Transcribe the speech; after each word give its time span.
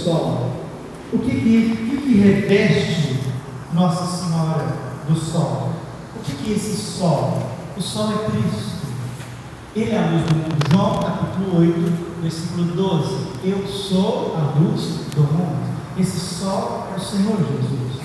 sol. 0.00 0.50
O 1.12 1.18
que 1.18 1.30
que, 1.30 1.40
que, 1.40 1.96
que 2.02 2.20
reveste 2.20 3.20
Nossa 3.72 4.06
Senhora 4.06 4.76
do 5.08 5.16
sol? 5.16 5.72
O 6.16 6.20
que 6.20 6.32
que 6.32 6.52
é 6.52 6.56
esse 6.56 6.76
sol? 6.76 7.42
O 7.76 7.82
sol 7.82 8.10
é 8.10 8.30
Cristo. 8.30 8.70
Ele 9.74 9.90
é 9.90 9.98
a 9.98 10.10
luz 10.10 10.22
do 10.24 10.34
mundo. 10.34 10.70
João 10.70 11.00
capítulo 11.00 11.60
8, 11.60 12.22
versículo 12.22 12.64
12. 12.64 13.30
Eu 13.44 13.66
sou 13.66 14.36
a 14.36 14.58
luz 14.58 14.82
do 15.14 15.22
mundo. 15.22 15.70
Esse 15.98 16.18
sol 16.18 16.88
é 16.92 16.96
o 16.96 17.00
Senhor 17.00 17.36
Jesus. 17.36 18.00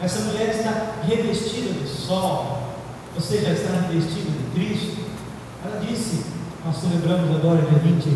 Essa 0.00 0.20
mulher 0.20 0.48
está 0.48 1.02
revestida 1.06 1.74
do 1.74 1.86
sol, 1.86 2.74
ou 3.14 3.20
seja, 3.20 3.50
está 3.50 3.86
revestida 3.88 4.30
de 4.30 4.50
Cristo. 4.54 4.96
Ela 5.64 5.80
disse, 5.80 6.24
nós 6.64 6.76
celebramos 6.76 7.36
agora 7.36 7.62
dia 7.62 7.78
20, 7.78 8.08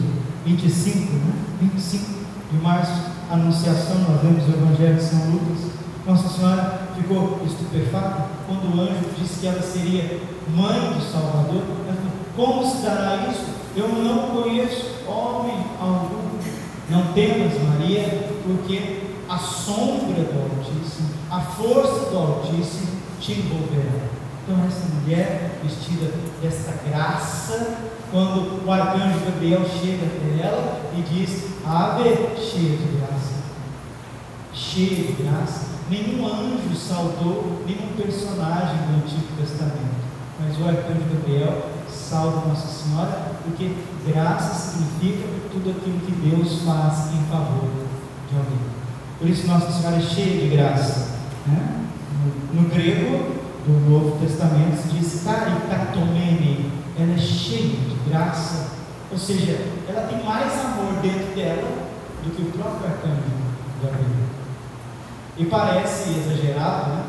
25, 0.46 0.98
né? 1.12 1.32
25 1.60 2.10
de 2.50 2.56
março, 2.58 3.13
anunciação, 3.30 3.96
nós 4.08 4.22
lemos 4.22 4.44
o 4.46 4.52
Evangelho 4.52 4.96
de 4.96 5.02
São 5.02 5.30
Lucas. 5.30 5.72
Nossa 6.06 6.28
Senhora 6.28 6.88
ficou 6.96 7.40
estupefata 7.44 8.26
quando 8.46 8.76
o 8.76 8.80
anjo 8.80 9.10
disse 9.18 9.40
que 9.40 9.46
ela 9.46 9.62
seria 9.62 10.20
mãe 10.54 10.92
do 10.92 11.00
Salvador. 11.00 11.62
Ela 11.86 11.96
falou, 11.96 12.12
como 12.36 12.70
se 12.70 12.82
dará 12.82 13.26
isso? 13.30 13.46
Eu 13.76 13.88
não 13.88 14.42
conheço 14.42 15.08
homem 15.08 15.64
algum. 15.80 16.24
Não 16.90 17.12
temas, 17.14 17.54
Maria, 17.62 18.28
porque 18.44 19.00
a 19.28 19.38
sombra 19.38 20.22
do 20.22 20.58
Altíssimo, 20.58 21.08
a 21.30 21.40
força 21.40 22.10
do 22.10 22.18
Altíssimo 22.18 22.88
te 23.18 23.32
envolverá. 23.32 24.04
Então, 24.42 24.62
essa 24.66 24.86
mulher 24.94 25.58
vestida 25.62 26.12
desta 26.42 26.74
graça, 26.86 27.78
quando 28.14 28.64
o 28.64 28.70
arcanjo 28.70 29.24
Gabriel 29.24 29.62
chega 29.68 30.06
até 30.06 30.46
ela 30.46 30.80
e 30.96 31.02
diz: 31.02 31.46
Ave, 31.66 32.04
cheia 32.38 32.76
de 32.76 32.96
graça, 32.96 33.34
cheia 34.52 35.06
de 35.06 35.12
graça. 35.20 35.74
Nenhum 35.90 36.24
anjo 36.24 36.76
saudou 36.76 37.64
nenhum 37.66 37.88
personagem 37.96 38.76
do 38.86 39.04
Antigo 39.04 39.36
Testamento, 39.36 39.96
mas 40.38 40.56
o 40.60 40.68
arcanjo 40.68 41.02
Gabriel 41.12 41.70
salva 41.88 42.48
Nossa 42.48 42.68
Senhora, 42.68 43.32
porque 43.42 43.72
graça 44.06 44.70
significa 44.70 45.26
tudo 45.50 45.70
aquilo 45.70 45.98
que 45.98 46.12
Deus 46.12 46.62
faz 46.62 47.12
em 47.12 47.24
favor 47.28 47.68
de 48.30 48.36
alguém. 48.36 48.74
Por 49.18 49.28
isso 49.28 49.48
Nossa 49.48 49.72
Senhora 49.72 49.96
é 49.96 50.00
cheia 50.00 50.40
de 50.40 50.56
graça. 50.56 51.18
Né? 51.46 51.80
No, 52.52 52.62
no, 52.62 52.68
grego 52.68 53.42
do 53.66 53.90
Novo 53.90 54.24
Testamento 54.24 54.80
se 54.80 54.88
diz 54.88 55.24
carikatomene, 55.24 56.83
ela 56.98 57.12
é 57.12 57.18
cheia 57.18 57.76
de 57.76 58.10
graça, 58.10 58.70
ou 59.10 59.18
seja, 59.18 59.58
ela 59.88 60.06
tem 60.06 60.22
mais 60.24 60.52
amor 60.64 60.94
dentro 61.02 61.34
dela 61.34 61.84
do 62.22 62.30
que 62.34 62.42
o 62.42 62.52
próprio 62.52 62.86
arcanjo 62.86 63.22
Gabriel. 63.82 64.24
E 65.36 65.44
parece 65.46 66.10
exagerado, 66.10 66.90
né? 66.90 67.04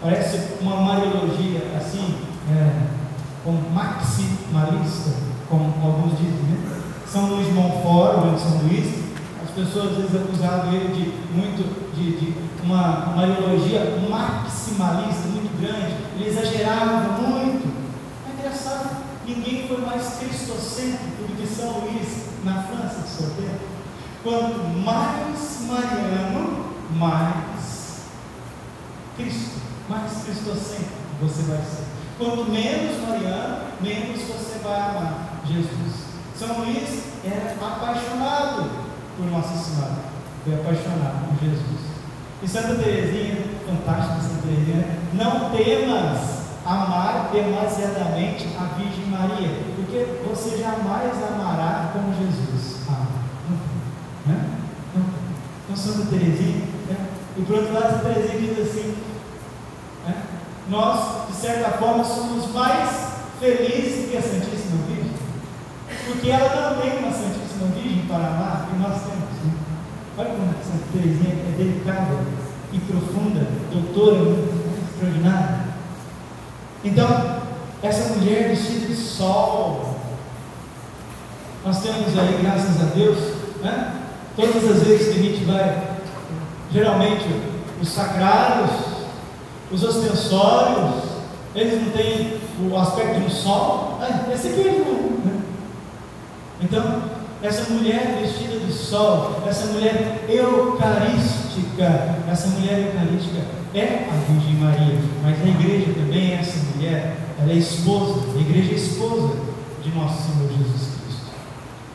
parece 0.00 0.54
uma 0.60 0.76
mariologia 0.76 1.72
assim, 1.76 2.16
é, 2.50 2.86
com 3.44 3.52
maximalista, 3.72 5.10
como 5.48 5.74
alguns 5.84 6.18
dizem. 6.18 6.32
Né? 6.32 6.82
São 7.06 7.26
Luís 7.26 7.52
Montfort, 7.52 8.34
de 8.34 8.40
São 8.40 8.58
Luís, 8.62 9.06
pessoas 9.56 9.92
às 9.92 9.96
vezes 9.96 10.14
acusavam 10.14 10.74
ele 10.74 10.88
de 10.92 11.34
muito, 11.34 11.94
de, 11.94 12.10
de 12.20 12.34
uma, 12.62 13.14
ideologia 13.26 13.98
maximalista 14.08 15.28
muito 15.28 15.58
grande, 15.58 15.96
ele 16.14 16.28
exagerava 16.28 17.22
muito. 17.22 17.66
É 18.28 18.38
engraçado, 18.38 19.05
ninguém 19.26 19.66
foi 19.66 19.78
mais 19.78 20.18
cristocêntrico 20.18 21.22
do 21.22 21.36
que 21.36 21.46
São 21.46 21.80
Luís 21.80 22.26
na 22.44 22.62
França 22.62 23.02
de 23.02 23.08
seu 23.08 23.30
tempo. 23.30 23.60
Quanto 24.22 24.58
mais 24.84 25.60
mariano, 25.66 26.74
mais 26.92 28.06
Cristo, 29.16 29.60
mais 29.88 30.12
cristocêntrico 30.24 31.06
você 31.20 31.42
vai 31.42 31.58
ser. 31.58 31.84
Quanto 32.18 32.50
menos 32.50 33.02
mariano, 33.08 33.66
menos 33.80 34.22
você 34.22 34.58
vai 34.62 34.80
amar 34.80 35.40
Jesus. 35.46 36.06
São 36.38 36.60
Luís 36.60 37.02
era 37.24 37.52
apaixonado 37.52 38.70
por 39.16 39.26
Nossa 39.30 39.56
Senhora, 39.56 39.96
foi 40.44 40.54
apaixonado 40.54 41.28
por 41.28 41.44
Jesus. 41.44 41.80
E 42.42 42.48
Santa 42.48 42.74
Teresinha, 42.74 43.44
fantástica 43.66 44.20
Santa 44.20 44.42
Teresinha, 44.42 44.98
não 45.14 45.50
temas 45.50 46.35
amar 46.66 47.30
demasiadamente 47.32 48.48
a 48.58 48.64
Virgem 48.76 49.06
Maria, 49.06 49.62
porque 49.76 50.04
você 50.28 50.58
jamais 50.58 51.12
amará 51.22 51.90
como 51.92 52.12
Jesus 52.12 52.80
ama. 52.88 53.06
Não, 54.26 54.34
né? 54.34 54.50
Então 55.64 55.76
Santa 55.76 56.06
Teresinha, 56.10 56.66
né? 56.88 56.96
e 57.36 57.42
por 57.42 57.56
outro 57.56 57.72
lado 57.72 57.92
Santa 57.92 58.14
Teresinha 58.14 58.54
diz 58.54 58.68
assim, 58.68 58.96
né? 60.06 60.22
nós 60.68 61.28
de 61.28 61.36
certa 61.36 61.70
forma 61.78 62.02
somos 62.02 62.52
mais 62.52 62.90
felizes 63.38 64.10
que 64.10 64.16
a 64.16 64.22
Santíssima 64.22 64.82
Virgem, 64.88 65.12
porque 66.06 66.30
ela 66.30 66.72
não 66.72 66.80
tem 66.80 66.98
uma 66.98 67.12
Santíssima 67.12 67.68
Virgem 67.74 68.06
para 68.08 68.26
amar, 68.26 68.68
e 68.74 68.78
nós 68.78 69.02
temos. 69.02 69.44
Né? 69.44 69.52
Olha 70.18 70.30
como 70.30 70.50
essa 70.50 70.78
Teresinha 70.92 71.32
é 71.32 71.54
delicada 71.56 72.16
e 72.72 72.78
profunda, 72.80 73.46
doutora, 73.70 74.34
extraordinária. 74.90 75.65
Então, 76.86 77.40
essa 77.82 78.14
mulher 78.14 78.48
vestida 78.48 78.86
de 78.86 78.94
sol, 78.94 79.96
nós 81.64 81.82
temos 81.82 82.16
aí, 82.16 82.38
graças 82.40 82.80
a 82.80 82.94
Deus, 82.94 83.18
né? 83.60 83.92
todas 84.36 84.70
as 84.70 84.84
vezes 84.84 85.12
que 85.12 85.18
a 85.18 85.22
gente 85.22 85.44
vai, 85.44 85.82
geralmente, 86.72 87.24
os 87.82 87.88
sagrados, 87.88 88.70
os 89.72 89.82
ostensórios, 89.82 91.02
eles 91.56 91.82
não 91.82 91.90
têm 91.90 92.38
o 92.70 92.76
aspecto 92.78 93.18
de 93.18 93.26
um 93.26 93.30
sol, 93.30 93.98
ah, 94.00 94.32
esse 94.32 94.48
aqui 94.48 94.60
é 94.60 94.72
né? 94.72 95.40
Então, 96.60 97.02
essa 97.42 97.68
mulher 97.72 98.20
vestida 98.22 98.60
de 98.60 98.72
sol, 98.72 99.42
essa 99.44 99.72
mulher 99.72 100.24
eucarística, 100.28 101.45
essa 102.30 102.48
mulher 102.48 102.86
eucarística 102.86 103.38
é 103.74 104.08
a 104.10 104.32
Virgem 104.32 104.54
Maria, 104.56 104.98
mas 105.22 105.40
a 105.42 105.46
igreja 105.46 105.92
também 105.94 106.32
é 106.32 106.34
essa 106.34 106.58
mulher, 106.74 107.16
ela 107.38 107.52
é 107.52 107.56
esposa, 107.56 108.26
a 108.36 108.40
igreja 108.40 108.72
é 108.72 108.74
esposa 108.74 109.36
de 109.82 109.90
nosso 109.90 110.32
Senhor 110.32 110.50
Jesus 110.50 110.94
Cristo. 111.02 111.26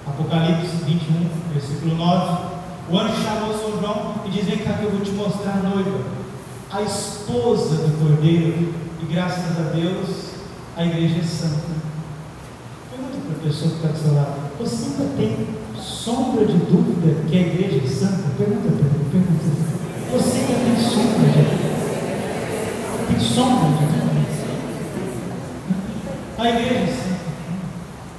Apocalipse 0.08 0.84
21, 0.86 1.30
versículo 1.54 1.96
9. 1.96 2.52
O 2.90 2.98
anjo 2.98 3.24
chamou 3.24 3.54
São 3.54 3.80
João 3.80 4.16
e 4.26 4.30
diz: 4.30 4.46
Vem 4.46 4.60
cá 4.60 4.74
que 4.74 4.84
eu 4.84 4.92
vou 4.92 5.02
te 5.02 5.12
mostrar 5.12 5.54
a 5.54 5.70
noiva, 5.70 6.06
a 6.72 6.82
esposa 6.82 7.88
do 7.88 8.00
cordeiro, 8.00 8.74
e 9.02 9.06
graças 9.12 9.58
a 9.60 9.70
Deus 9.74 10.32
a 10.76 10.86
igreja 10.86 11.20
é 11.20 11.24
santa. 11.24 11.72
Pergunta 12.90 13.18
para 13.28 13.38
a 13.38 13.44
pessoa 13.44 13.72
que 13.72 13.76
está 13.78 13.88
do 13.90 13.98
seu 13.98 14.14
lado. 14.14 14.52
Você 14.60 14.86
ainda 14.86 15.16
tem 15.18 15.61
sombra 15.82 16.46
de 16.46 16.54
dúvida 16.54 17.28
que 17.28 17.38
a 17.38 17.42
igreja 17.42 17.82
é 17.84 17.88
santa? 17.88 18.30
Pergunta 18.38 18.70
mim, 18.70 19.10
pergunta. 19.12 19.44
Você 20.12 20.38
ainda 20.38 20.54
tem 20.54 20.76
sombra 20.78 21.28
de 21.30 21.42
dúvida? 21.42 21.72
Tem 23.08 23.20
sombra 23.20 23.70
de 23.70 23.86
dúvida? 23.86 24.12
A 26.38 26.50
igreja 26.50 26.74
é 26.74 26.88
santa. 26.88 27.22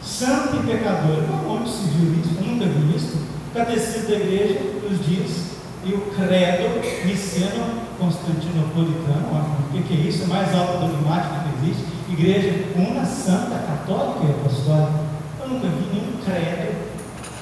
Santa 0.02 0.56
e 0.56 0.66
pecadora. 0.66 1.28
Onde 1.48 1.70
se 1.70 1.88
viu 1.88 2.12
isso? 2.20 2.36
Eu 2.38 2.46
nunca 2.46 2.66
vi 2.66 2.96
isso. 2.96 3.18
Catecismo 3.54 4.08
da 4.08 4.14
igreja 4.16 4.60
nos 4.82 5.06
diz 5.06 5.52
e 5.84 5.94
o 5.94 6.00
credo 6.16 6.80
niceno 7.06 7.82
constantinopolitano, 7.98 9.56
o 9.74 9.82
que, 9.82 9.94
é 9.94 9.96
isso? 9.96 10.24
É 10.24 10.26
mais 10.26 10.54
alto 10.54 10.78
dogmático 10.78 11.34
que 11.42 11.66
existe. 11.66 11.84
Igreja 12.08 12.64
una, 12.76 13.04
santa, 13.04 13.58
católica 13.58 14.26
e 14.26 14.30
apostólica 14.30 15.12
nunca 15.52 15.68
vi 15.68 15.86
nenhum 15.92 16.16
credo 16.24 16.91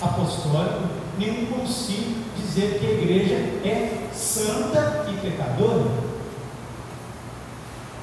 apostólico, 0.00 0.88
nenhum 1.18 1.46
concílio 1.46 2.16
dizer 2.36 2.78
que 2.78 2.86
a 2.86 2.90
igreja 2.90 3.34
é 3.64 4.08
santa 4.12 5.06
e 5.08 5.14
pecadora. 5.20 5.90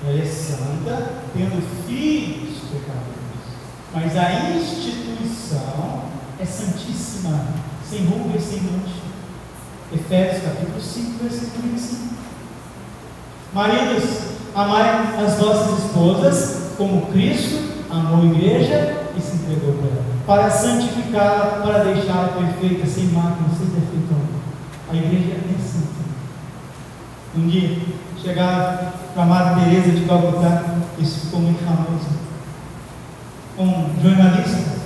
Ela 0.06 0.22
é 0.22 0.26
santa 0.26 1.14
tendo 1.34 1.62
filhos 1.86 2.60
pecadores. 2.72 3.18
Mas 3.94 4.16
a 4.16 4.50
instituição 4.52 6.04
é 6.40 6.46
santíssima, 6.46 7.48
sem 7.90 8.06
ruga 8.06 8.38
e 8.38 8.42
sem 8.42 8.62
mancha. 8.62 9.08
Efésios 9.94 10.44
capítulo 10.44 10.82
5, 10.82 11.24
versículo 11.24 11.64
25. 11.64 12.16
Maridos, 13.54 14.04
amai 14.54 15.16
as 15.24 15.36
vossas 15.36 15.86
esposas 15.86 16.74
como 16.78 17.08
Cristo 17.08 17.78
amou 17.90 18.22
a 18.22 18.26
igreja 18.26 19.08
e 19.18 19.22
se 19.22 19.36
entregou 19.38 19.74
para 19.76 19.88
ela, 19.88 20.17
para 20.28 20.52
santificá-la, 20.52 21.62
para 21.64 21.86
deixá-la 21.86 22.28
perfeita, 22.28 22.86
sem 22.86 23.06
mácula, 23.06 23.48
sem 23.58 23.68
defeito 23.68 24.14
A 24.92 24.94
igreja 24.94 25.38
é 25.38 25.58
santa. 25.58 25.88
Um 27.34 27.48
dia, 27.48 27.80
chegaram 28.22 28.92
para 29.14 29.24
a 29.24 29.26
Madre 29.26 29.64
Teresa 29.64 29.92
de 29.92 30.06
Calcutá, 30.06 30.64
isso 31.00 31.22
ficou 31.22 31.40
muito 31.40 31.64
famoso. 31.64 32.18
Um 33.58 34.02
jornalista 34.04 34.78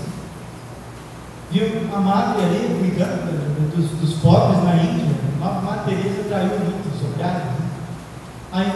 viu 1.51 1.81
uma 1.89 1.99
madre 1.99 2.45
ali 2.45 2.77
cuidando 2.79 3.75
dos, 3.75 3.89
dos 3.99 4.19
pobres 4.19 4.63
na 4.63 4.75
Índia. 4.75 5.15
A 5.41 5.61
Madre 5.61 5.95
Teresa 5.95 6.23
traiu 6.29 6.59
muitos 6.59 7.15
olhares. 7.15 7.43
Né? 7.43 7.55
Aí 8.51 8.71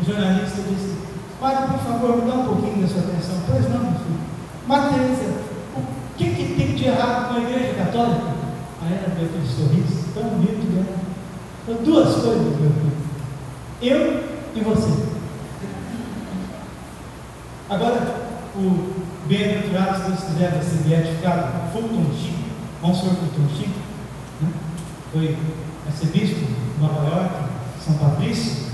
o 0.00 0.04
jornalista 0.04 0.62
disse, 0.68 0.98
Padre, 1.40 1.68
por 1.68 1.78
favor, 1.78 2.16
me 2.16 2.30
dá 2.30 2.38
um 2.38 2.44
pouquinho 2.44 2.82
da 2.82 2.88
sua 2.88 3.02
atenção. 3.02 3.36
Pois 3.46 3.70
não, 3.70 3.80
meu 3.80 3.92
filho. 3.92 4.20
Madre 4.66 4.94
Teresa, 4.94 5.47
de 6.78 6.84
errado 6.84 7.28
com 7.28 7.34
a 7.34 7.40
igreja 7.40 7.74
católica? 7.74 8.34
Aí 8.82 8.92
ela 8.92 9.14
deu 9.14 9.26
aquele 9.26 9.46
sorriso 9.46 10.04
tão 10.14 10.22
bonito 10.22 10.72
dela. 10.72 10.96
Né? 11.66 11.76
Duas 11.84 12.14
coisas, 12.14 12.42
meu 12.42 12.52
filho. 12.52 12.92
Eu 13.82 14.24
e 14.54 14.60
você. 14.60 15.08
Agora, 17.68 18.28
o 18.56 18.94
bem-aventurado, 19.26 19.98
se 19.98 20.08
Deus 20.08 20.24
quiser, 20.24 20.50
vai 20.52 20.62
ser 20.62 20.88
beatificado 20.88 21.72
Fulton 21.72 22.06
Sheen, 22.14 22.44
Monsenhor 22.80 23.16
Fulton 23.16 23.54
Sheen, 23.54 23.74
né? 24.40 24.48
foi 25.12 25.36
arcebispo 25.86 26.38
de 26.38 26.80
Nova 26.80 27.08
York, 27.08 27.34
São 27.84 27.94
Patrício. 27.94 28.68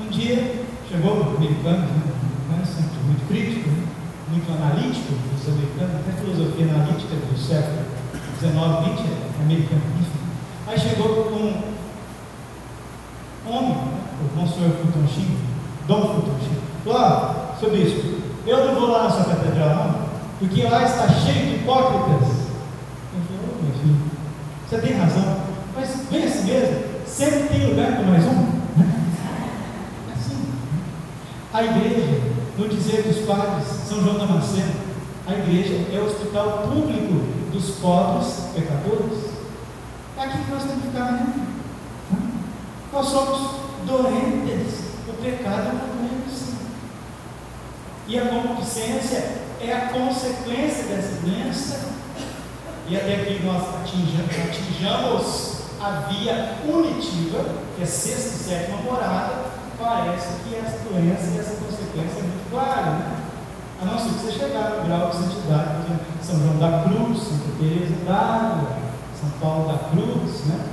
Um 0.00 0.08
dia 0.08 0.64
chegou 0.88 1.16
o 1.16 1.36
americano, 1.36 1.88
né? 2.50 2.62
sempre 2.64 2.98
muito 3.06 3.26
crítico, 3.28 3.68
né? 3.68 3.86
Muito 4.30 4.52
analítico, 4.52 5.14
os 5.34 5.48
americanos, 5.48 5.96
até 5.96 6.12
filosofia 6.12 6.66
analítica 6.66 7.16
do 7.16 7.36
século 7.36 7.84
XIX, 8.38 8.54
XX 8.96 9.10
é 9.10 9.42
americana. 9.42 9.82
Aí 10.66 10.78
chegou 10.78 11.32
um 11.32 11.62
homem, 13.50 13.74
né? 13.74 14.00
o 14.20 14.38
Monsenhor 14.38 14.70
Fulton 14.70 15.08
Sheen, 15.08 15.36
Dom 15.88 16.00
Fulton 16.02 16.38
Sheen, 16.38 16.58
falou: 16.84 16.98
ah, 16.98 17.56
seu 17.58 17.70
bispo, 17.70 18.22
eu 18.46 18.66
não 18.66 18.74
vou 18.74 18.90
lá 18.90 19.04
na 19.04 19.10
sua 19.10 19.24
catedral, 19.24 19.68
não, 19.68 20.08
porque 20.38 20.62
lá 20.62 20.84
está 20.84 21.08
cheio 21.08 21.46
de 21.46 21.54
hipócritas. 21.56 22.28
Falei, 23.10 23.40
oh, 23.42 23.64
meu 23.64 23.74
filho, 23.74 23.96
você 24.68 24.78
tem 24.78 24.96
razão, 24.96 25.40
mas 25.74 26.06
vem 26.08 26.24
assim 26.24 26.44
mesmo, 26.44 26.84
sempre 27.04 27.48
tem 27.48 27.66
lugar 27.68 27.96
para 27.96 28.04
mais 28.04 28.24
um. 28.24 28.60
É 30.08 30.12
assim. 30.14 30.46
A 31.52 31.64
igreja, 31.64 32.29
no 32.60 32.68
dizer 32.68 33.02
dos 33.04 33.24
padres, 33.24 33.66
São 33.88 34.02
João 34.02 34.18
Damasceno, 34.18 34.74
a 35.26 35.32
igreja 35.32 35.86
é 35.94 35.98
o 35.98 36.04
hospital 36.04 36.68
público 36.68 37.14
dos 37.50 37.76
pobres 37.76 38.50
pecadores. 38.54 39.30
É 40.18 40.24
aqui 40.24 40.44
que 40.44 40.50
nós 40.50 40.64
temos 40.64 40.82
que 40.82 40.88
ficar, 40.88 41.12
né? 41.12 41.46
Nós 42.92 43.06
somos 43.06 43.52
doentes. 43.86 44.90
O 45.08 45.12
pecado 45.22 45.68
é 45.68 45.70
uma 45.70 46.08
doença. 46.08 46.52
E 48.06 48.18
a 48.18 48.26
concupiscência 48.26 49.38
é 49.62 49.72
a 49.72 49.88
consequência 49.88 50.84
dessa 50.84 51.20
doença. 51.22 51.80
E 52.86 52.96
até 52.96 53.24
que 53.24 53.42
nós 53.42 53.62
atinjamos, 53.76 54.36
atinjamos 54.36 55.60
a 55.80 55.90
via 56.10 56.56
unitiva, 56.66 57.54
que 57.76 57.82
é 57.82 57.86
sexta 57.86 58.34
e 58.34 58.44
sétima 58.50 58.76
morada, 58.78 59.49
parece 59.80 60.42
que 60.44 60.54
essa 60.54 60.78
doença 60.84 61.30
e 61.30 61.38
essa 61.38 61.56
consequência 61.56 62.20
é 62.20 62.22
muito 62.22 62.50
clara, 62.50 62.90
né? 62.90 63.16
A 63.80 63.84
não 63.86 63.98
ser 63.98 64.10
que 64.10 64.18
você 64.20 64.32
chegar 64.32 64.70
no 64.70 64.84
grau 64.84 65.08
de 65.08 65.16
santidade 65.16 65.82
de 66.20 66.26
São 66.26 66.38
João 66.38 66.58
da 66.58 66.82
Cruz, 66.84 67.22
Santa 67.22 67.56
Teresa 67.58 68.04
d'Ávila, 68.04 68.76
São 69.18 69.30
Paulo 69.40 69.72
da 69.72 69.88
Cruz, 69.88 70.44
né? 70.44 70.66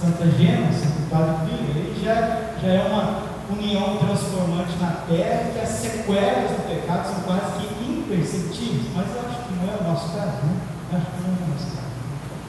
Santa 0.00 0.30
Gema, 0.30 0.72
Santo 0.72 1.10
Padre 1.10 1.34
Pio, 1.44 1.74
aí 1.74 2.02
já, 2.02 2.14
já 2.62 2.68
é 2.68 2.86
uma 2.88 3.30
união 3.52 3.96
transformante 3.98 4.78
na 4.80 5.04
terra, 5.08 5.50
que 5.52 5.60
as 5.60 5.68
sequelas 5.68 6.52
do 6.52 6.68
pecado 6.68 7.06
são 7.06 7.20
quase 7.24 7.66
que 7.66 7.84
imperceptíveis, 7.84 8.86
mas 8.94 9.06
eu 9.10 9.20
acho 9.28 9.42
que 9.42 9.54
não 9.54 9.74
é 9.74 9.76
o 9.76 9.92
nosso 9.92 10.16
caso, 10.16 10.38
né? 10.46 10.56
Eu 10.92 10.98
acho 10.98 11.06
que 11.06 11.20
não 11.20 11.28
é 11.28 11.44
o 11.44 11.50
nosso 11.50 11.66
caso. 11.76 11.90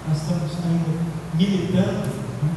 Nós 0.08 0.18
estamos 0.18 0.52
ainda 0.64 1.02
militando. 1.34 2.08
Né? 2.42 2.52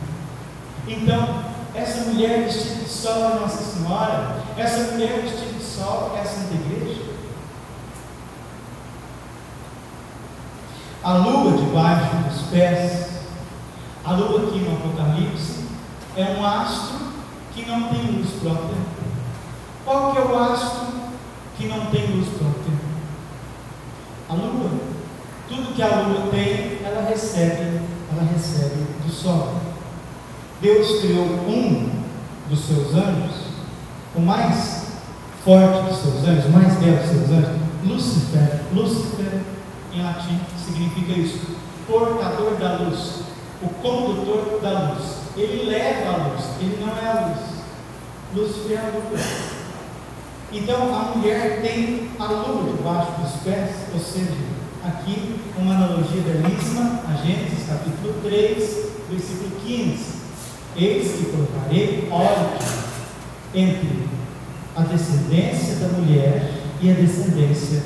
Então, 0.88 1.54
essa 1.75 2.05
mulher 2.05 2.44
vestida 2.44 2.85
de 2.85 2.88
sol 2.88 3.31
é 3.31 3.41
Nossa 3.41 3.62
Senhora, 3.62 4.37
essa 4.56 4.93
mulher 4.93 5.23
vestida 5.23 5.53
de 5.53 5.65
sol 5.65 6.12
é 6.17 6.21
a 6.21 6.25
Santa 6.25 6.55
Igreja. 6.55 7.03
A 11.03 11.12
lua 11.15 11.56
debaixo 11.56 12.17
dos 12.29 12.43
pés, 12.49 13.09
a 14.05 14.12
lua 14.12 14.49
aqui 14.49 14.61
no 14.61 14.76
Apocalipse, 14.76 15.65
é 16.17 16.37
um 16.38 16.47
astro 16.47 16.99
que 17.53 17.67
não 17.67 17.88
tem 17.88 18.12
luz 18.12 18.31
própria? 18.41 18.79
Qual 19.85 20.12
que 20.12 20.19
é 20.19 20.23
o 20.23 20.38
astro 20.38 20.87
que 21.59 21.67
não 21.67 21.87
tem 21.87 22.06
luz 22.06 22.29
própria? 22.29 22.75
A 24.29 24.35
lua. 24.35 24.70
Tudo 25.49 25.75
que 25.75 25.82
a 25.82 25.88
lua 25.88 26.31
tem, 26.31 26.81
ela 26.85 27.03
recebe, 27.03 27.81
ela 28.11 28.31
recebe 28.32 28.87
do 29.05 29.12
sol. 29.12 29.74
Deus 30.61 31.01
criou 31.01 31.25
um 31.25 31.91
dos 32.49 32.67
seus 32.67 32.95
anjos, 32.95 33.37
o 34.15 34.21
mais 34.21 34.85
forte 35.45 35.89
dos 35.89 35.99
seus 35.99 36.29
anjos, 36.29 36.47
o 36.47 36.51
mais 36.51 36.75
belo 36.79 36.97
dos 36.97 37.11
seus 37.11 37.31
anjos, 37.31 37.65
Lúcifer. 37.85 38.61
Lúcifer, 38.73 39.41
em 39.93 40.03
latim, 40.03 40.41
significa 40.65 41.12
isso: 41.12 41.56
portador 41.87 42.56
da 42.56 42.79
luz, 42.79 43.21
o 43.62 43.69
condutor 43.69 44.61
da 44.62 44.93
luz. 44.93 45.15
Ele 45.37 45.69
leva 45.69 46.11
a 46.11 46.29
luz, 46.29 46.45
ele 46.61 46.79
não 46.81 46.97
é 46.97 47.06
a 47.06 47.27
luz. 47.27 47.41
Lúcifer 48.35 48.79
é 48.79 48.81
a 48.81 49.11
luz. 49.11 49.55
Então 50.53 50.95
a 50.95 51.17
mulher 51.17 51.61
tem 51.62 52.11
a 52.19 52.25
lua 52.25 52.73
debaixo 52.77 53.12
dos 53.21 53.43
pés, 53.43 53.71
ou 53.93 54.01
seja, 54.01 54.31
aqui 54.85 55.41
uma 55.59 55.75
analogia 55.75 56.23
belíssima, 56.23 57.01
a 57.09 57.15
Gênesis 57.25 57.67
capítulo 57.69 58.15
3, 58.23 58.89
versículo 59.11 59.51
15. 59.65 60.14
Eis 60.76 61.12
que 61.12 61.25
colocarei 61.26 62.09
ódio 62.11 62.59
entre 63.55 64.09
a 64.76 64.82
descendência 64.82 65.76
da 65.76 65.88
mulher 65.99 66.53
e 66.81 66.91
a 66.91 66.94
descendência 66.94 67.82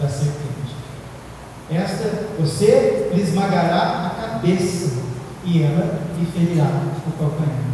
da 0.00 0.08
serpente. 0.08 0.76
Esta, 1.70 2.28
você 2.38 3.10
lhe 3.14 3.22
esmagará 3.22 4.06
a 4.06 4.10
cabeça 4.10 5.02
e 5.44 5.62
ela 5.62 6.02
lhe 6.18 6.26
ferirá 6.26 6.82
o 7.06 7.10
calcanhar. 7.18 7.64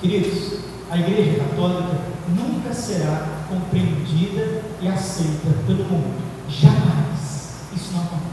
Queridos, 0.00 0.60
a 0.90 0.96
Igreja 0.98 1.40
Católica 1.40 2.00
nunca 2.28 2.72
será 2.72 3.44
compreendida 3.48 4.62
e 4.80 4.88
aceita 4.88 5.48
pelo 5.66 5.84
mundo. 5.84 6.22
Jamais. 6.48 7.56
Isso 7.74 7.92
não 7.92 8.00
acontece. 8.00 8.26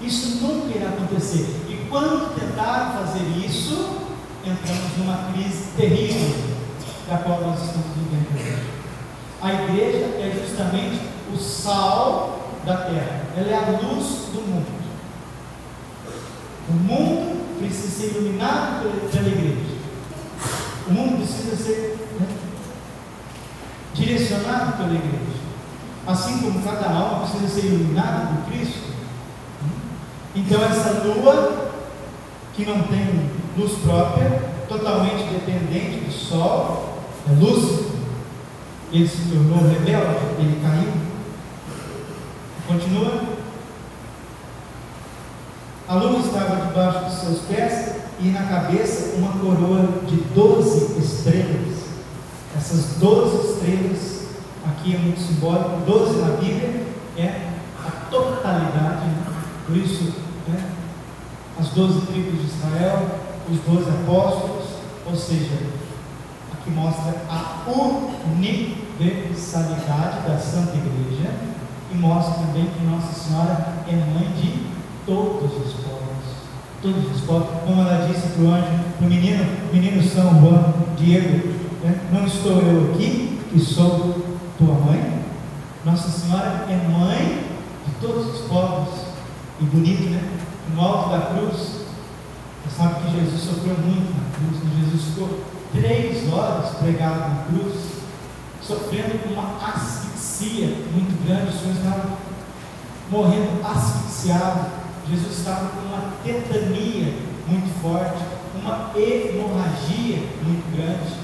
Isso 0.00 0.42
nunca 0.42 0.76
irá 0.76 0.88
acontecer. 0.90 1.64
E 1.68 1.86
quando 1.88 2.34
tentaram 2.38 2.92
fazer 2.92 3.24
isso, 3.44 4.01
entramos 4.44 4.96
numa 4.98 5.32
crise 5.32 5.70
terrível 5.76 6.34
da 7.08 7.18
qual 7.18 7.40
nós 7.42 7.62
estamos 7.62 7.86
vivendo 7.96 8.34
hoje. 8.34 8.62
A 9.40 9.52
igreja 9.52 10.04
é 10.18 10.44
justamente 10.44 11.00
o 11.32 11.38
sal 11.38 12.60
da 12.64 12.76
terra. 12.76 13.26
Ela 13.36 13.48
é 13.48 13.54
a 13.54 13.80
luz 13.80 14.06
do 14.32 14.40
mundo. 14.40 14.82
O 16.68 16.72
mundo 16.72 17.58
precisa 17.58 17.88
ser 17.88 18.16
iluminado 18.16 19.10
pela 19.10 19.28
igreja. 19.28 19.72
O 20.88 20.92
mundo 20.92 21.18
precisa 21.18 21.56
ser 21.56 21.96
né, 22.20 22.26
direcionado 23.94 24.76
pela 24.76 24.94
igreja. 24.94 25.42
Assim 26.06 26.38
como 26.38 26.62
cada 26.62 26.90
alma 26.90 27.26
precisa 27.26 27.48
ser 27.48 27.66
iluminada 27.66 28.26
por 28.26 28.52
Cristo. 28.52 28.92
Então, 30.34 30.64
essa 30.64 31.04
lua, 31.04 31.70
que 32.54 32.64
não 32.64 32.82
tem 32.82 33.41
luz 33.56 33.72
própria, 33.84 34.42
totalmente 34.68 35.24
dependente 35.30 36.04
do 36.04 36.12
sol, 36.12 36.98
é 37.28 37.32
luz, 37.32 37.92
ele 38.92 39.08
se 39.08 39.28
tornou 39.28 39.68
rebelde, 39.68 40.18
ele 40.38 40.60
caiu. 40.62 40.92
Continua 42.66 43.42
a 45.92 45.94
lua 45.96 46.20
estava 46.20 46.68
debaixo 46.68 47.04
dos 47.04 47.14
seus 47.20 47.38
pés 47.40 47.96
e 48.18 48.28
na 48.28 48.44
cabeça 48.44 49.14
uma 49.16 49.32
coroa 49.32 49.86
de 50.06 50.16
doze 50.34 50.98
estrelas. 50.98 51.82
Essas 52.56 52.96
doze 52.98 53.48
estrelas, 53.48 54.28
aqui 54.64 54.94
é 54.94 54.98
muito 54.98 55.20
simbólico, 55.20 55.84
doze 55.84 56.18
na 56.18 56.36
Bíblia 56.36 56.86
é 57.18 57.48
a 57.86 57.90
totalidade, 58.10 59.06
por 59.66 59.76
isso, 59.76 60.14
né? 60.48 60.70
as 61.60 61.68
doze 61.68 62.06
tribos 62.06 62.40
de 62.40 62.46
Israel, 62.46 63.06
os 63.50 63.58
doze 63.60 63.90
apóstolos, 63.90 64.64
ou 65.06 65.16
seja, 65.16 65.56
aqui 66.52 66.70
mostra 66.70 67.14
a 67.28 67.64
universalidade 68.32 70.28
da 70.28 70.38
Santa 70.38 70.76
Igreja 70.76 71.30
e 71.90 71.96
mostra 71.96 72.34
também 72.34 72.66
que 72.66 72.84
Nossa 72.84 73.12
Senhora 73.12 73.74
é 73.88 73.92
mãe 73.92 74.32
de 74.36 74.66
todos 75.04 75.52
os 75.52 75.72
povos, 75.74 76.24
todos 76.80 77.10
os 77.14 77.20
povos, 77.22 77.48
como 77.64 77.82
ela 77.82 78.06
disse 78.06 78.28
para 78.28 78.44
o 78.44 78.52
anjo, 78.52 78.84
para 78.96 79.06
o 79.06 79.10
menino, 79.10 79.44
menino 79.72 80.02
São 80.02 80.40
Juan, 80.40 80.72
Diego, 80.96 81.48
né? 81.82 82.00
não 82.12 82.24
estou 82.26 82.60
eu 82.60 82.92
aqui, 82.92 83.40
que 83.50 83.60
sou 83.60 84.22
tua 84.56 84.74
mãe, 84.74 85.22
Nossa 85.84 86.08
Senhora 86.08 86.66
é 86.68 86.76
mãe 86.88 87.44
de 87.86 87.92
todos 88.00 88.34
os 88.34 88.40
povos, 88.42 89.12
E 89.60 89.64
bonito, 89.64 90.10
né? 90.10 90.22
No 90.74 90.80
alto 90.80 91.10
da 91.10 91.20
cruz, 91.26 91.81
você 92.64 92.76
sabe 92.76 92.94
que 93.04 93.20
Jesus 93.20 93.42
sofreu 93.42 93.76
muito 93.78 94.14
na 94.16 94.30
cruz. 94.36 94.62
Né? 94.62 94.70
Jesus 94.84 95.04
ficou 95.14 95.40
três 95.72 96.32
horas 96.32 96.76
pregado 96.76 97.20
na 97.20 97.44
cruz, 97.46 97.74
sofrendo 98.62 99.32
uma 99.32 99.56
asfixia 99.68 100.68
muito 100.92 101.26
grande. 101.26 101.56
O 101.56 101.58
Senhor 101.58 101.76
estava 101.76 102.18
morrendo 103.10 103.66
asfixiado. 103.66 104.82
Jesus 105.08 105.38
estava 105.38 105.68
com 105.70 105.80
uma 105.80 106.12
tetania 106.22 107.12
muito 107.48 107.82
forte, 107.82 108.22
uma 108.54 108.90
hemorragia 108.96 110.18
muito 110.42 110.76
grande. 110.76 111.22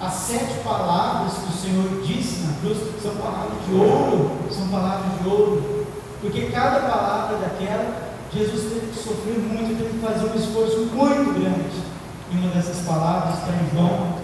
As 0.00 0.14
sete 0.14 0.60
palavras 0.64 1.34
que 1.34 1.48
o 1.48 1.52
Senhor 1.52 2.02
disse 2.06 2.46
na 2.46 2.54
cruz 2.60 2.78
são 3.02 3.16
palavras 3.16 3.58
de 3.66 3.74
ouro, 3.74 4.30
são 4.50 4.68
palavras 4.68 5.20
de 5.20 5.28
ouro, 5.28 5.86
porque 6.20 6.46
cada 6.52 6.80
palavra 6.88 7.36
daquela, 7.38 8.07
Jesus 8.32 8.72
teve 8.72 8.86
que 8.88 8.98
sofrer 8.98 9.38
muito, 9.38 9.78
teve 9.78 9.98
que 9.98 10.06
fazer 10.06 10.26
um 10.26 10.34
esforço 10.34 10.78
muito 10.94 11.40
grande. 11.40 11.88
E 12.30 12.36
uma 12.36 12.50
dessas 12.50 12.84
palavras 12.84 13.38
está 13.38 13.52
em 13.52 13.74
João 13.74 14.14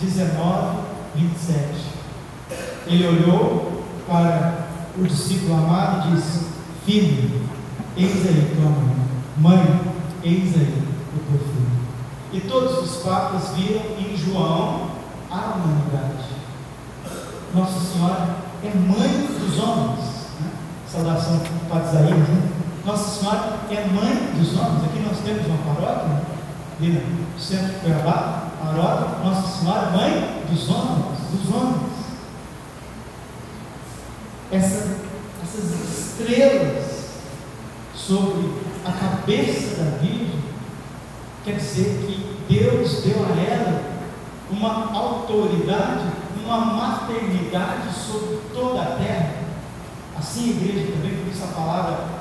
19, 0.00 0.78
27. 1.16 1.66
Ele 2.86 3.06
olhou 3.06 3.82
para 4.06 4.68
o 4.96 5.02
discípulo 5.02 5.54
amado 5.54 6.08
e 6.08 6.16
disse: 6.16 6.46
Filho, 6.86 7.40
eis 7.96 8.26
aí 8.26 8.54
tua 8.54 8.70
mãe, 8.70 8.96
mãe, 9.36 9.80
eis 10.22 10.54
aí 10.54 10.82
o 11.14 11.30
teu 11.30 11.38
filho. 11.40 11.68
E 12.32 12.40
todos 12.40 12.78
os 12.78 13.02
papas 13.02 13.56
viram 13.56 13.82
em 13.98 14.16
João 14.16 14.90
a 15.30 15.54
humanidade. 15.54 16.28
Nossa 17.54 17.80
Senhora 17.80 18.36
é 18.62 18.68
mãe 18.68 19.26
dos 19.26 19.58
homens. 19.58 20.04
Né? 20.40 20.50
Saudação 20.86 21.40
para 21.68 21.84
Isaías. 21.84 22.28
Né? 22.28 22.57
Nossa 22.88 23.20
Senhora 23.20 23.58
é 23.70 23.84
mãe 23.84 24.32
dos 24.38 24.58
homens. 24.58 24.84
Aqui 24.84 25.00
nós 25.00 25.18
temos 25.18 25.44
uma 25.44 25.74
paróquia, 25.74 26.22
ali 26.80 26.88
no 26.88 27.38
centro 27.38 27.66
de 27.66 27.80
Cuiabá, 27.80 28.48
paróquia, 28.64 29.18
Nossa 29.22 29.58
Senhora, 29.58 29.90
mãe 29.90 30.42
dos 30.48 30.70
homens, 30.70 31.18
dos 31.30 31.54
homens. 31.54 31.92
Essa, 34.50 34.96
essas 35.42 36.14
estrelas 36.14 37.08
sobre 37.94 38.54
a 38.86 38.92
cabeça 38.92 39.84
da 39.84 39.98
Virgem 39.98 40.42
quer 41.44 41.56
dizer 41.56 42.06
que 42.06 42.38
Deus 42.48 43.02
deu 43.02 43.22
a 43.22 43.38
ela 43.38 43.82
uma 44.50 44.98
autoridade, 44.98 46.06
uma 46.42 46.58
maternidade 46.58 47.92
sobre 47.94 48.38
toda 48.54 48.80
a 48.80 48.96
terra. 48.96 49.34
Assim 50.18 50.44
a 50.44 50.52
igreja 50.52 50.92
também, 50.92 51.16
por 51.18 51.30
isso 51.30 51.44
a 51.44 51.48
palavra, 51.48 52.17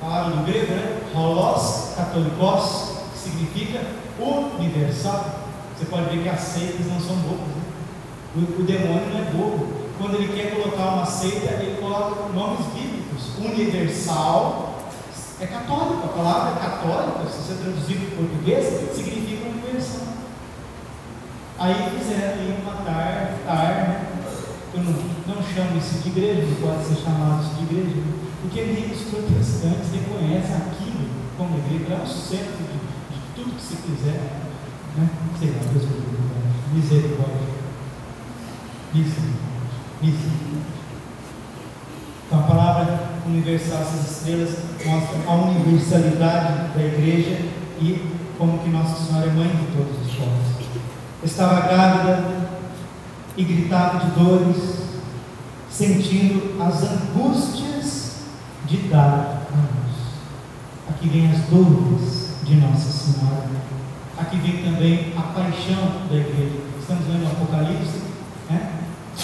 palavra 0.00 0.36
no 0.36 0.44
grego, 0.44 0.72
né? 0.72 1.00
Holos 1.14 1.94
catolicos, 1.94 2.92
que 3.12 3.18
significa 3.18 3.80
universal. 4.18 5.40
Você 5.76 5.84
pode 5.86 6.10
ver 6.10 6.22
que 6.22 6.28
as 6.28 6.40
seitas 6.40 6.86
não 6.86 7.00
são 7.00 7.16
bobas. 7.16 7.46
Né? 7.46 7.62
O, 8.36 8.60
o, 8.60 8.64
demônio 8.64 9.06
não 9.12 9.20
é 9.20 9.24
bobo. 9.30 9.66
Quando 9.98 10.14
ele 10.14 10.32
quer 10.32 10.54
colocar 10.54 10.94
uma 10.94 11.06
seita, 11.06 11.52
ele 11.54 11.80
coloca 11.80 12.32
nomes 12.32 12.66
bíblicos. 12.74 13.38
Universal 13.38 14.74
é 15.40 15.46
católico. 15.46 16.04
A 16.04 16.16
palavra 16.16 16.60
católica, 16.60 17.30
se 17.30 17.42
você 17.42 17.62
traduzir 17.62 17.96
para 17.96 18.06
o 18.06 18.26
português, 18.26 18.94
significa 18.94 19.48
universal. 19.48 20.06
Aí 21.58 21.74
fizeram 21.98 22.32
ali 22.32 22.56
uma 22.62 22.72
tar, 22.84 23.34
tar 23.46 23.88
né? 23.88 24.06
Eu 24.72 24.82
não, 24.82 24.92
não 25.26 25.42
chamo 25.42 25.76
isso 25.76 25.98
de 25.98 26.08
igreja, 26.08 26.46
pode 26.62 26.84
ser 26.84 27.02
chamado 27.02 27.42
de 27.56 27.62
igreja, 27.64 28.02
porque 28.40 28.62
nem 28.62 28.92
os 28.92 29.02
protestantes 29.02 29.92
reconhecem 29.92 30.56
aquilo 30.56 31.08
como 31.36 31.58
igreja, 31.58 31.94
é 31.94 32.02
o 32.02 32.06
centro 32.06 32.56
de, 32.58 33.14
de 33.14 33.20
tudo 33.34 33.56
que 33.56 33.62
se 33.62 33.76
quiser. 33.76 34.20
Né? 34.96 35.08
Sei 35.38 35.50
lá, 35.50 35.58
Deus 35.72 35.84
misericórdia. 36.72 37.40
Misericórdia. 38.94 39.40
Misericórdia. 40.02 40.70
Então 42.26 42.38
a 42.38 42.42
palavra 42.42 43.10
universal, 43.26 43.82
essas 43.82 44.18
estrelas, 44.18 44.50
mostra 44.84 45.18
a 45.26 45.34
universalidade 45.34 46.74
da 46.74 46.82
igreja 46.82 47.44
e 47.80 48.16
como 48.38 48.58
que 48.58 48.68
Nossa 48.68 49.04
Senhora 49.04 49.26
é 49.26 49.32
mãe 49.32 49.48
de 49.48 49.76
todos 49.76 50.06
os 50.06 50.14
povos 50.14 50.60
estava 51.22 51.60
grávida 51.68 52.24
e 53.36 53.44
gritava 53.44 54.04
de 54.04 54.10
dores, 54.18 54.56
sentindo 55.70 56.60
as 56.62 56.82
angústias 56.82 57.79
de 58.70 58.76
dar 58.88 59.42
a 59.52 59.56
luz. 59.56 59.96
Aqui 60.88 61.08
vem 61.08 61.30
as 61.30 61.40
dores 61.48 62.36
de 62.44 62.54
Nossa 62.54 62.90
Senhora. 62.90 63.50
Aqui 64.16 64.36
vem 64.36 64.62
também 64.62 65.12
a 65.16 65.22
paixão 65.22 66.06
da 66.08 66.16
igreja. 66.16 66.60
Estamos 66.78 67.04
vendo 67.06 67.24
o 67.24 67.32
Apocalipse, 67.32 68.00
né? 68.48 68.72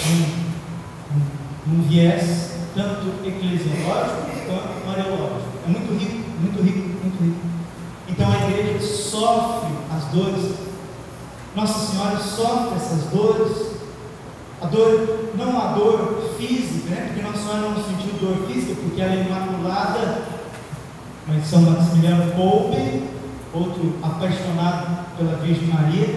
Um, 0.05 1.15
um, 1.15 1.79
um 1.79 1.81
viés 1.83 2.57
tanto 2.75 3.25
eclesiológico 3.25 4.27
quanto 4.45 4.85
mariológico. 4.85 5.57
É 5.65 5.69
muito 5.69 5.93
rico, 5.97 6.29
muito 6.41 6.61
rico, 6.61 6.79
muito 7.01 7.23
rico. 7.23 7.47
Então 8.09 8.29
a 8.29 8.49
igreja 8.49 8.85
sofre 8.85 9.71
as 9.95 10.03
dores 10.11 10.67
nossa 11.57 11.87
Senhora 11.87 12.19
sofre 12.19 12.75
essas 12.75 13.05
dores, 13.09 13.71
a 14.61 14.67
dor, 14.67 15.16
não 15.37 15.61
a 15.61 15.73
dor 15.73 16.33
física, 16.37 16.89
né? 16.89 17.05
porque 17.07 17.21
Nossa 17.21 17.37
Senhora 17.37 17.69
não 17.69 17.83
sentiu 17.83 18.13
dor 18.19 18.47
física, 18.47 18.75
porque 18.81 19.01
ela 19.01 19.13
é 19.13 19.21
imaculada, 19.21 20.23
mas 21.27 21.45
São 21.45 21.61
Maximiliano 21.61 22.33
Kolbe, 22.33 23.03
outro 23.53 23.95
apaixonado 24.01 25.05
pela 25.15 25.37
Virgem 25.37 25.67
Maria, 25.67 26.07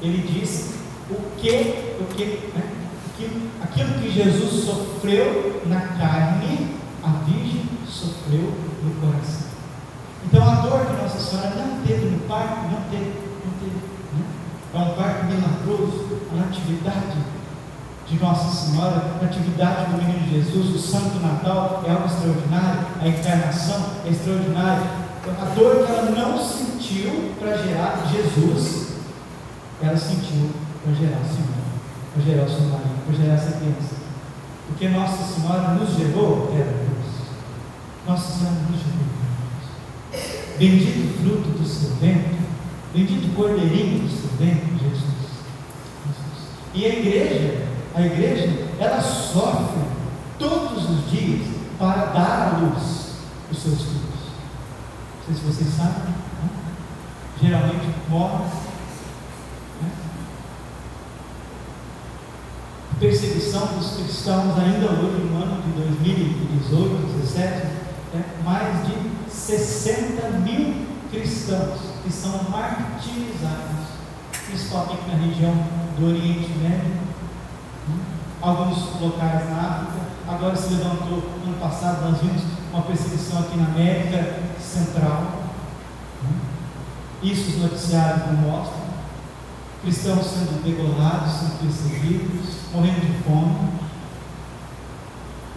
ele 0.00 0.26
disse 0.26 0.74
o 1.10 1.16
que, 1.36 1.96
o 2.00 2.04
que, 2.14 2.24
né? 2.54 2.62
aquilo, 3.12 3.50
aquilo 3.62 3.94
que 4.00 4.10
Jesus 4.10 4.64
sofreu 4.64 5.62
na 5.66 5.80
carne, 5.80 6.76
a 7.02 7.08
Virgem 7.24 7.64
sofreu 7.88 8.54
no 8.82 8.94
coração. 9.00 9.50
Então 10.24 10.48
a 10.48 10.54
dor 10.56 10.86
que 10.86 11.02
Nossa 11.02 11.18
Senhora 11.18 11.54
não 11.56 11.80
teve 11.84 12.06
no 12.06 12.20
parto, 12.20 12.62
não 12.70 12.82
teve, 12.90 13.12
não 13.44 13.52
teve 13.60 13.90
é 14.72 14.78
um 14.78 14.94
parto 14.94 15.24
milagroso, 15.24 16.20
a 16.32 16.36
natividade 16.36 17.39
de 18.10 18.18
Nossa 18.18 18.50
Senhora, 18.50 19.16
a 19.20 19.24
natividade 19.24 19.92
do 19.92 19.98
menino 19.98 20.28
Jesus, 20.28 20.74
o 20.74 20.78
Santo 20.78 21.20
Natal 21.20 21.84
é 21.86 21.90
algo 21.90 22.06
extraordinário, 22.06 22.86
a 23.00 23.08
encarnação 23.08 23.86
é 24.04 24.10
extraordinária. 24.10 24.82
A 25.40 25.44
dor 25.54 25.86
que 25.86 25.92
ela 25.92 26.10
não 26.10 26.38
sentiu 26.38 27.34
para 27.38 27.56
gerar 27.56 28.04
Jesus, 28.10 28.94
ela 29.80 29.96
sentiu 29.96 30.50
para 30.82 30.94
gerar 30.94 31.20
o 31.20 31.24
Senhor, 31.24 31.60
para 32.12 32.22
gerar 32.24 32.44
o 32.44 32.48
seu 32.48 32.62
marido, 32.62 33.04
para 33.06 33.16
gerar 33.16 33.34
essa 33.34 33.58
criança. 33.58 33.94
Porque 34.66 34.88
Nossa 34.88 35.34
Senhora 35.34 35.74
nos 35.74 35.96
gerou, 35.96 36.52
era 36.54 36.64
Deus. 36.64 37.14
Nossa 38.06 38.38
Senhora 38.38 38.56
nos 38.70 38.80
gerou. 38.80 39.00
Bendito 40.58 40.98
o 40.98 41.22
fruto 41.22 41.48
do 41.58 41.66
seu 41.66 41.90
ventre 41.96 42.40
Bendito 42.92 43.32
cordeirinho 43.36 44.00
do 44.00 44.08
seu 44.08 44.30
ventre, 44.36 44.72
Jesus. 44.72 45.00
Jesus. 46.04 46.40
E 46.74 46.84
a 46.84 46.88
igreja, 46.88 47.68
a 47.94 48.02
igreja, 48.02 48.68
ela 48.78 49.00
sofre 49.00 49.82
todos 50.38 50.88
os 50.90 51.10
dias 51.10 51.46
para 51.78 52.06
dar 52.06 52.54
à 52.54 52.58
luz 52.58 53.10
os 53.50 53.58
seus 53.58 53.82
filhos. 53.82 54.00
Não 55.18 55.26
sei 55.26 55.34
se 55.34 55.40
vocês 55.40 55.74
sabem, 55.74 56.04
né? 56.04 56.50
geralmente 57.42 57.94
morrem. 58.08 58.46
Né? 59.82 59.90
Perseguição 63.00 63.66
dos 63.78 63.96
cristãos 63.96 64.58
ainda 64.58 64.86
hoje, 64.90 65.24
no 65.24 65.42
ano 65.42 65.62
de 65.62 65.72
2018, 65.72 67.06
2017, 67.06 67.66
é 68.14 68.44
mais 68.44 68.86
de 68.86 69.30
60 69.30 70.28
mil 70.38 70.86
cristãos 71.10 71.80
que 72.04 72.12
são 72.12 72.44
martirizados, 72.50 73.86
principalmente 74.46 75.02
na 75.08 75.26
região 75.26 75.54
do 75.98 76.06
Oriente 76.06 76.50
Médio? 76.58 77.09
Alguns 78.40 79.00
locais 79.00 79.50
na 79.50 79.56
África. 79.56 80.00
Agora 80.28 80.56
se 80.56 80.74
levantou, 80.74 81.22
ano 81.44 81.56
passado, 81.60 82.10
nós 82.10 82.20
vimos 82.20 82.42
uma 82.72 82.82
perseguição 82.82 83.40
aqui 83.40 83.56
na 83.56 83.66
América 83.66 84.40
Central. 84.60 85.40
Isso 87.22 87.50
os 87.50 87.62
noticiários 87.62 88.26
não 88.26 88.36
mostram. 88.36 88.80
Cristãos 89.82 90.26
sendo 90.26 90.62
degolados, 90.62 91.32
sendo 91.32 91.58
perseguidos, 91.60 92.56
morrendo 92.72 93.00
de 93.00 93.22
fome. 93.24 93.70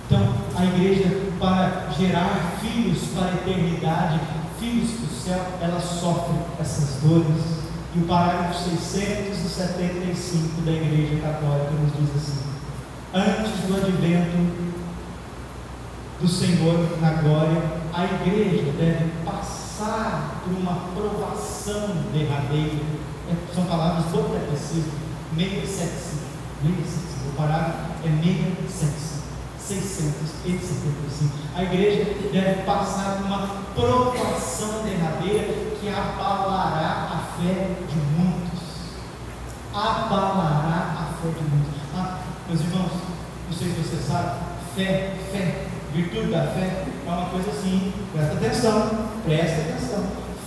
Então, 0.06 0.34
a 0.56 0.66
igreja, 0.66 1.32
para 1.40 1.90
gerar 1.98 2.58
filhos 2.62 3.00
para 3.14 3.28
a 3.28 3.34
eternidade, 3.34 4.20
filhos 4.60 4.92
do 4.92 5.14
céu, 5.14 5.46
ela 5.62 5.80
sofre 5.80 6.36
essas 6.60 7.02
dores. 7.02 7.64
E 7.96 8.00
o 8.00 8.08
parágrafo 8.08 8.58
675 8.58 10.62
da 10.62 10.72
Igreja 10.72 11.22
Católica 11.22 11.72
nos 11.72 11.94
diz 11.94 12.10
assim: 12.16 12.53
Antes 13.16 13.68
do 13.68 13.76
advento 13.76 14.38
do 16.20 16.28
Senhor 16.28 17.00
na 17.00 17.12
glória, 17.22 17.62
a 17.94 18.06
igreja 18.06 18.72
deve 18.72 19.12
passar 19.24 20.42
por 20.44 20.52
uma 20.58 20.90
provação 20.96 21.96
derradeira. 22.12 22.82
É, 23.30 23.54
são 23.54 23.66
palavras 23.66 24.06
do 24.06 24.34
catecismo, 24.34 24.94
675. 25.36 26.34
675. 26.64 27.30
O 27.30 27.36
parágrafo 27.38 27.78
é 28.04 28.10
675. 28.68 29.24
675. 29.60 31.34
A 31.56 31.64
igreja 31.64 32.16
deve 32.32 32.64
passar 32.64 33.18
por 33.18 33.26
uma 33.28 33.48
provação 33.76 34.82
derradeira 34.86 35.54
que 35.80 35.88
abalará 35.88 37.12
a 37.14 37.18
fé 37.38 37.76
de 37.88 37.96
muitos. 38.18 38.60
Abalará 39.72 40.96
a 40.98 41.14
fé 41.22 41.30
de 41.30 41.44
muitos. 41.44 41.83
Meus 42.48 42.60
irmãos, 42.60 42.92
não 43.48 43.58
sei 43.58 43.70
se 43.70 43.76
você 43.76 43.96
sabe, 44.06 44.40
fé, 44.76 45.16
fé, 45.32 45.66
virtude 45.94 46.30
da 46.30 46.48
fé 46.48 46.86
é 47.06 47.10
uma 47.10 47.30
coisa 47.30 47.50
assim, 47.52 47.94
presta 48.12 48.34
atenção, 48.34 49.08
presta 49.24 49.62
atenção. 49.62 50.04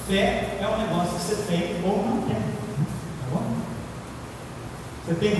Fé 0.07 0.59
é 0.61 0.69
um 0.69 0.79
negócio 0.79 1.17
que 1.17 1.25
você 1.25 1.43
tem 1.51 1.81
ou 1.83 2.05
não 2.05 2.23
tem. 2.23 2.37
Tá 2.37 3.27
bom? 3.33 3.43
Você 5.07 5.15
tem 5.15 5.33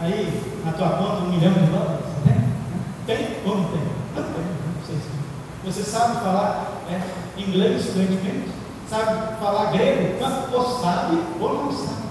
aí 0.00 0.60
na 0.64 0.72
tua 0.72 0.90
conta 0.90 1.24
um 1.24 1.32
milhão 1.32 1.52
de 1.52 1.66
dólares? 1.66 2.06
Tem? 2.24 3.16
Tem 3.16 3.36
ou 3.44 3.56
não 3.56 3.64
tem? 3.64 3.82
Não 4.14 4.22
tem, 4.22 4.44
não 4.76 4.86
sei 4.86 4.96
se 4.96 5.64
Você 5.64 5.82
sabe 5.82 6.20
falar 6.20 6.80
é, 6.90 7.40
inglês 7.40 7.86
fluentemente? 7.86 8.50
Sabe 8.88 9.36
falar 9.40 9.72
grego? 9.72 10.24
Ou 10.52 10.80
sabe 10.80 11.18
ou 11.40 11.64
não 11.64 11.72
sabe. 11.72 12.03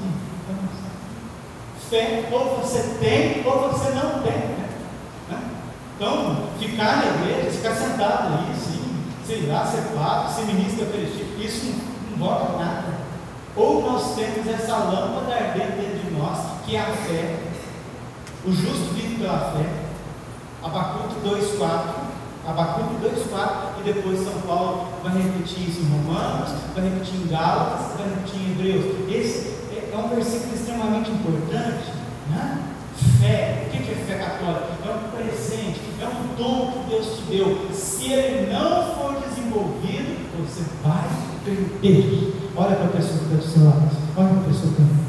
Ou 2.31 2.59
você 2.59 2.95
tem 2.99 3.45
ou 3.45 3.69
você 3.69 3.91
não 3.91 4.23
tem. 4.23 4.33
Né? 5.29 5.43
Então, 5.95 6.47
ficar 6.59 6.97
na 6.97 7.05
igreja, 7.05 7.51
ficar 7.51 7.75
sentado 7.75 8.33
aí, 8.33 8.55
sim, 8.55 8.95
sei 9.25 9.45
lá, 9.45 9.65
ser 9.65 9.83
padre, 9.95 10.33
ser 10.33 10.45
ministro 10.53 10.85
da 10.85 10.97
Eucaristia, 10.97 11.25
isso 11.39 11.75
não, 12.11 12.17
bota 12.17 12.57
nada. 12.57 12.93
Ou 13.55 13.83
nós 13.83 14.15
temos 14.15 14.47
essa 14.47 14.75
lâmpada 14.75 15.35
ardente 15.35 15.73
dentro 15.73 15.99
de 15.99 16.11
nós, 16.17 16.39
que 16.65 16.75
é 16.75 16.79
a 16.79 16.85
fé. 16.85 17.39
O 18.43 18.51
justo 18.51 18.93
vive 18.95 19.19
pela 19.19 19.51
fé. 19.51 19.69
Abacuque 20.63 21.15
2,4. 21.23 22.13
Abacuque 22.47 22.95
2,4 23.05 23.79
e 23.79 23.93
depois 23.93 24.19
São 24.19 24.41
Paulo 24.41 24.87
vai 25.03 25.13
repetir 25.13 25.69
isso 25.69 25.81
em 25.81 25.89
Romanos, 25.89 26.49
vai 26.75 26.83
repetir 26.83 27.15
em 27.15 27.27
Gálatas, 27.27 27.97
vai 27.97 28.09
repetir 28.09 28.41
em 28.41 28.51
Hebreus. 28.51 29.09
Esse 29.09 29.62
é, 29.93 29.97
um 29.97 30.07
versículo 30.09 30.55
extremamente 30.55 31.11
importante. 31.11 31.93
Né? 32.29 32.57
Fé, 33.21 33.67
o 33.67 33.69
que 33.69 33.91
é 33.91 33.95
fé 34.07 34.15
católica? 34.15 34.73
É 34.85 34.89
um 34.89 35.11
presente, 35.15 35.81
é 36.01 36.07
um 36.07 36.35
dom 36.35 36.71
que 36.71 36.89
Deus 36.89 37.17
te 37.17 37.23
deu. 37.29 37.67
Se 37.71 38.11
ele 38.11 38.51
não 38.51 38.95
for 38.95 39.21
desenvolvido, 39.21 40.17
você 40.39 40.63
vai 40.83 41.07
perder. 41.45 42.33
Olha 42.55 42.75
para 42.75 42.85
a 42.85 42.89
pessoa 42.89 43.19
que 43.19 43.25
está 43.25 43.35
do 43.35 43.43
seu 43.43 43.65
lado. 43.65 43.89
Olha 44.17 44.29
para 44.29 44.39
a 44.39 44.43
pessoa 44.43 44.73
que 44.73 44.81
está. 44.81 45.03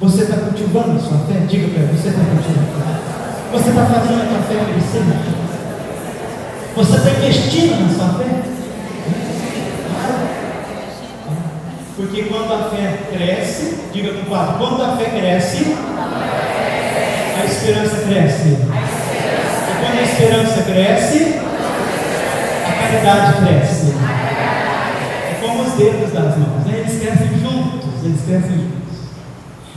Você 0.00 0.22
está 0.22 0.36
cultivando 0.36 0.96
a 0.96 1.00
sua 1.00 1.18
fé? 1.26 1.46
Diga 1.46 1.68
para 1.68 1.82
ela, 1.82 1.92
você 1.92 2.08
está 2.08 2.22
cultivando. 2.24 2.90
Você 3.52 3.68
está 3.68 3.86
fazendo 3.86 4.22
a 4.22 4.28
sua 4.30 4.42
fé 4.42 4.72
crescer? 4.72 5.02
Você 6.76 6.96
está 6.96 7.10
investindo 7.10 7.80
na 7.82 7.94
sua 7.94 8.18
fé? 8.18 8.59
Porque 12.00 12.22
quando 12.22 12.50
a 12.50 12.70
fé 12.70 12.98
cresce, 13.12 13.78
diga 13.92 14.14
com 14.14 14.24
quatro, 14.24 14.56
quando 14.56 14.82
a 14.82 14.96
fé 14.96 15.04
cresce, 15.04 15.76
a 17.38 17.44
esperança 17.44 17.96
cresce. 18.08 18.48
E 18.48 19.84
quando 19.84 19.98
a 19.98 20.02
esperança 20.02 20.62
cresce, 20.62 21.40
a 22.66 22.72
caridade 22.72 23.44
cresce. 23.44 23.94
É 25.28 25.38
como 25.42 25.62
os 25.62 25.74
dedos 25.74 26.10
das 26.12 26.38
mãos, 26.38 26.64
né? 26.64 26.78
eles 26.78 27.02
crescem 27.02 27.38
juntos, 27.38 28.02
eles 28.02 28.22
crescem 28.26 28.50
juntos. 28.50 28.98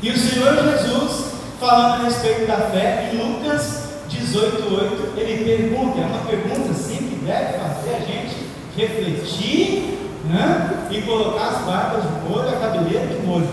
E 0.02 0.10
o 0.10 0.18
Senhor 0.18 0.56
Jesus, 0.56 1.26
falando 1.60 2.04
a 2.04 2.06
respeito 2.06 2.48
da 2.48 2.56
fé, 2.72 3.10
em 3.12 3.18
Lucas 3.18 3.90
18,8, 4.10 5.18
ele 5.18 5.44
pergunta, 5.44 6.00
é 6.00 6.06
uma 6.06 6.20
pergunta 6.20 6.72
assim 6.72 6.96
que 6.96 7.26
deve 7.26 7.58
fazer 7.58 7.96
a 7.96 8.00
gente 8.00 8.48
refletir 8.78 10.03
né? 10.24 10.88
e 10.90 11.02
colocar 11.02 11.48
as 11.48 11.66
barbas 11.66 12.04
de 12.04 12.30
molho, 12.30 12.50
a 12.50 12.60
cabeleira 12.60 13.08
de 13.08 13.26
molho. 13.26 13.50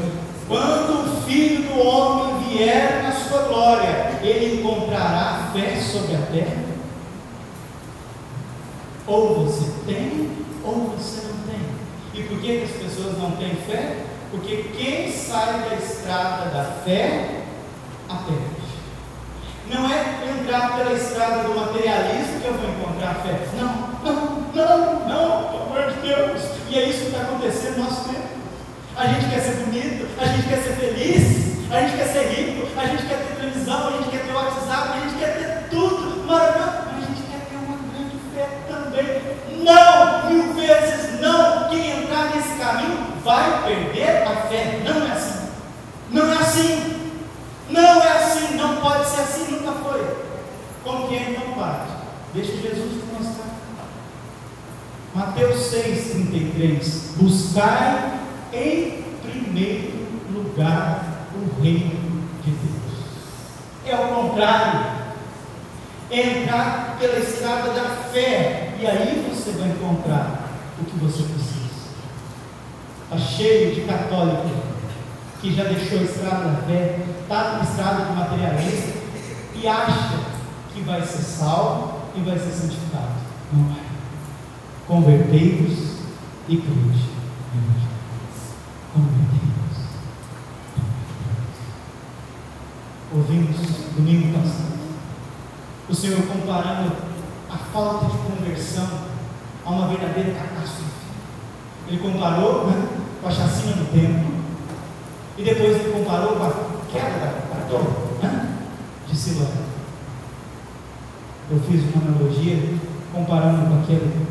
Quando 0.48 1.04
o 1.04 1.22
Filho 1.22 1.62
do 1.62 1.80
Homem 1.80 2.44
vier 2.48 3.02
na 3.02 3.12
sua 3.12 3.42
glória, 3.42 4.18
ele 4.22 4.60
encontrará 4.60 5.50
fé 5.52 5.80
sobre 5.80 6.16
a 6.16 6.20
terra? 6.32 6.64
Ou 9.06 9.44
você 9.44 9.70
tem, 9.86 10.30
ou 10.64 10.94
você 10.96 11.26
não 11.26 11.52
tem. 11.52 11.60
E 12.14 12.22
por 12.26 12.40
que 12.40 12.62
as 12.62 12.70
pessoas 12.70 13.18
não 13.18 13.32
têm 13.32 13.54
fé? 13.54 14.04
Porque 14.30 14.70
quem 14.76 15.10
sai 15.10 15.68
da 15.68 15.74
estrada 15.76 16.50
da 16.50 16.64
fé, 16.84 17.42
a 18.08 18.14
perde. 18.16 18.59
Não 19.72 19.88
é 19.88 20.20
entrar 20.28 20.76
pela 20.76 20.92
estrada 20.92 21.44
do 21.44 21.54
materialismo 21.54 22.40
que 22.40 22.46
eu 22.46 22.54
vou 22.54 22.70
encontrar 22.70 23.14
fé. 23.22 23.38
Não, 23.56 23.90
não, 24.02 24.40
não, 24.52 25.08
não, 25.08 25.44
pelo 25.44 25.62
amor 25.62 25.92
de 25.92 26.08
Deus. 26.08 26.42
E 26.68 26.76
é 26.76 26.88
isso 26.88 27.02
que 27.02 27.06
está 27.06 27.20
acontecendo 27.20 27.78
no 27.78 27.84
nosso 27.84 28.08
tempo. 28.08 28.28
A 28.96 29.06
gente 29.06 29.30
quer 29.30 29.40
ser 29.40 29.64
bonito, 29.64 30.08
a 30.20 30.24
gente 30.26 30.48
quer 30.48 30.56
ser 30.56 30.74
feliz, 30.74 31.70
a 31.70 31.80
gente 31.82 31.96
quer 31.96 32.06
ser 32.06 32.28
rico, 32.28 32.66
a 32.76 32.86
gente 32.86 33.06
quer 33.06 33.18
ter 33.18 33.34
televisão, 33.36 33.88
a 33.88 33.90
gente 33.92 34.10
quer 34.10 34.26
ter 34.26 34.32
WhatsApp, 34.32 34.90
a 34.92 35.00
gente 35.00 35.18
quer 35.18 35.38
ter 35.38 35.68
tudo 35.70 36.26
maravilhoso, 36.26 36.88
a 36.90 37.00
gente 37.00 37.22
quer 37.30 37.40
ter 37.48 37.56
uma 37.56 37.78
grande 37.94 38.16
fé 38.34 38.48
também. 38.68 39.64
Não, 39.64 40.30
mil 40.30 40.52
vezes 40.54 41.20
não. 41.20 41.68
Quem 41.68 42.02
entrar 42.02 42.30
nesse 42.34 42.58
caminho 42.58 42.98
vai 43.22 43.62
perder 43.64 44.26
a 44.26 44.36
fé. 44.48 44.80
Não 44.84 45.06
é 45.06 45.12
assim. 45.12 45.48
Não 46.10 46.32
é 46.32 46.36
assim. 46.36 46.99
Não 47.70 48.02
é 48.02 48.12
assim. 48.12 48.54
Não 48.56 48.76
pode 48.76 49.08
ser 49.08 49.20
assim. 49.20 49.52
Nunca 49.52 49.72
foi. 49.72 50.00
É 51.12 51.30
então, 51.30 51.54
Pai? 51.54 51.86
Deixa 52.32 52.52
Jesus 52.52 53.02
te 53.02 53.06
mostrar. 53.12 53.50
Mateus 55.14 55.72
6,33. 55.72 57.16
Buscai 57.16 58.20
em 58.52 59.04
primeiro 59.22 60.06
lugar 60.32 61.26
o 61.34 61.62
reino 61.62 62.22
de 62.44 62.50
Deus. 62.50 63.86
É 63.86 63.94
o 63.96 64.08
contrário. 64.14 65.00
Entrar 66.10 66.96
pela 66.98 67.18
estrada 67.18 67.70
da 67.70 67.84
fé. 68.12 68.74
E 68.80 68.86
aí 68.86 69.26
você 69.28 69.52
vai 69.52 69.68
encontrar 69.68 70.48
o 70.80 70.84
que 70.84 70.96
você 70.98 71.22
precisa. 71.22 71.60
Está 73.04 73.18
cheio 73.18 73.74
de 73.74 73.80
católico 73.82 74.69
que 75.40 75.54
já 75.54 75.64
deixou 75.64 75.98
a 75.98 76.02
estrada 76.02 76.48
da 76.50 76.62
fé, 76.62 76.98
está 77.22 77.58
na 77.58 77.62
estrada 77.62 78.04
do 78.04 78.14
materialista 78.14 78.98
e 79.54 79.66
acha 79.66 80.18
que 80.72 80.82
vai 80.82 81.00
ser 81.02 81.22
salvo 81.22 82.00
e 82.14 82.20
vai 82.20 82.38
ser 82.38 82.50
santificado. 82.50 83.14
Não 83.52 83.64
vai. 83.64 83.84
Convertei-vos 84.86 85.96
e 86.48 86.56
crede. 86.56 87.10
Convertei-vos. 88.92 89.50
Ouvimos 93.12 93.56
domingo 93.96 94.38
passado 94.38 94.80
o 95.90 95.94
Senhor 95.94 96.22
comparando 96.22 96.92
a 97.50 97.56
falta 97.56 98.06
de 98.06 98.18
conversão 98.18 98.88
a 99.66 99.70
uma 99.70 99.88
verdadeira 99.88 100.32
catástrofe. 100.34 100.90
Ele 101.88 101.98
comparou 101.98 102.68
né, 102.68 102.88
com 103.20 103.28
a 103.28 103.32
chacina 103.32 103.72
do 103.72 103.92
templo 103.92 104.39
e 105.40 105.42
depois 105.42 105.74
ele 105.74 105.92
comparou 105.92 106.36
com 106.36 106.44
a 106.44 106.52
queda 106.92 107.18
da, 107.18 107.66
torre 107.66 107.88
né, 108.22 108.58
de 109.08 109.16
Siloé. 109.16 109.46
Eu 111.50 111.58
fiz 111.60 111.82
uma 111.94 112.02
analogia 112.02 112.74
comparando 113.10 113.66
com 113.66 113.80
aquele 113.80 114.26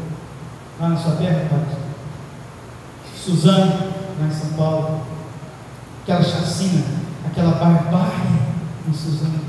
lá 0.80 0.90
na 0.90 0.98
sua 0.98 1.16
terra, 1.16 1.48
Pai. 1.50 1.66
Suzano, 3.16 3.92
lá 4.20 4.28
em 4.28 4.32
São 4.32 4.52
Paulo, 4.52 5.02
aquela 6.04 6.24
chacina, 6.24 6.86
aquela 7.26 7.56
barbárie 7.56 8.40
em 8.88 8.94
Suzano. 8.94 9.40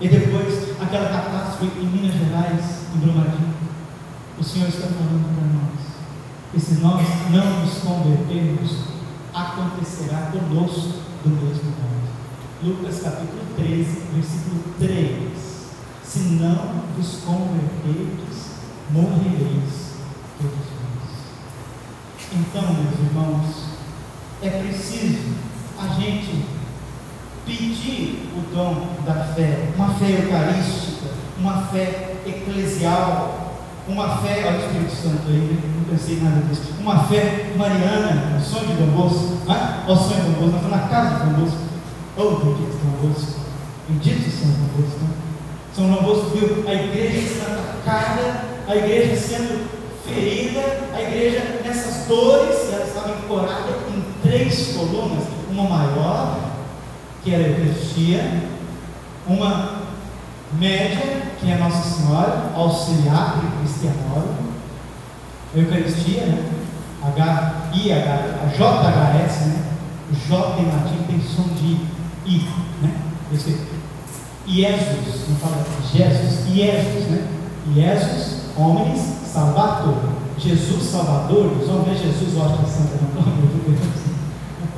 E 0.00 0.08
depois, 0.08 0.80
aquela 0.80 1.08
catástrofe 1.08 1.80
em 1.80 1.86
Minas 1.86 2.14
Gerais, 2.14 2.86
em 2.94 2.98
Brumadinho. 2.98 3.54
O 4.38 4.44
Senhor 4.44 4.68
está 4.68 4.86
falando 4.86 5.34
para 5.34 5.46
nós. 5.58 5.82
E 6.54 6.60
se 6.60 6.80
nós 6.80 7.04
não 7.30 7.60
nos 7.60 7.78
convertermos, 7.78 8.91
acontecerá 9.34 10.30
conosco 10.30 11.00
do 11.24 11.30
mesmo 11.30 11.70
modo. 11.70 12.02
Lucas 12.62 13.00
capítulo 13.02 13.42
13, 13.56 13.84
versículo 14.14 14.62
3. 14.78 15.42
Se 16.04 16.18
não 16.34 16.82
vos 16.96 17.20
converterdes, 17.24 18.52
morrereis 18.90 19.92
todos 20.38 20.54
vós. 20.54 21.12
Então, 22.32 22.74
meus 22.74 22.98
irmãos, 23.00 23.64
é 24.42 24.50
preciso 24.50 25.34
a 25.78 25.88
gente 25.98 26.44
pedir 27.46 28.30
o 28.36 28.54
dom 28.54 29.02
da 29.04 29.24
fé, 29.34 29.72
uma 29.74 29.94
fé 29.94 30.10
eucarística, 30.10 31.08
uma 31.38 31.62
fé 31.66 32.16
eclesial, 32.26 33.58
uma 33.88 34.18
fé, 34.18 34.44
olha 34.46 34.58
o 34.58 34.66
Espírito 34.66 34.94
Santo 34.94 35.28
aí, 35.28 35.38
né? 35.38 35.71
Não 35.82 35.96
pensei 35.96 36.20
nada 36.20 36.42
disso, 36.42 36.74
uma 36.80 37.04
fé 37.04 37.52
mariana, 37.56 38.36
o 38.38 38.40
sonho 38.40 38.68
de 38.68 38.74
Dom 38.74 38.86
Bosco, 38.92 39.48
né? 39.48 39.84
o 39.88 39.96
sonho 39.96 40.24
de 40.24 40.30
Dom 40.30 40.46
nós 40.46 40.54
estamos 40.54 40.70
na 40.70 40.88
casa 40.88 41.16
de 41.16 41.30
Dom 41.30 41.40
Bosco, 41.40 41.58
oh, 42.16 42.30
bendito 42.36 42.78
Dom 42.82 43.08
Bosco, 43.08 43.40
bendito 43.88 44.30
São 44.30 44.48
Dom 44.50 44.68
Bosco, 44.76 45.00
né? 45.00 45.10
São 45.74 45.90
Dom 45.90 46.30
viu? 46.30 46.64
A 46.68 46.74
igreja 46.74 47.28
sendo 47.28 47.58
atacada, 47.58 48.44
a 48.68 48.76
igreja 48.76 49.16
sendo 49.16 49.68
ferida, 50.06 50.60
a 50.94 51.02
igreja 51.02 51.60
nessas 51.64 52.06
dores, 52.06 52.72
ela 52.72 52.84
estava 52.84 53.10
encorada 53.10 53.70
em 53.88 54.04
três 54.22 54.76
colunas, 54.76 55.24
uma 55.50 55.64
maior, 55.64 56.38
que 57.24 57.34
era 57.34 57.44
a 57.44 57.48
Eucaristia, 57.48 58.42
uma 59.26 59.82
média, 60.52 61.22
que 61.40 61.50
é 61.50 61.56
Nossa 61.56 61.88
Senhora, 61.88 62.52
auxiliar 62.54 63.40
cristianólogo, 63.58 64.51
a 64.51 64.51
Eucaristia, 65.54 66.26
né? 66.26 66.50
H, 67.02 67.70
I, 67.74 67.92
H, 67.92 68.14
a 68.42 68.46
JHS, 68.46 69.46
né? 69.46 69.62
O 70.10 70.28
J 70.28 70.60
em 70.60 70.66
latim 70.66 71.02
tem 71.06 71.20
som 71.20 71.48
de 71.54 71.78
I, 72.26 72.48
né? 72.80 72.94
Esse, 73.32 73.58
Jesus, 74.46 75.28
não 75.28 75.36
fala 75.36 75.64
Jesus, 75.92 76.46
Jesus, 76.46 77.10
né? 77.10 77.28
Jesus, 77.74 78.42
homens, 78.56 79.00
salvador. 79.32 80.22
Jesus 80.38 80.90
Salvador, 80.90 81.52
os 81.52 81.68
homens 81.68 82.00
Jesus, 82.00 82.36
Hóstia 82.36 82.66
Santa, 82.66 82.98
não 83.14 83.22
nome, 83.22 83.48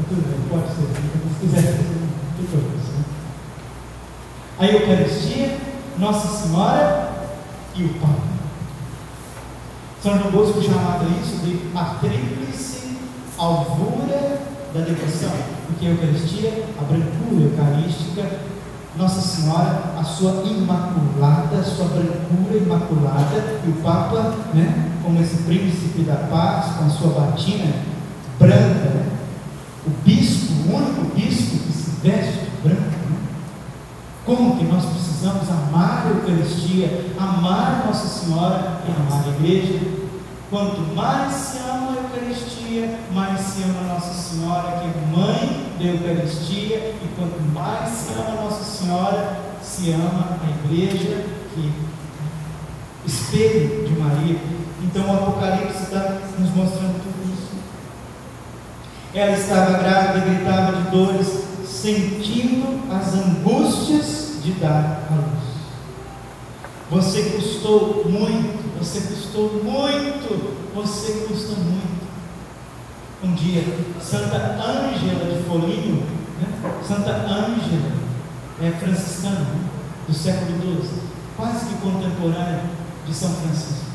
tudo 0.09 0.21
bem, 0.29 0.49
pode 0.51 0.67
ser, 0.75 0.89
se 1.33 1.41
quiser, 1.41 1.79
tudo 2.37 2.51
bem 2.53 2.85
a 4.59 4.67
Eucaristia, 4.67 5.57
Nossa 5.99 6.29
Senhora 6.29 7.13
e 7.75 7.85
o 7.85 7.89
Papa. 7.95 8.34
São 10.05 10.19
Bosco 10.31 10.61
chamava 10.61 11.07
isso 11.19 11.39
de 11.47 11.75
a 11.75 11.95
tríplice 11.99 12.99
alvura 13.39 14.39
da 14.75 14.81
devoção, 14.81 15.33
porque 15.67 15.87
a 15.87 15.91
Eucaristia, 15.93 16.67
a 16.79 16.85
brancura 16.85 17.45
eucarística, 17.45 18.41
Nossa 18.99 19.23
Senhora, 19.23 19.95
a 19.99 20.05
sua 20.05 20.43
imaculada, 20.45 21.57
a 21.57 21.65
sua 21.65 21.87
brancura 21.87 22.55
imaculada, 22.55 23.63
e 23.67 23.71
o 23.71 23.83
Papa, 23.83 24.35
né, 24.53 24.91
como 25.03 25.23
esse 25.23 25.37
príncipe 25.45 26.03
da 26.03 26.17
paz, 26.17 26.77
com 26.77 26.85
a 26.85 26.91
sua 26.91 27.21
batina 27.23 27.73
branca, 28.39 28.91
né, 28.91 29.07
o 29.87 29.91
bispo, 30.05 30.53
o 30.69 30.77
único 30.77 31.15
bispo 31.15 31.57
que 31.57 31.73
se 31.73 31.91
veste 32.03 32.51
branco, 32.63 32.93
como 34.27 34.59
que 34.59 34.65
nós 34.65 34.85
precisamos 34.85 35.04
amar 35.31 36.07
a 36.07 36.11
Eucaristia, 36.11 37.07
amar 37.19 37.85
Nossa 37.87 38.09
Senhora 38.09 38.81
e 38.87 38.91
amar 38.91 39.25
a 39.25 39.29
igreja? 39.29 39.81
Quanto 40.51 40.81
mais 40.95 41.33
se 41.33 41.59
ama 41.59 41.93
a 41.93 41.95
Eucaristia, 41.97 42.99
mais 43.13 43.41
se 43.41 43.63
ama 43.63 43.95
Nossa 43.95 44.15
Senhora, 44.15 44.81
que 44.81 44.87
é 44.87 45.17
mãe 45.17 45.73
da 45.79 45.85
Eucaristia, 45.85 46.77
e 46.77 47.09
quanto 47.17 47.41
mais 47.53 47.91
se 47.91 48.13
ama 48.13 48.43
Nossa 48.43 48.65
Senhora, 48.65 49.39
se 49.63 49.91
ama 49.93 50.39
a 50.43 50.67
igreja, 50.67 51.25
que 51.55 51.73
é 51.73 53.07
espelho 53.07 53.89
de 53.89 54.01
Maria. 54.01 54.39
Então 54.83 55.07
o 55.07 55.15
Apocalipse 55.15 55.85
está 55.85 56.19
nos 56.39 56.51
mostrando 56.55 57.03
tudo 57.03 57.33
isso. 57.33 57.53
Ela 59.15 59.37
estava 59.37 59.79
grávida 59.79 60.27
e 60.27 60.35
gritava 60.35 60.77
de 60.77 60.91
dores 60.91 61.45
sentindo 61.65 62.81
as 62.95 63.15
angústias 63.15 64.24
de 64.45 64.53
dar 64.53 65.09
a 65.11 65.15
luz. 65.15 65.55
Você 66.91 67.23
custou 67.31 68.05
muito, 68.07 68.79
você 68.79 69.01
custou 69.01 69.63
muito, 69.65 70.55
você 70.75 71.27
custa 71.27 71.55
muito. 71.55 72.05
Um 73.23 73.33
dia, 73.33 73.65
Santa 74.03 74.37
Ângela 74.37 75.35
de 75.35 75.43
Foligno, 75.45 76.03
né? 76.39 76.81
Santa 76.87 77.13
Ângela, 77.13 77.93
é 78.61 78.71
franciscana, 78.71 79.41
né? 79.41 79.65
do 80.07 80.13
século 80.13 80.61
XII, 80.61 81.01
quase 81.39 81.65
que 81.65 81.75
contemporânea 81.77 82.65
de 83.07 83.15
São 83.15 83.31
Francisco. 83.31 83.87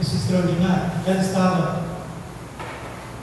Isso 0.00 0.16
é 0.16 0.18
extraordinário. 0.18 0.90
Ela 1.06 1.20
estava 1.20 1.84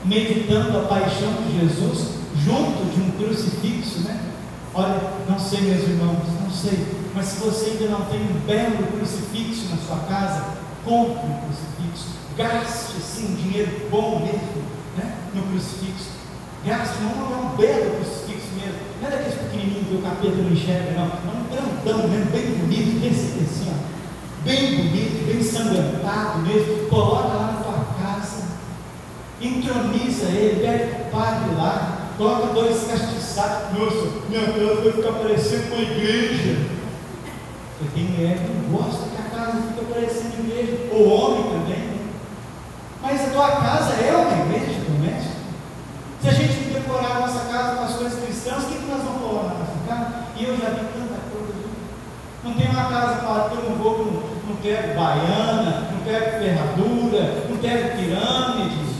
meditando 0.06 0.78
a 0.78 0.82
paixão 0.84 1.34
de 1.46 1.60
Jesus 1.60 2.12
junto 2.42 2.94
de 2.94 3.02
um 3.02 3.10
crucifixo, 3.10 4.00
né? 4.04 4.31
Olha, 4.74 4.96
não 5.28 5.38
sei, 5.38 5.60
meus 5.60 5.82
irmãos, 5.82 6.16
não 6.40 6.50
sei, 6.50 6.86
mas 7.14 7.26
se 7.26 7.40
você 7.40 7.70
ainda 7.72 7.88
não 7.88 8.06
tem 8.06 8.22
um 8.22 8.40
belo 8.46 8.86
crucifixo 8.86 9.68
na 9.68 9.76
sua 9.76 9.98
casa, 10.08 10.44
compre 10.82 11.26
um 11.26 11.40
crucifixo, 11.42 12.16
gaste 12.38 12.96
assim 12.96 13.32
um 13.32 13.34
dinheiro 13.34 13.88
bom 13.90 14.20
mesmo, 14.20 14.62
né? 14.96 15.14
No 15.34 15.42
crucifixo, 15.42 16.12
gaste 16.64 16.94
um, 17.02 17.48
um 17.52 17.56
belo 17.56 17.96
crucifixo 17.96 18.48
mesmo, 18.54 18.80
não 19.02 19.08
é 19.08 19.10
daqueles 19.10 19.34
pequenininhos 19.34 19.88
que 19.88 19.94
o 19.94 20.02
capeta 20.02 20.36
não 20.36 20.52
enxerga, 20.52 20.92
não, 20.92 21.04
é 21.04 21.60
um 21.60 21.84
grandão 21.84 22.08
mesmo, 22.08 22.30
bem 22.30 22.52
bonito, 22.54 23.00
bem 23.00 23.10
assim, 23.10 23.68
ó, 23.68 24.42
bem 24.42 24.76
bonito, 24.76 25.26
bem 25.26 25.42
sangrentado 25.42 26.38
mesmo, 26.38 26.88
coloca 26.88 27.28
lá 27.28 27.52
na 27.52 27.62
tua 27.62 27.84
casa, 28.02 28.44
entroniza 29.38 30.30
ele, 30.30 30.66
pede 30.66 31.02
o 31.02 31.10
padre 31.10 31.54
lá, 31.56 32.01
coloca 32.16 32.52
dois 32.52 32.84
castiçados. 32.84 33.78
Nossa, 33.78 34.08
minha 34.28 34.46
casa 34.46 34.82
vai 34.82 34.92
ficar 34.92 35.12
parecendo 35.12 35.74
uma 35.74 35.82
igreja. 35.82 36.66
Porque 37.78 37.94
tem 37.94 38.04
mulher 38.10 38.38
que 38.38 38.52
não 38.52 38.78
gosta 38.78 39.08
que 39.08 39.16
a 39.16 39.36
casa 39.36 39.62
fique 39.62 39.92
parecendo 39.92 40.48
igreja. 40.48 40.78
Ou 40.92 41.08
homem 41.08 41.42
também. 41.44 41.92
Mas 43.00 43.20
a 43.20 43.30
tua 43.30 43.50
casa 43.50 43.94
é 43.94 44.16
uma 44.16 44.44
igreja 44.44 44.80
doméstica. 44.80 45.42
Se 46.20 46.28
a 46.28 46.32
gente 46.32 46.72
decorar 46.72 47.16
a 47.16 47.20
nossa 47.20 47.40
casa 47.46 47.76
com 47.76 47.84
as 47.84 47.94
coisas 47.94 48.24
cristãs, 48.24 48.64
o 48.64 48.66
que, 48.66 48.78
que 48.78 48.86
nós 48.86 49.02
vamos 49.02 49.22
colocar 49.22 49.48
na 49.48 49.58
nossa 49.58 49.78
casa? 49.88 50.26
E 50.36 50.44
eu 50.44 50.56
já 50.56 50.70
vi 50.70 50.86
tanta 50.92 51.18
coisa. 51.32 51.52
Não 52.44 52.54
tem 52.54 52.68
uma 52.68 52.84
casa 52.84 53.14
para 53.22 53.50
que 53.50 53.56
eu 53.56 53.70
não 53.70 53.76
vou, 53.76 53.98
não, 53.98 54.50
não 54.50 54.56
quero 54.62 54.94
baiana, 54.94 55.88
não 55.92 56.00
quero 56.04 56.38
ferradura, 56.38 57.44
não 57.48 57.56
quero 57.56 57.96
pirâmide 57.96 58.91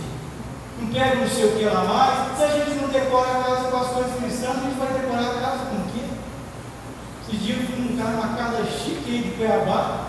quero 0.92 1.20
não 1.20 1.28
sei 1.28 1.44
o 1.46 1.52
que 1.52 1.64
lá 1.64 1.84
mais. 1.84 2.36
Se 2.38 2.44
a 2.44 2.48
gente 2.48 2.80
não 2.80 2.88
decora 2.88 3.30
a 3.30 3.42
casa 3.42 3.70
com 3.70 3.76
as 3.78 3.88
coisas 3.88 4.14
cristãs, 4.16 4.56
a 4.56 4.60
gente 4.60 4.78
vai 4.78 4.92
decorar 4.92 5.22
a 5.22 5.40
casa 5.40 5.64
com 5.66 5.76
o 5.76 5.92
quê? 5.92 6.04
Esses 7.26 7.42
dias 7.42 7.58
eu 7.60 7.66
fui 7.66 7.76
num 7.76 7.96
cara, 7.96 8.16
uma 8.16 8.36
casa 8.36 8.64
chique 8.64 9.10
aí 9.10 9.22
de 9.22 9.30
Cuiabá. 9.36 10.06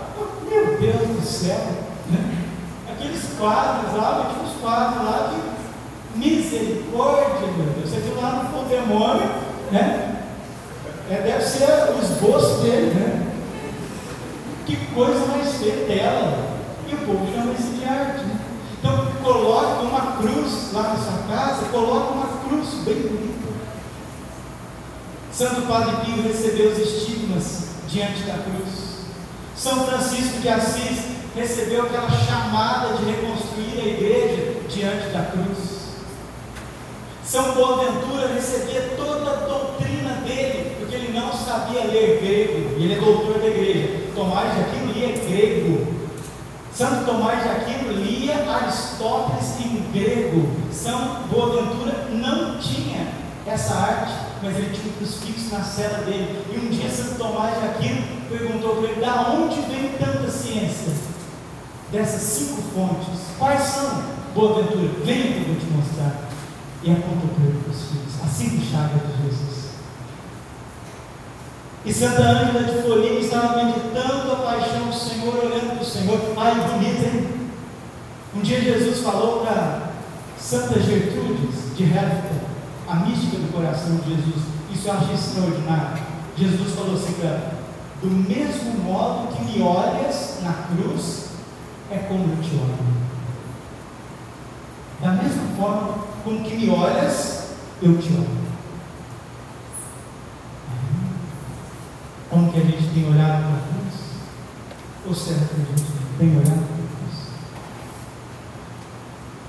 Meu 0.48 0.78
Deus 0.78 1.08
do 1.08 1.26
céu! 1.26 1.66
Né? 2.10 2.38
Aqueles 2.92 3.22
quadros 3.38 3.94
lá, 3.94 4.30
tinha 4.30 4.46
uns 4.46 4.60
quadros 4.60 5.04
lá 5.04 5.32
de 5.32 6.18
misericórdia, 6.18 7.48
meu 7.56 7.66
Deus. 7.74 7.90
Você 7.90 8.00
viu 8.00 8.20
lá 8.20 8.50
no 8.52 8.68
demônio, 8.68 9.30
né? 9.72 10.10
É, 11.10 11.20
deve 11.22 11.44
ser 11.44 11.92
o 11.92 12.02
esboço 12.02 12.62
dele, 12.62 12.94
né? 12.94 13.32
Que 14.64 14.76
coisa 14.94 15.26
mais 15.26 15.54
feia 15.56 15.86
dela. 15.86 16.54
E 16.88 16.94
o 16.94 16.98
povo 16.98 17.26
chama 17.34 17.52
isso 17.52 17.72
de 17.72 17.84
arte, 17.84 18.24
né? 18.24 18.43
Coloque 19.24 19.86
uma 19.86 20.18
cruz 20.18 20.70
lá 20.74 20.82
na 20.82 20.96
sua 20.96 21.34
casa, 21.34 21.64
coloque 21.72 22.12
uma 22.12 22.26
cruz 22.46 22.68
bem 22.84 22.94
bonita. 22.94 23.48
Santo 25.32 25.62
Padre 25.62 25.96
Pio 26.04 26.22
recebeu 26.22 26.70
os 26.70 26.78
estigmas 26.78 27.68
diante 27.88 28.20
da 28.24 28.34
cruz. 28.34 29.06
São 29.56 29.86
Francisco 29.86 30.40
de 30.40 30.48
Assis 30.50 31.06
recebeu 31.34 31.86
aquela 31.86 32.10
chamada 32.10 32.98
de 32.98 33.04
reconstruir 33.06 33.80
a 33.80 33.86
igreja 33.86 34.60
diante 34.68 35.08
da 35.08 35.22
cruz. 35.22 35.84
São 37.24 37.54
Boaventura 37.54 38.28
recebia 38.28 38.94
toda 38.94 39.30
a 39.30 39.46
doutrina 39.46 40.16
dele, 40.16 40.76
porque 40.78 40.96
ele 40.96 41.18
não 41.18 41.32
sabia 41.32 41.84
ler 41.84 42.20
grego, 42.20 42.78
e 42.78 42.84
ele 42.84 42.94
é 42.94 43.00
doutor 43.00 43.38
da 43.38 43.46
igreja. 43.46 44.02
Tomás 44.14 44.54
de 44.54 44.60
Aquino 44.60 44.92
lia 44.92 45.16
grego, 45.16 45.93
Santo 46.76 47.04
Tomás 47.04 47.40
de 47.40 47.48
Aquino 47.50 47.92
lia 47.92 48.50
Aristóteles 48.50 49.60
em 49.60 49.92
grego. 49.92 50.48
São 50.72 51.22
Boaventura 51.30 52.08
não 52.10 52.58
tinha 52.58 53.06
essa 53.46 53.74
arte, 53.74 54.12
mas 54.42 54.56
ele 54.56 54.74
tinha 54.74 54.92
um 54.92 54.96
crucifixo 54.96 55.54
na 55.54 55.62
cela 55.62 55.98
dele. 55.98 56.44
E 56.52 56.58
um 56.58 56.70
dia 56.70 56.90
Santo 56.90 57.16
Tomás 57.16 57.56
de 57.60 57.66
Aquino 57.66 58.02
perguntou 58.28 58.76
para 58.76 58.90
ele: 58.90 59.00
da 59.00 59.30
onde 59.30 59.60
vem 59.60 59.92
tanta 60.00 60.28
ciência? 60.28 60.92
Dessas 61.92 62.22
cinco 62.22 62.60
fontes. 62.74 63.20
Quais 63.38 63.62
são? 63.62 64.02
Boaventura, 64.34 64.90
venha 65.04 65.32
que 65.32 65.38
eu 65.38 65.54
vou 65.54 65.56
te 65.56 65.66
mostrar. 65.66 66.28
E 66.82 66.90
apontou 66.90 67.28
para 67.36 67.44
ele 67.44 67.58
o 67.58 67.62
crucifixo, 67.62 68.18
a 68.24 68.26
cinco 68.26 68.64
chagas 68.64 69.00
de 69.00 69.22
Jesus. 69.22 69.53
E 71.84 71.92
Santa 71.92 72.22
Ângela 72.22 72.64
de 72.64 72.82
Foligno 72.82 73.18
estava 73.18 73.62
meditando 73.62 74.32
a 74.32 74.36
paixão 74.36 74.86
do 74.86 74.94
Senhor, 74.94 75.36
olhando 75.36 75.74
para 75.74 75.82
o 75.82 75.84
Senhor. 75.84 76.18
Ai, 76.36 76.54
bonito, 76.54 77.04
hein? 77.04 77.50
Um 78.34 78.40
dia 78.40 78.60
Jesus 78.60 79.00
falou 79.00 79.44
para 79.44 79.90
Santa 80.38 80.80
Gertrudes 80.80 81.76
de 81.76 81.84
Herford, 81.84 82.40
a 82.88 82.96
mística 82.96 83.36
do 83.36 83.52
coração 83.52 83.96
de 83.96 84.16
Jesus. 84.16 84.44
Isso 84.72 84.88
eu 84.88 84.94
achei 84.94 85.14
extraordinário. 85.14 86.02
Jesus 86.38 86.74
falou 86.74 86.94
assim 86.94 87.12
para 87.12 87.28
ela: 87.28 87.52
do 88.02 88.08
mesmo 88.08 88.82
modo 88.82 89.36
que 89.36 89.44
me 89.44 89.62
olhas 89.62 90.38
na 90.42 90.52
cruz, 90.52 91.28
é 91.90 91.98
como 91.98 92.24
eu 92.24 92.42
te 92.42 92.54
olho. 92.56 92.94
Da 95.02 95.12
mesma 95.12 95.44
forma 95.58 95.98
como 96.24 96.42
que 96.42 96.56
me 96.56 96.70
olhas, 96.70 97.50
eu 97.82 97.98
te 97.98 98.08
olho. 98.08 98.43
Como 102.30 102.52
que 102.52 102.58
a 102.58 102.64
gente 102.64 102.94
tem 102.94 103.08
olhado 103.08 103.42
para 103.42 103.62
cruz? 103.68 103.94
Ou 105.06 105.14
será 105.14 105.40
que 105.46 105.54
a 105.54 105.76
gente 105.76 105.92
tem 106.18 106.30
olhado 106.30 106.66
para 106.66 106.76
cruz? 106.76 106.94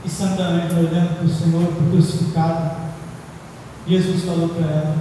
E 0.03 0.09
Santa 0.09 0.43
Ana 0.43 0.79
olhando 0.79 1.15
para 1.15 1.25
o 1.25 1.29
Senhor, 1.29 1.73
crucificado, 1.89 2.85
Jesus 3.87 4.23
falou 4.23 4.49
para 4.49 4.65
ela, 4.65 4.97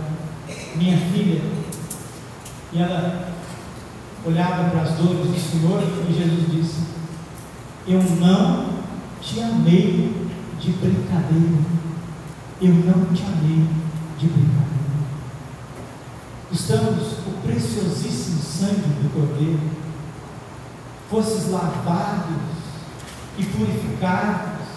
minha 0.77 0.99
filha, 0.99 1.43
e 2.73 2.79
ela 2.79 3.29
olhava 4.27 4.71
para 4.71 4.83
as 4.83 4.95
dores 4.95 5.31
do 5.31 5.39
Senhor 5.39 5.83
e 6.09 6.13
Jesus 6.13 6.51
disse: 6.51 6.85
Eu 7.87 8.03
não 8.03 8.67
te 9.21 9.41
amei 9.41 10.29
de 10.61 10.73
brincadeira. 10.73 11.59
Eu 12.61 12.75
não 12.75 13.05
te 13.13 13.23
amei 13.23 13.67
de 14.19 14.27
brincadeira. 14.27 14.74
Estamos 16.53 17.13
o 17.27 17.41
preciosíssimo 17.43 18.41
sangue 18.43 18.89
do 19.03 19.13
Cordeiro, 19.13 19.71
fosses 21.11 21.51
lavados 21.51 22.37
e 23.39 23.45
purificados 23.45 24.69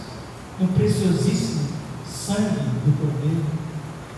no 0.59 0.67
preciosíssimo 0.69 1.67
sangue 2.07 2.59
do 2.85 2.97
Cordeiro. 2.99 3.45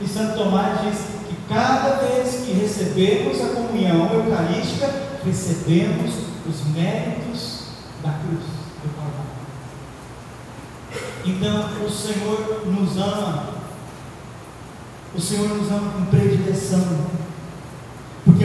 E 0.01 0.07
Santo 0.07 0.37
Tomás 0.37 0.81
diz 0.81 0.99
que 1.27 1.35
cada 1.49 1.95
vez 1.97 2.45
que 2.45 2.53
recebemos 2.53 3.41
a 3.41 3.53
comunhão 3.53 4.13
eucarística, 4.13 4.89
recebemos 5.25 6.13
os 6.47 6.73
méritos 6.73 7.63
da 8.01 8.11
cruz 8.11 8.43
do 8.81 8.95
Calvário. 8.95 9.39
Então, 11.25 11.85
o 11.85 11.89
Senhor 11.89 12.65
nos 12.65 12.97
ama, 12.97 13.49
o 15.13 15.19
Senhor 15.19 15.49
nos 15.49 15.69
ama 15.69 15.91
com 15.91 16.05
predileção, 16.05 17.07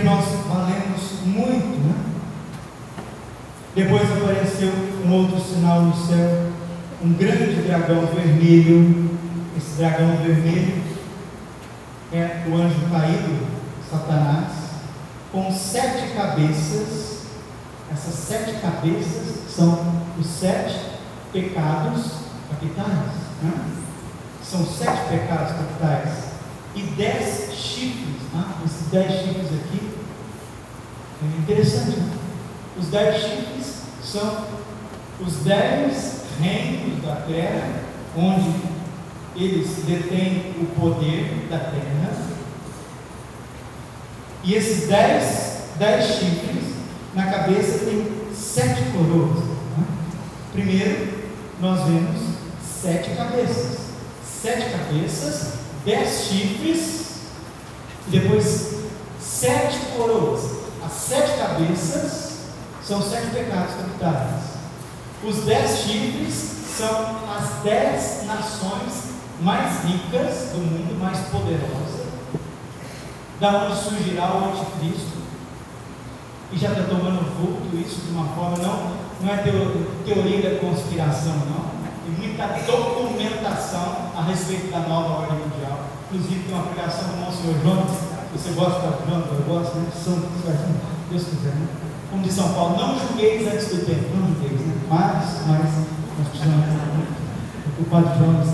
nós 0.05 0.25
valemos 0.47 1.21
muito, 1.25 1.81
né? 1.81 1.95
Depois 3.75 4.03
apareceu 4.13 4.71
um 5.05 5.13
outro 5.13 5.41
sinal 5.41 5.83
no 5.83 5.97
céu, 5.97 6.53
um 7.03 7.13
grande 7.15 7.63
dragão 7.63 8.07
vermelho. 8.07 9.11
Esse 9.57 9.79
dragão 9.79 10.17
vermelho 10.19 10.83
é 12.13 12.45
o 12.47 12.55
anjo 12.55 12.89
caído, 12.91 13.47
Satanás, 13.91 14.53
com 15.33 15.51
sete 15.51 16.15
cabeças. 16.15 17.25
Essas 17.91 18.15
sete 18.15 18.61
cabeças 18.61 19.43
são 19.49 20.03
os 20.19 20.27
sete 20.27 20.81
pecados 21.33 22.13
capitais. 22.51 23.13
Né? 23.43 23.53
São 24.43 24.65
sete 24.65 25.09
pecados 25.09 25.53
capitais. 25.53 26.25
E 26.75 26.83
dez 26.83 27.53
chifres. 27.53 28.23
Né? 28.33 28.45
Esses 28.65 28.87
dez 28.89 29.13
chifres 29.13 29.47
aqui 29.47 29.84
é 31.25 31.39
interessante. 31.41 31.99
Né? 31.99 32.13
Os 32.79 32.89
dez 32.89 33.23
chifres 33.23 33.83
são 34.03 34.45
os 35.21 35.37
dez 35.45 36.23
reinos 36.41 37.03
da 37.03 37.17
terra, 37.17 37.83
onde 38.17 38.53
eles 39.37 39.69
detêm 39.87 40.55
o 40.61 40.67
poder 40.79 41.47
da 41.51 41.59
terra. 41.59 41.95
E 44.43 44.55
esses 44.55 44.89
dez, 44.89 45.71
dez 45.79 46.05
chifres, 46.05 46.75
na 47.15 47.27
cabeça 47.27 47.87
tem 47.87 48.07
sete 48.35 48.83
coroas. 48.93 49.39
Né? 49.39 49.85
Primeiro, 50.53 51.09
nós 51.61 51.81
vemos 51.89 52.21
sete 52.63 53.11
cabeças. 53.17 53.85
Sete 54.23 54.69
cabeças, 54.69 55.55
dez 55.87 56.27
chifres, 56.27 57.05
e 58.07 58.11
depois 58.11 58.75
sete 59.19 59.79
coroas. 59.97 60.64
Sete 60.97 61.39
cabeças 61.39 62.39
são 62.83 63.03
sete 63.03 63.29
pecados 63.29 63.75
capitais. 63.75 64.55
Os 65.23 65.45
dez 65.45 65.79
chifres 65.79 66.35
são 66.77 67.17
as 67.37 67.63
dez 67.63 68.25
nações 68.27 69.15
mais 69.41 69.85
ricas 69.85 70.51
do 70.53 70.59
mundo, 70.59 70.99
mais 71.01 71.19
poderosa, 71.29 72.05
da 73.41 73.65
onde 73.65 73.77
surgirá 73.77 74.35
o 74.35 74.51
anticristo, 74.51 75.19
e 76.53 76.59
já 76.59 76.69
está 76.69 76.85
tomando 76.85 77.25
vulto 77.37 77.77
isso 77.77 78.03
de 78.03 78.13
uma 78.13 78.29
forma, 78.29 78.59
não, 78.59 78.97
não 79.21 79.35
é 79.35 79.39
teoria 80.05 80.51
da 80.51 80.61
conspiração, 80.61 81.33
não, 81.33 81.75
tem 82.05 82.29
muita 82.29 82.47
documentação 82.47 84.11
a 84.17 84.23
respeito 84.23 84.71
da 84.71 84.81
nova 84.81 85.23
ordem 85.23 85.39
mundial, 85.39 85.81
inclusive 86.11 86.45
tem 86.45 86.55
uma 86.55 86.67
pregação 86.67 87.09
do 87.09 87.17
Monsenhor 87.17 87.61
Jonas, 87.63 88.14
você 88.35 88.51
gosta 88.51 88.81
de 88.81 89.11
Jonas, 89.11 89.27
eu 89.31 89.45
gosto, 89.47 89.77
né? 89.79 89.87
São, 89.95 90.19
Deus 91.11 91.25
quiser, 91.25 91.55
né? 91.55 91.69
Como 92.11 92.23
de 92.23 92.33
São 92.33 92.53
Paulo, 92.53 92.77
não 92.77 92.99
julgueis 92.99 93.47
antes 93.47 93.69
do 93.69 93.87
tempo, 93.87 94.17
não 94.17 94.27
julgueis, 94.29 94.61
né? 94.61 94.75
Mas, 94.91 95.47
mas, 95.47 95.71
nós 96.19 96.29
precisamos, 96.29 96.65
o 97.79 97.85
Padre 97.85 98.19
Jonas 98.19 98.49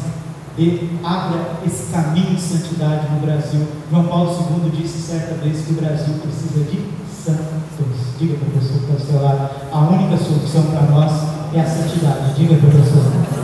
e 0.59 0.99
abra 1.03 1.57
esse 1.64 1.90
caminho 1.90 2.35
de 2.35 2.40
santidade 2.40 3.11
no 3.11 3.21
Brasil. 3.21 3.66
João 3.90 4.05
Paulo 4.05 4.31
II 4.62 4.71
disse 4.71 4.99
certa 4.99 5.35
vez 5.35 5.64
que 5.64 5.73
o 5.73 5.77
Brasil 5.77 6.14
precisa 6.21 6.64
de 6.64 6.85
santos. 7.11 7.61
Diga 8.19 8.37
para 8.37 8.49
a 8.49 8.61
pessoa 8.61 8.79
que 8.79 8.93
está 8.93 8.93
ao 8.93 9.01
seu 9.01 9.23
lado, 9.23 9.51
a 9.73 9.79
única 9.81 10.23
solução 10.23 10.64
para 10.64 10.83
nós 10.83 11.12
é 11.55 11.61
a 11.61 11.66
santidade. 11.66 12.35
Diga 12.35 12.57
para 12.57 13.39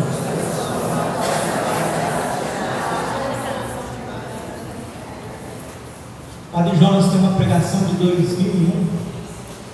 Padre 6.57 6.75
Jonas 6.79 7.11
tem 7.11 7.21
uma 7.21 7.33
pregação 7.33 7.81
de 7.81 7.97
2001. 7.97 8.87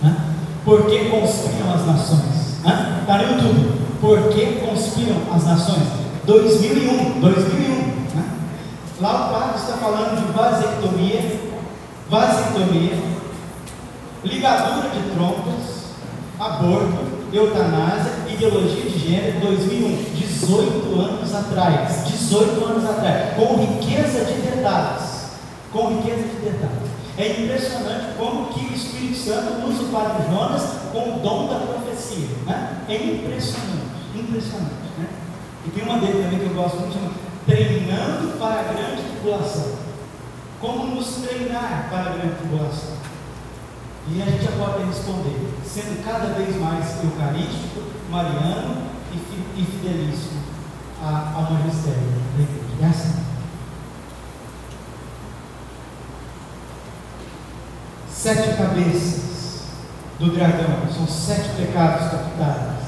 Né? 0.03 0.17
Por 0.65 0.87
que 0.87 1.11
conspiram 1.11 1.73
as 1.73 1.87
nações? 1.87 2.57
Está 2.59 3.19
no 3.19 3.23
YouTube. 3.23 3.73
Por 4.01 4.29
que 4.31 4.67
conspiram 4.67 5.19
as 5.33 5.45
nações? 5.45 5.87
2001, 6.25 7.21
2001. 7.21 7.73
Né? 8.17 8.25
Lá 9.01 9.15
o 9.15 9.33
padre 9.33 9.61
está 9.61 9.75
falando 9.75 10.27
de 10.27 10.33
vasectomia, 10.33 11.41
vasectomia, 12.11 12.99
ligadura 14.25 14.89
de 14.89 15.11
trompas, 15.15 15.85
aborto, 16.41 16.99
eutanásia, 17.33 18.13
ideologia 18.29 18.91
de 18.91 18.99
gênero, 18.99 19.39
2001, 19.39 20.15
18 20.17 21.01
anos 21.01 21.33
atrás, 21.33 22.05
18 22.09 22.65
anos 22.65 22.85
atrás, 22.91 23.37
com 23.37 23.55
riqueza 23.55 24.25
de 24.25 24.33
detalhes, 24.41 25.12
com 25.73 25.97
riqueza 25.97 26.29
de 26.29 26.37
detalhes. 26.37 26.91
É 27.19 27.43
impressionante 27.43 28.17
como 28.17 28.53
que 28.53 28.67
o 28.67 28.75
Espírito 28.75 29.17
Santo 29.17 29.67
usa 29.67 29.83
o 29.83 29.89
Padre 29.89 30.25
Jonas 30.31 30.63
com 30.93 31.17
o 31.17 31.21
dom 31.21 31.49
da 31.49 31.61
profecia. 31.67 32.29
Né? 32.47 32.85
É 32.89 32.95
impressionante, 32.95 33.93
impressionante. 34.15 34.89
Né? 34.99 35.07
E 35.67 35.71
tem 35.71 35.85
uma 35.85 35.99
dele 35.99 36.23
também 36.23 36.39
que 36.39 36.47
eu 36.47 36.55
gosto 36.55 36.79
muito, 36.81 36.95
chama 36.95 37.11
Treinando 37.47 38.39
para 38.39 38.61
a 38.61 38.73
Grande 38.73 39.03
Tribulação. 39.03 39.83
Como 40.61 40.95
nos 40.95 41.17
treinar 41.17 41.89
para 41.91 41.99
a 41.99 42.13
grande 42.15 42.37
tribulação? 42.37 42.97
E 44.09 44.23
a 44.23 44.27
gente 44.27 44.45
já 44.45 44.53
pode 44.53 44.85
responder, 44.85 45.53
sendo 45.65 46.05
cada 46.05 46.35
vez 46.35 46.57
mais 46.57 47.03
eucarístico, 47.03 47.83
mariano 48.09 48.77
e 49.57 49.65
fidelíssimo 49.65 50.41
ao 51.03 51.53
magistério 51.53 52.01
da 52.37 52.43
igreja. 52.43 53.23
Sete 58.23 58.57
cabeças 58.57 59.63
do 60.21 60.33
dragão, 60.33 60.87
são 60.97 61.09
sete 61.09 61.57
pecados 61.57 62.09
capitais. 62.09 62.79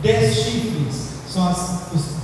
Dez 0.00 0.36
chifres 0.36 1.08
são 1.28 1.48
as, 1.48 1.70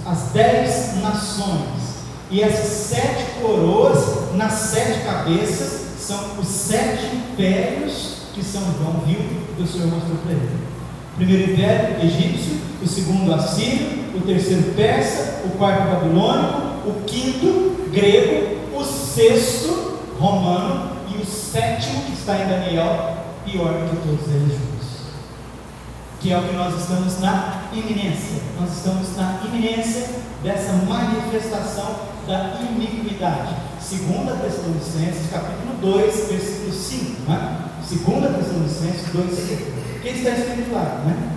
as 0.06 0.30
dez 0.32 1.02
nações. 1.02 2.04
E 2.30 2.40
essas 2.40 2.68
sete 2.68 3.40
coroas 3.40 4.32
nas 4.36 4.52
sete 4.52 5.00
cabeças 5.00 5.88
são 5.98 6.38
os 6.38 6.46
sete 6.46 7.16
impérios 7.16 8.18
que 8.32 8.44
São 8.44 8.62
João 8.78 9.02
viu 9.04 9.18
que 9.56 9.60
o 9.60 9.66
Senhor 9.66 9.88
mostrou 9.88 10.18
para 10.18 10.34
ele. 10.34 10.60
Primeiro 11.16 11.50
império 11.50 11.96
egípcio, 12.00 12.60
o 12.80 12.86
segundo 12.86 13.34
assírio, 13.34 14.04
o 14.14 14.20
terceiro 14.20 14.72
persa, 14.76 15.40
o 15.46 15.58
quarto 15.58 15.88
babilônico, 15.88 16.88
o 16.90 17.02
quinto 17.04 17.90
grego, 17.90 18.56
o 18.72 18.84
sexto 18.84 19.93
romano 20.18 20.96
e 21.08 21.20
o 21.20 21.26
sétimo 21.26 22.04
que 22.04 22.12
está 22.12 22.36
em 22.36 22.48
Daniel, 22.48 23.16
pior 23.44 23.88
que 23.88 23.96
todos 23.96 24.34
eles 24.34 24.52
juntos 24.52 24.74
que 26.24 26.32
é 26.32 26.38
o 26.38 26.42
que 26.42 26.56
nós 26.56 26.80
estamos 26.80 27.20
na 27.20 27.64
iminência. 27.70 28.40
Nós 28.58 28.72
estamos 28.78 29.14
na 29.14 29.42
iminência 29.44 30.08
dessa 30.42 30.72
manifestação 30.72 31.96
da 32.26 32.54
iniquidade. 32.62 33.54
Segunda 33.78 34.32
Tessalonicenses, 34.36 35.30
capítulo 35.30 35.74
2, 35.82 36.28
versículo 36.30 36.72
5, 36.72 37.30
né? 37.30 37.58
Segunda 37.86 38.28
Tessalonicenses 38.28 39.12
2, 39.12 39.34
5. 39.34 39.62
O 39.98 40.00
que 40.00 40.08
está 40.08 40.30
escrito 40.30 40.72
lá, 40.72 41.02
né? 41.04 41.30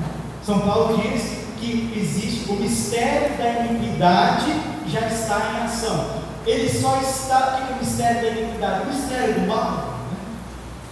São 0.46 0.60
Paulo 0.62 1.02
diz 1.02 1.38
que 1.60 1.94
existe 1.94 2.50
o 2.50 2.54
mistério 2.54 3.38
da 3.38 3.66
iniquidade 3.66 4.54
já 4.88 5.02
está 5.02 5.52
em 5.60 5.66
ação. 5.66 6.27
Ele 6.48 6.70
só 6.70 7.02
está. 7.02 7.60
O 7.62 7.66
que 7.68 7.74
é 7.74 7.76
o 7.76 7.80
mistério 7.80 8.22
da 8.22 8.40
iniquidade? 8.40 8.84
O 8.84 8.94
mistério 8.94 9.34
do 9.34 9.48
mal. 9.48 10.00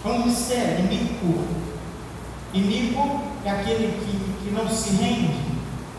Né? 0.04 0.06
É 0.06 0.08
um 0.10 0.26
mistério, 0.26 0.86
iníquo. 0.86 1.46
Iníquo 2.54 3.22
é 3.46 3.50
aquele 3.50 3.88
que, 4.00 4.44
que 4.44 4.54
não 4.54 4.70
se 4.70 4.90
rende, 4.96 5.36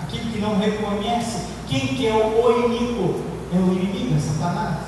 aquele 0.01 0.31
que 0.31 0.38
não 0.38 0.59
reconhece. 0.59 1.47
Quem 1.69 1.88
que 1.88 2.07
é 2.07 2.12
o, 2.12 2.45
o 2.45 2.66
iníquo? 2.66 3.23
É 3.53 3.59
o 3.59 3.73
inimigo, 3.73 4.14
é 4.14 4.21
Satanás. 4.21 4.79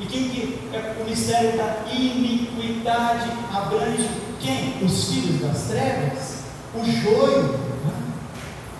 E 0.00 0.06
quem 0.06 0.28
que 0.30 0.58
é 0.72 0.96
o 1.00 1.08
mistério 1.08 1.56
da 1.56 1.84
iniquidade 1.92 3.30
abrange 3.52 4.08
quem? 4.40 4.82
Os 4.82 5.08
filhos 5.08 5.40
das 5.40 5.68
trevas, 5.68 6.38
o 6.74 6.84
joio 6.84 7.60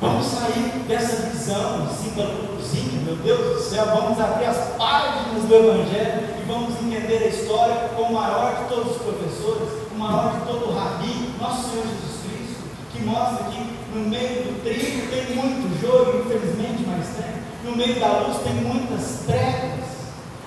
Vamos 0.02 0.26
sair 0.26 0.82
dessa 0.88 1.28
visão, 1.30 1.88
símbolozinho, 1.88 3.02
meu 3.04 3.14
Deus 3.14 3.54
do 3.54 3.70
céu, 3.70 3.86
vamos 3.86 4.18
abrir 4.18 4.46
as 4.46 4.74
páginas 4.76 5.44
do 5.44 5.54
Evangelho 5.54 6.24
e 6.40 6.44
vamos 6.44 6.74
entender 6.82 7.18
a 7.18 7.28
história 7.28 7.88
com 7.94 8.02
o 8.02 8.12
maior 8.12 8.64
de 8.64 8.68
todos 8.68 8.96
os 8.96 9.02
professores, 9.02 9.68
o 9.94 9.94
maior 9.96 10.32
de 10.32 10.46
todo 10.46 10.70
o 10.70 10.74
rabi, 10.74 11.30
nosso 11.40 11.70
Senhor 11.70 11.84
Jesus 11.86 12.20
Cristo, 12.24 12.64
que 12.92 13.02
mostra 13.04 13.44
que 13.44 13.62
no 13.94 14.08
meio 14.08 14.42
do 14.42 14.64
trigo 14.64 15.06
tem 15.08 15.36
muito 15.36 15.80
joio, 15.80 16.26
infelizmente, 16.26 16.84
mas 16.84 17.06
tem. 17.16 17.70
No 17.70 17.76
meio 17.76 18.00
da 18.00 18.22
luz 18.22 18.38
tem 18.38 18.54
muitas 18.54 19.22
trevas. 19.24 19.86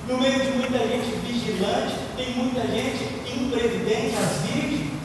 No 0.05 0.17
meio 0.17 0.37
de 0.37 0.51
muita 0.51 0.79
gente 0.79 1.15
vigilante, 1.23 1.95
tem 2.17 2.33
muita 2.33 2.59
gente 2.67 3.05
imprevidente, 3.25 4.17
as 4.17 4.51
virgens. 4.51 4.95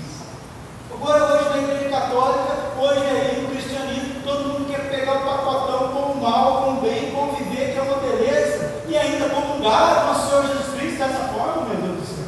Agora, 0.92 1.34
hoje 1.34 1.48
na 1.50 1.58
igreja 1.58 1.88
católica, 1.88 2.56
hoje 2.78 3.00
aí 3.06 3.40
no 3.40 3.48
cristianismo, 3.48 4.20
todo 4.22 4.48
mundo 4.48 4.70
quer 4.70 4.90
pegar 4.90 5.16
o 5.16 5.24
pacotão 5.24 5.88
com 5.88 6.09
mal, 6.20 6.62
com 6.62 6.70
o 6.72 6.80
bem, 6.80 7.10
conviver, 7.12 7.72
que 7.72 7.78
é 7.78 7.82
uma 7.82 7.96
beleza, 7.96 8.82
e 8.88 8.96
ainda 8.96 9.28
comungar 9.28 10.06
com 10.06 10.12
o 10.12 10.28
Senhor 10.28 10.46
Jesus 10.46 10.74
Cristo 10.74 10.98
dessa 10.98 11.28
forma, 11.32 11.66
meu 11.66 11.76
Deus 11.76 11.98
do 11.98 12.06
céu. 12.06 12.24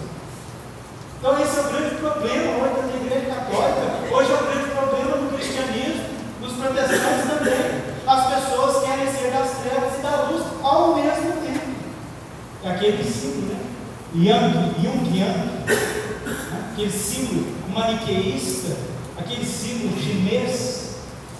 Então, 1.18 1.40
esse 1.40 1.58
é 1.58 1.60
o 1.60 1.64
grande 1.64 1.94
problema 1.96 2.52
hoje 2.52 2.92
da 2.92 3.06
igreja 3.06 3.34
católica, 3.34 4.14
hoje 4.16 4.30
é 4.30 4.34
o 4.34 4.46
grande 4.46 4.70
problema 4.70 5.16
do 5.18 5.36
cristianismo, 5.36 6.04
dos 6.40 6.52
protestantes 6.54 7.28
também. 7.28 7.82
As 8.06 8.26
pessoas 8.26 8.84
querem 8.84 9.12
ser 9.12 9.30
das 9.30 9.50
trevas 9.58 9.98
e 9.98 10.02
da 10.02 10.28
luz 10.28 10.42
ao 10.62 10.94
mesmo 10.96 11.32
tempo. 11.44 11.72
É 12.64 12.70
aquele 12.70 13.04
símbolo, 13.04 13.52
né? 13.52 13.60
Yang, 14.14 14.84
Yung 14.84 15.18
Yang, 15.18 15.38
né? 15.38 16.02
aquele 16.72 16.90
símbolo 16.90 17.46
maniqueísta, 17.72 18.76
aquele 19.18 19.44
símbolo 19.44 20.00
chinês 20.00 20.91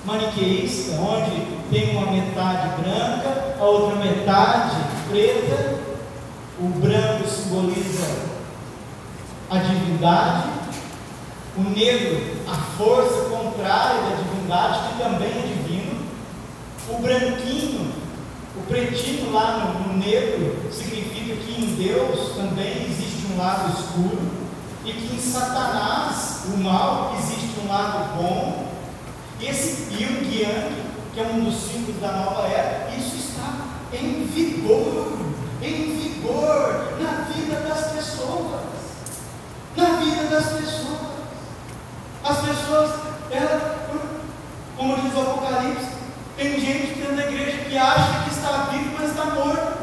maniqueísta, 0.04 0.92
onde 0.96 1.46
tem 1.70 1.96
uma 1.96 2.10
metade 2.10 2.82
branca, 2.82 3.56
a 3.58 3.64
outra 3.64 3.96
metade 3.96 4.76
preta, 5.08 5.78
o 6.58 6.68
branco 6.68 7.28
simboliza 7.28 8.32
a 9.50 9.58
divindade, 9.58 10.48
o 11.56 11.62
negro 11.62 12.32
a 12.48 12.54
força 12.76 13.30
contrária 13.30 14.02
da 14.02 14.16
divindade, 14.16 14.88
que 14.88 15.02
também 15.02 15.28
é 15.28 15.46
divino, 15.46 16.02
o 16.88 16.98
branquinho, 17.00 17.92
o 18.56 18.62
pretinho 18.68 19.32
lá 19.32 19.58
no, 19.58 19.92
no 19.92 19.98
negro, 19.98 20.70
significa 20.70 21.36
que 21.36 21.62
em 21.62 21.74
Deus 21.76 22.36
também 22.36 22.84
existe 22.84 23.32
um 23.32 23.38
lado 23.38 23.72
escuro, 23.72 24.20
e 24.84 24.92
que 24.92 25.14
em 25.14 25.18
Satanás, 25.18 26.42
o 26.52 26.58
mal, 26.58 27.14
existe 27.18 27.60
um 27.64 27.68
lado 27.68 28.16
bom. 28.16 28.71
Esse 29.42 29.92
Yin 29.92 30.22
Yang, 30.30 30.82
que 31.12 31.20
é 31.20 31.24
um 31.24 31.44
dos 31.44 31.56
símbolos 31.56 32.00
da 32.00 32.12
nova 32.12 32.46
era, 32.46 32.88
isso 32.96 33.16
está 33.16 33.54
em 33.92 34.24
vigor, 34.24 35.18
em 35.60 35.96
vigor 35.96 36.92
na 37.00 37.24
vida 37.24 37.56
das 37.68 37.90
pessoas. 37.90 38.62
Na 39.76 39.84
vida 39.96 40.28
das 40.30 40.44
pessoas. 40.44 41.12
As 42.24 42.38
pessoas, 42.38 42.90
ela, 43.32 43.88
como 44.76 44.96
diz 45.02 45.12
o 45.12 45.20
Apocalipse, 45.20 45.88
tem 46.36 46.60
gente 46.60 46.94
dentro 47.00 47.16
da 47.16 47.24
igreja 47.24 47.64
que 47.64 47.76
acha 47.76 48.22
que 48.22 48.30
está 48.30 48.68
vivo, 48.70 48.96
mas 48.96 49.10
está 49.10 49.24
morto. 49.24 49.82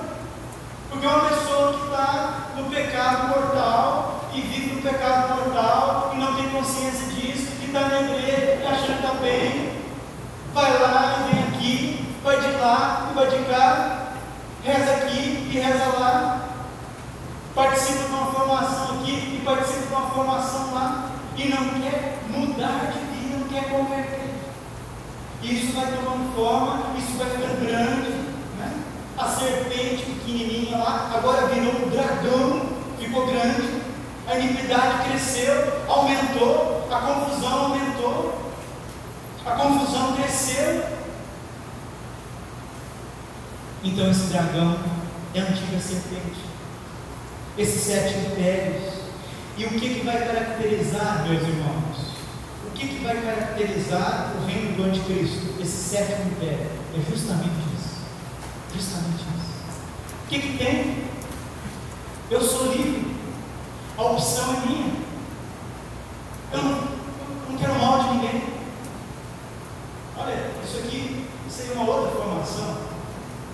Porque 0.89 1.05
é 1.05 1.09
uma 1.09 1.29
pessoa 1.29 1.73
que 1.73 1.83
está 1.83 2.51
no 2.55 2.63
pecado 2.69 3.27
mortal, 3.27 4.29
que 4.31 4.39
vive 4.39 4.75
no 4.75 4.81
pecado 4.81 5.35
mortal 5.35 6.11
e 6.13 6.17
não 6.17 6.35
tem 6.35 6.49
consciência 6.49 7.07
disso, 7.07 7.51
que 7.59 7.65
está 7.65 7.81
na 7.81 8.01
igreja 8.01 8.39
achando 8.69 8.99
que 8.99 9.05
está 9.05 9.13
bem, 9.15 9.71
vai 10.59 10.79
lá 10.79 11.15
e 11.19 11.31
vem 11.31 11.43
aqui, 11.43 12.05
vai 12.23 12.39
de 12.39 12.51
lá 12.57 13.07
e 13.09 13.15
vai 13.15 13.27
de 13.29 13.45
cá, 13.45 14.07
reza 14.63 14.91
aqui 14.91 15.49
e 15.51 15.59
reza 15.59 15.85
lá, 15.97 16.49
participa 17.55 18.05
de 18.05 18.13
uma 18.13 18.25
formação 18.31 18.99
aqui 18.99 19.11
e 19.11 19.41
participa 19.45 19.87
de 19.87 19.93
uma 19.93 20.09
formação 20.09 20.73
lá, 20.73 21.09
e 21.37 21.47
não 21.47 21.69
quer 21.81 22.19
mudar 22.29 22.91
de 22.91 22.99
vida, 22.99 23.37
não 23.37 23.47
quer 23.47 23.69
converter. 23.69 24.29
Isso 25.41 25.73
vai 25.73 25.85
tomando 25.85 26.35
forma, 26.35 26.97
isso 26.97 27.17
vai 27.17 27.29
ficando 27.29 27.65
grande. 27.65 28.09
Né? 28.57 28.73
A 29.17 29.25
serpente 29.29 30.03
pequenininha 30.03 30.77
lá, 30.77 31.11
agora 31.15 31.47
virou 31.47 31.73
um 31.73 31.89
dragão, 31.89 32.61
ficou 32.99 33.25
grande 33.25 33.79
a 34.29 34.37
iniquidade 34.37 35.09
cresceu, 35.09 35.81
aumentou, 35.87 36.87
a 36.91 36.99
confusão 36.99 37.65
aumentou, 37.65 38.48
a 39.49 39.55
confusão 39.55 40.15
cresceu. 40.15 40.83
Então 43.83 44.11
esse 44.11 44.27
dragão 44.27 44.79
é 45.33 45.39
a 45.39 45.43
antiga 45.43 45.79
serpente, 45.79 46.41
esses 47.57 47.81
sete 47.81 48.17
impérios. 48.17 48.99
E 49.57 49.65
o 49.65 49.69
que, 49.69 49.95
que 49.95 50.05
vai 50.05 50.17
caracterizar, 50.17 51.25
meus 51.27 51.41
irmãos? 51.41 52.09
O 52.67 52.71
que, 52.71 52.87
que 52.87 53.03
vai 53.03 53.21
caracterizar 53.21 54.33
o 54.37 54.45
reino 54.45 54.77
do 54.77 54.83
anticristo? 54.83 55.61
Esse 55.61 55.89
sétimo 55.89 56.31
império. 56.31 56.67
É 56.95 57.11
justamente 57.11 57.59
isso. 57.77 57.97
Justamente 58.73 59.15
isso. 59.15 59.79
O 60.23 60.27
que, 60.29 60.39
que 60.39 60.57
tem? 60.57 61.03
Eu 62.29 62.41
sou 62.41 62.71
livre. 62.71 63.15
A 63.97 64.03
opção 64.03 64.53
é 64.53 64.65
minha. 64.65 64.93
Eu 66.53 66.63
não, 66.63 66.87
não 67.49 67.57
quero 67.57 67.75
mal 67.75 68.03
de 68.03 68.09
ninguém. 68.11 68.58
Olha, 70.21 70.51
isso 70.61 70.77
aqui 70.79 71.25
seria 71.49 71.75
uma 71.75 71.89
outra 71.89 72.11
formação, 72.11 72.75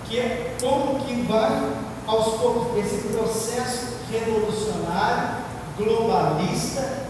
que 0.04 0.18
é 0.18 0.56
como 0.60 0.98
que 1.04 1.22
vai 1.22 1.72
aos 2.06 2.40
poucos 2.40 2.76
esse 2.84 3.08
processo 3.08 3.98
revolucionário, 4.10 5.44
globalista, 5.78 7.06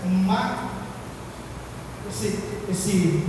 esse, 2.08 2.38
esse 2.68 3.24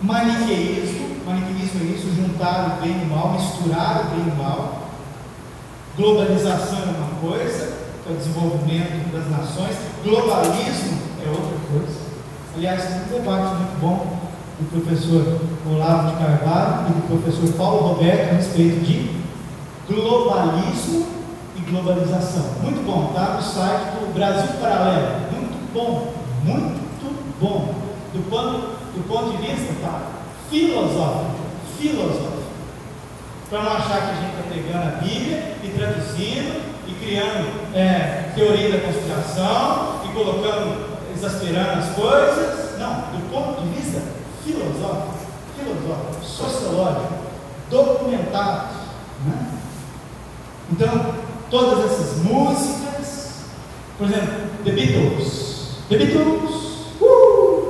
maniqueísmo, 0.00 1.24
maniqueísmo 1.24 1.80
é 1.80 1.94
isso, 1.94 2.14
juntar 2.14 2.78
o 2.78 2.82
bem 2.82 3.00
e 3.00 3.04
o 3.04 3.06
mal, 3.06 3.32
misturar 3.32 4.06
o 4.06 4.10
bem 4.10 4.26
e 4.26 4.30
o 4.30 4.36
mal, 4.36 4.88
globalização 5.96 6.78
é 6.78 6.98
uma 6.98 7.20
coisa, 7.20 7.78
é 8.06 8.12
o 8.12 8.16
desenvolvimento 8.16 9.12
das 9.12 9.30
nações, 9.30 9.76
globalismo 10.04 10.98
é 11.24 11.28
outra 11.28 11.58
coisa. 11.72 12.06
Aliás, 12.56 12.84
um 12.84 13.12
debate 13.12 13.54
muito 13.56 13.80
bom 13.80 14.25
do 14.58 14.70
professor 14.70 15.38
Olavo 15.70 16.10
de 16.10 16.16
Carvalho 16.16 16.86
e 16.88 16.92
do 16.92 17.08
professor 17.08 17.56
Paulo 17.58 17.88
Roberto 17.88 18.30
a 18.30 18.36
respeito 18.36 18.80
de 18.80 19.10
globalismo 19.86 21.06
e 21.56 21.60
globalização. 21.70 22.44
Muito 22.62 22.84
bom, 22.86 23.08
está 23.08 23.34
no 23.34 23.42
site 23.42 24.00
do 24.00 24.14
Brasil 24.14 24.54
Paralelo. 24.58 25.20
Muito 25.30 25.72
bom, 25.74 26.12
muito 26.42 27.38
bom. 27.38 27.74
Do 28.14 28.30
ponto, 28.30 28.76
do 28.94 29.06
ponto 29.06 29.36
de 29.36 29.46
vista 29.46 29.74
tá, 29.82 30.00
filosófico, 30.48 31.36
filosófico. 31.78 32.46
Para 33.50 33.62
não 33.62 33.72
achar 33.72 34.00
que 34.00 34.10
a 34.10 34.14
gente 34.14 34.30
está 34.30 34.42
pegando 34.54 34.88
a 34.88 35.00
Bíblia 35.02 35.56
e 35.62 35.68
traduzindo 35.68 36.62
e 36.88 36.94
criando 36.94 37.76
é, 37.76 38.32
teoria 38.34 38.70
da 38.70 38.78
conspiração 38.78 40.00
e 40.04 40.14
colocando, 40.14 40.98
exasperando 41.14 41.80
as 41.80 41.90
coisas. 41.90 42.78
Não, 42.78 42.94
do 43.12 43.30
ponto 43.30 43.62
de 43.62 43.68
vista 43.68 44.15
filosóficos, 44.46 45.20
filosóficos 45.58 46.28
sociológicos, 46.28 47.18
documentados. 47.68 48.76
Né? 49.26 49.48
Então, 50.70 51.14
todas 51.50 51.90
essas 51.90 52.18
músicas, 52.18 53.44
por 53.98 54.06
exemplo, 54.06 54.34
The 54.64 54.70
Beatles. 54.70 55.68
The 55.88 55.98
Beatles. 55.98 56.66
Uh. 57.00 57.66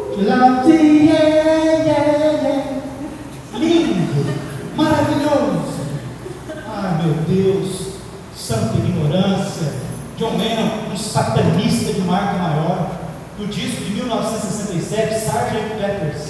Lindo, 3.54 4.26
maravilhoso. 4.76 5.76
Ai 6.68 7.02
meu 7.02 7.14
Deus, 7.28 7.94
santa 8.34 8.76
ignorância. 8.76 9.86
John 10.16 10.38
Lennon, 10.38 10.92
um 10.92 10.96
satanista 10.96 11.92
de 11.92 12.00
marca 12.00 12.38
maior. 12.38 12.96
do 13.38 13.46
disco 13.46 13.84
de 13.84 13.92
1967, 13.92 15.14
Sgt. 15.14 15.76
Peppers. 15.78 16.25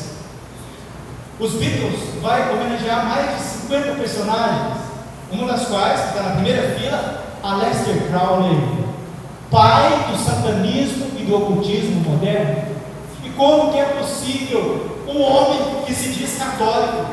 Os 1.38 1.52
Beatles 1.52 2.00
vai 2.22 2.50
homenagear 2.50 3.04
mais 3.04 3.36
de 3.36 3.42
50 3.68 3.94
personagens, 3.96 4.78
uma 5.30 5.46
das 5.46 5.66
quais, 5.66 6.00
que 6.00 6.08
está 6.08 6.22
na 6.22 6.30
primeira 6.36 6.78
fila, 6.78 7.24
Aleister 7.42 8.08
Crowley, 8.08 8.58
pai 9.50 10.06
do 10.10 10.16
satanismo 10.16 11.10
e 11.18 11.24
do 11.24 11.36
ocultismo 11.36 12.00
moderno. 12.00 12.76
E 13.22 13.28
como 13.30 13.70
que 13.70 13.78
é 13.78 13.84
possível 13.84 15.02
um 15.06 15.20
homem 15.20 15.84
que 15.84 15.92
se 15.92 16.08
diz 16.08 16.38
católico 16.38 17.04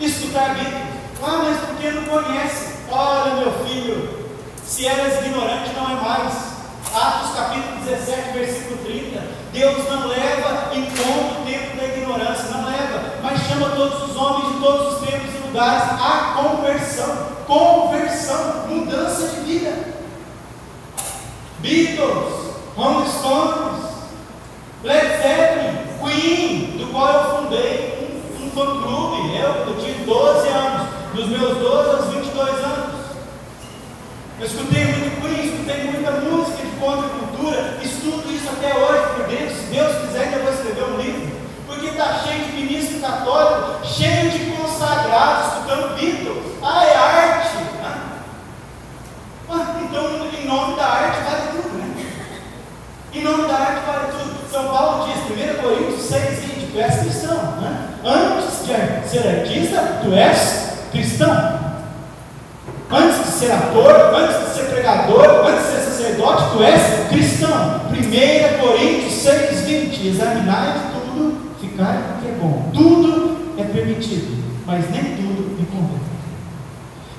escutar 0.00 0.54
Beatles? 0.54 0.94
Ah, 1.22 1.42
mas 1.44 1.58
porque 1.58 1.90
não 1.90 2.04
conhece? 2.04 2.74
Olha, 2.90 3.34
meu 3.34 3.52
filho, 3.66 4.26
se 4.64 4.86
eras 4.86 5.24
ignorante, 5.26 5.72
não 5.76 5.90
é 5.90 6.00
mais. 6.00 6.54
Atos 6.94 7.36
capítulo 7.36 7.84
17, 7.84 8.38
versículo 8.38 8.78
30. 8.84 9.20
Deus 9.52 9.88
não 9.88 10.06
leva 10.06 10.70
em 10.74 10.84
conta 10.86 11.40
o 11.40 11.44
tempo 11.44 11.76
da 11.76 11.84
ignorância, 11.84 12.53
chama 13.48 13.70
todos 13.70 14.10
os 14.10 14.16
homens 14.16 14.54
de 14.54 14.60
todos 14.60 14.94
os 14.94 15.08
tempos 15.08 15.34
e 15.34 15.46
lugares 15.46 15.82
à 16.00 16.34
conversão. 16.36 17.34
Conversão, 17.46 18.66
mudança 18.68 19.28
de 19.28 19.40
vida. 19.40 19.94
Beatles, 21.58 22.54
Rolling 22.76 23.08
Stones, 23.08 23.84
Led 24.82 25.06
Zeppelin, 25.22 25.78
Queen, 26.02 26.78
do 26.78 26.92
qual 26.92 27.12
eu 27.12 27.42
fundei 27.42 28.22
um, 28.40 28.44
um 28.44 28.50
fã-clube. 28.50 29.36
Eu, 29.36 29.50
eu 29.66 29.78
tinha 29.78 30.04
12 30.04 30.48
anos, 30.48 30.88
dos 31.14 31.28
meus 31.28 31.58
12 31.58 31.90
aos 31.90 32.14
22 32.14 32.48
anos. 32.50 32.94
Eu 34.40 34.46
escutei 34.46 34.84
muito 34.84 35.20
Queen, 35.22 35.46
escutei 35.46 35.84
muita 35.84 36.10
música 36.12 36.62
de 36.62 36.76
contracultura, 36.76 37.78
estudo 37.82 38.34
isso 38.34 38.48
até 38.48 38.74
hoje 38.74 39.14
por 39.14 39.26
dentro. 39.26 39.54
Se 39.54 39.64
Deus 39.66 39.96
quiser, 40.02 40.24
ainda 40.24 40.38
vou 40.40 40.52
escrever 40.52 40.84
um 40.84 40.96
livro. 41.00 41.33
Porque 41.74 41.88
está 41.88 42.20
cheio 42.24 42.44
de 42.44 42.52
ministro 42.52 43.00
católico, 43.00 43.84
cheio 43.84 44.30
de 44.30 44.52
consagrados, 44.52 45.54
escutando 45.54 45.96
Beatles. 45.96 46.44
Ah, 46.62 46.84
é 46.84 46.96
arte. 46.96 47.56
Ah, 49.50 49.76
então, 49.82 50.04
em 50.40 50.46
nome 50.46 50.76
da 50.76 50.84
arte, 50.84 51.18
vale 51.22 51.62
tudo, 51.62 51.78
né? 51.78 52.06
Em 53.12 53.22
nome 53.22 53.48
da 53.48 53.54
arte, 53.54 53.86
vale 53.86 54.12
tudo. 54.12 54.50
São 54.50 54.68
Paulo 54.68 55.06
diz, 55.06 55.16
1 55.36 55.62
Coríntios 55.62 56.02
6, 56.02 56.44
20, 56.44 56.72
tu 56.72 56.78
és 56.78 56.98
cristão. 57.00 57.36
Né? 57.60 57.88
Antes 58.04 58.60
de 58.60 59.08
ser 59.08 59.40
artista, 59.40 59.98
tu 60.02 60.14
és 60.14 60.88
cristão. 60.92 61.64
Antes 62.90 63.18
de 63.18 63.32
ser 63.32 63.52
ator, 63.52 64.14
antes 64.14 64.46
de 64.46 64.54
ser 64.54 64.70
pregador, 64.70 65.46
antes 65.46 65.66
de 65.66 65.72
ser 65.72 65.90
sacerdote, 65.90 66.52
tu 66.52 66.62
és 66.62 67.08
cristão. 67.08 67.80
1 67.90 68.60
Coríntios 68.60 69.12
6, 69.12 69.60
20. 69.62 70.08
Examinai 70.08 70.93
tudo, 71.74 71.76
ficar 71.76 72.18
o 72.18 72.22
que 72.22 72.28
é 72.28 72.38
bom. 72.40 72.70
Tudo 72.72 73.54
é 73.58 73.64
permitido, 73.64 74.44
mas 74.66 74.90
nem 74.90 75.16
tudo 75.16 75.56
me 75.58 75.66
convém. 75.66 76.04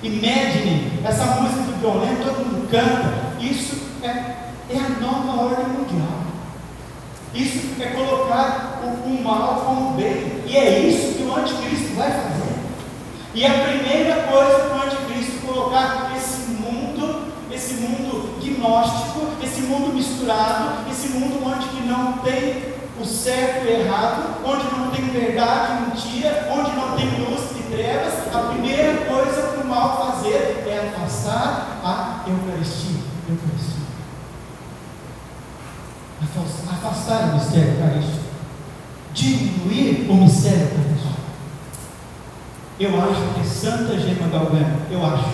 Imagine 0.02 1.00
essa 1.04 1.26
música 1.42 1.72
do 1.82 2.00
Lennon, 2.00 2.24
todo 2.24 2.46
mundo 2.46 2.70
canta. 2.70 3.36
Isso 3.40 3.76
é, 4.02 4.08
é 4.08 4.78
a 4.78 5.02
nova 5.02 5.44
ordem 5.44 5.68
mundial. 5.68 6.26
Isso 7.34 7.82
é 7.82 7.88
colocar 7.88 8.82
o, 8.84 9.10
o 9.10 9.24
mal 9.24 9.64
como 9.66 9.92
bem. 9.92 10.44
E 10.48 10.56
é 10.56 10.80
isso 10.80 11.16
que 11.16 11.24
o 11.24 11.36
anticristo 11.36 11.96
vai 11.96 12.12
fazer. 12.12 12.56
E 13.34 13.46
a 13.46 13.52
primeira 13.52 14.24
coisa 14.24 14.70
que 14.70 14.78
o 14.78 14.84
anticristo 14.84 15.46
colocar 15.46 16.14
esse 16.16 16.52
mundo, 16.52 17.34
esse 17.52 17.74
mundo 17.76 18.40
gnóstico, 18.42 19.28
esse 19.44 19.62
mundo 19.62 19.94
misturado, 19.94 20.90
esse 20.90 21.10
mundo 21.10 21.46
onde 21.46 21.68
que 21.68 21.88
não 21.88 22.14
tem 22.20 22.75
o 23.00 23.06
certo 23.06 23.66
e 23.66 23.68
o 23.68 23.82
errado, 23.82 24.42
onde 24.46 24.64
não 24.76 24.90
tem 24.92 25.10
verdade 25.10 25.74
e 25.74 25.90
mentira, 25.90 26.50
onde 26.52 26.76
não 26.76 26.96
tem 26.96 27.10
luz 27.20 27.52
e 27.60 27.64
trevas, 27.72 28.14
a 28.34 28.40
primeira 28.52 29.06
coisa 29.06 29.50
que 29.50 29.62
o 29.62 29.68
mal 29.68 30.14
fazer 30.14 30.64
é 30.68 30.92
afastar 30.94 31.80
a 31.84 32.24
Eucaristia. 32.30 33.02
Eucaristia. 33.30 33.86
Afastar 36.72 37.30
o 37.30 37.36
mistério 37.36 37.74
eucarístico. 37.74 38.26
Diminuir 39.14 40.08
o 40.10 40.16
mistério 40.16 40.62
eucarístico. 40.62 41.16
Eu 42.78 43.02
acho 43.02 43.34
que 43.34 43.40
é 43.40 43.44
Santa 43.44 43.98
Gema 43.98 44.28
Galgano, 44.28 44.82
eu 44.92 45.06
acho, 45.06 45.30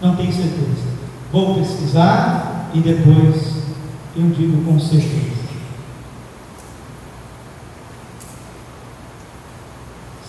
não 0.00 0.16
tenho 0.16 0.32
certeza. 0.32 0.88
Vou 1.30 1.54
pesquisar 1.56 2.70
e 2.72 2.80
depois 2.80 3.62
eu 4.16 4.30
digo 4.30 4.64
com 4.64 4.80
certeza. 4.80 5.41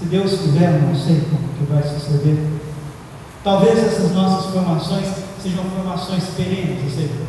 Se 0.03 0.09
Deus 0.09 0.31
quiser, 0.31 0.81
não 0.81 0.93
sei 0.93 1.23
como 1.31 1.47
que 1.57 1.63
vai 1.71 1.81
suceder. 1.81 2.35
Talvez 3.41 3.79
essas 3.79 4.11
nossas 4.11 4.51
formações 4.51 5.07
sejam 5.41 5.63
formações 5.63 6.25
perenes, 6.35 6.83
ou 6.83 6.89
seja, 6.89 7.21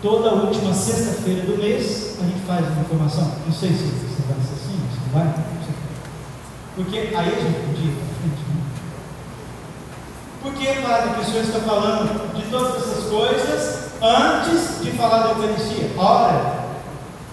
toda 0.00 0.34
última 0.34 0.72
sexta-feira 0.72 1.42
do 1.42 1.58
mês 1.58 2.18
a 2.20 2.24
gente 2.24 2.38
faz 2.46 2.68
uma 2.68 2.84
formação. 2.84 3.32
Não 3.44 3.52
sei 3.52 3.70
se 3.70 3.82
você 3.82 4.22
vai 4.28 4.36
ser 4.46 4.54
assim, 4.54 4.78
se 4.94 5.12
vai, 5.12 5.24
não 5.24 5.34
sei. 5.34 5.74
Porque 6.76 6.98
aí 6.98 7.16
a 7.16 7.40
gente 7.40 7.66
podia 7.66 7.90
ir 7.90 7.96
para 7.96 8.14
frente, 8.20 8.42
né? 8.46 8.62
Por 10.40 10.52
que, 10.52 10.82
Padre, 10.82 11.14
que 11.14 11.20
o 11.20 11.24
Senhor 11.24 11.42
está 11.42 11.58
falando 11.58 12.32
de 12.32 12.42
todas 12.48 12.76
essas 12.76 13.04
coisas 13.10 13.90
antes 14.00 14.84
de 14.84 14.92
falar 14.92 15.24
da 15.24 15.30
Eucaristia? 15.30 15.90
Ora, 15.98 16.60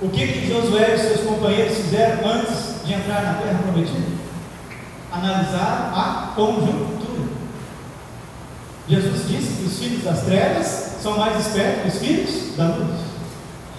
o 0.01 0.09
que, 0.09 0.27
que 0.27 0.47
Josué 0.51 0.95
e 0.95 0.97
seus 0.97 1.21
companheiros 1.21 1.77
fizeram 1.77 2.27
antes 2.27 2.83
de 2.83 2.93
entrar 2.93 3.21
na 3.21 3.33
terra 3.35 3.59
prometida? 3.61 4.16
Analisar 5.17 5.91
a 5.95 6.33
conjuntura. 6.35 7.27
Jesus 8.87 9.27
disse 9.27 9.53
que 9.57 9.65
os 9.65 9.79
filhos 9.79 10.03
das 10.03 10.21
trevas 10.21 10.97
são 11.01 11.17
mais 11.17 11.39
espertos 11.39 11.81
que 11.81 11.87
os 11.87 11.97
filhos 11.97 12.55
da 12.55 12.67
luz. 12.67 12.99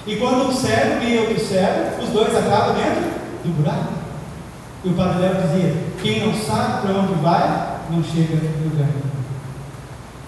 E 0.06 0.16
quando 0.16 0.48
um 0.48 0.54
cego 0.54 1.04
e 1.04 1.18
outro 1.18 1.38
cego, 1.38 2.02
os 2.02 2.08
dois 2.10 2.34
acabam 2.34 2.74
dentro 2.74 3.10
do 3.44 3.56
buraco. 3.56 3.92
E 4.84 4.88
o 4.88 4.94
Padre 4.94 5.20
Léo 5.20 5.42
dizia: 5.42 5.76
quem 6.02 6.26
não 6.26 6.34
sabe 6.34 6.82
para 6.82 6.98
onde 6.98 7.14
vai, 7.22 7.78
não 7.90 8.02
chega 8.02 8.36
no 8.36 8.70
lugar. 8.70 8.88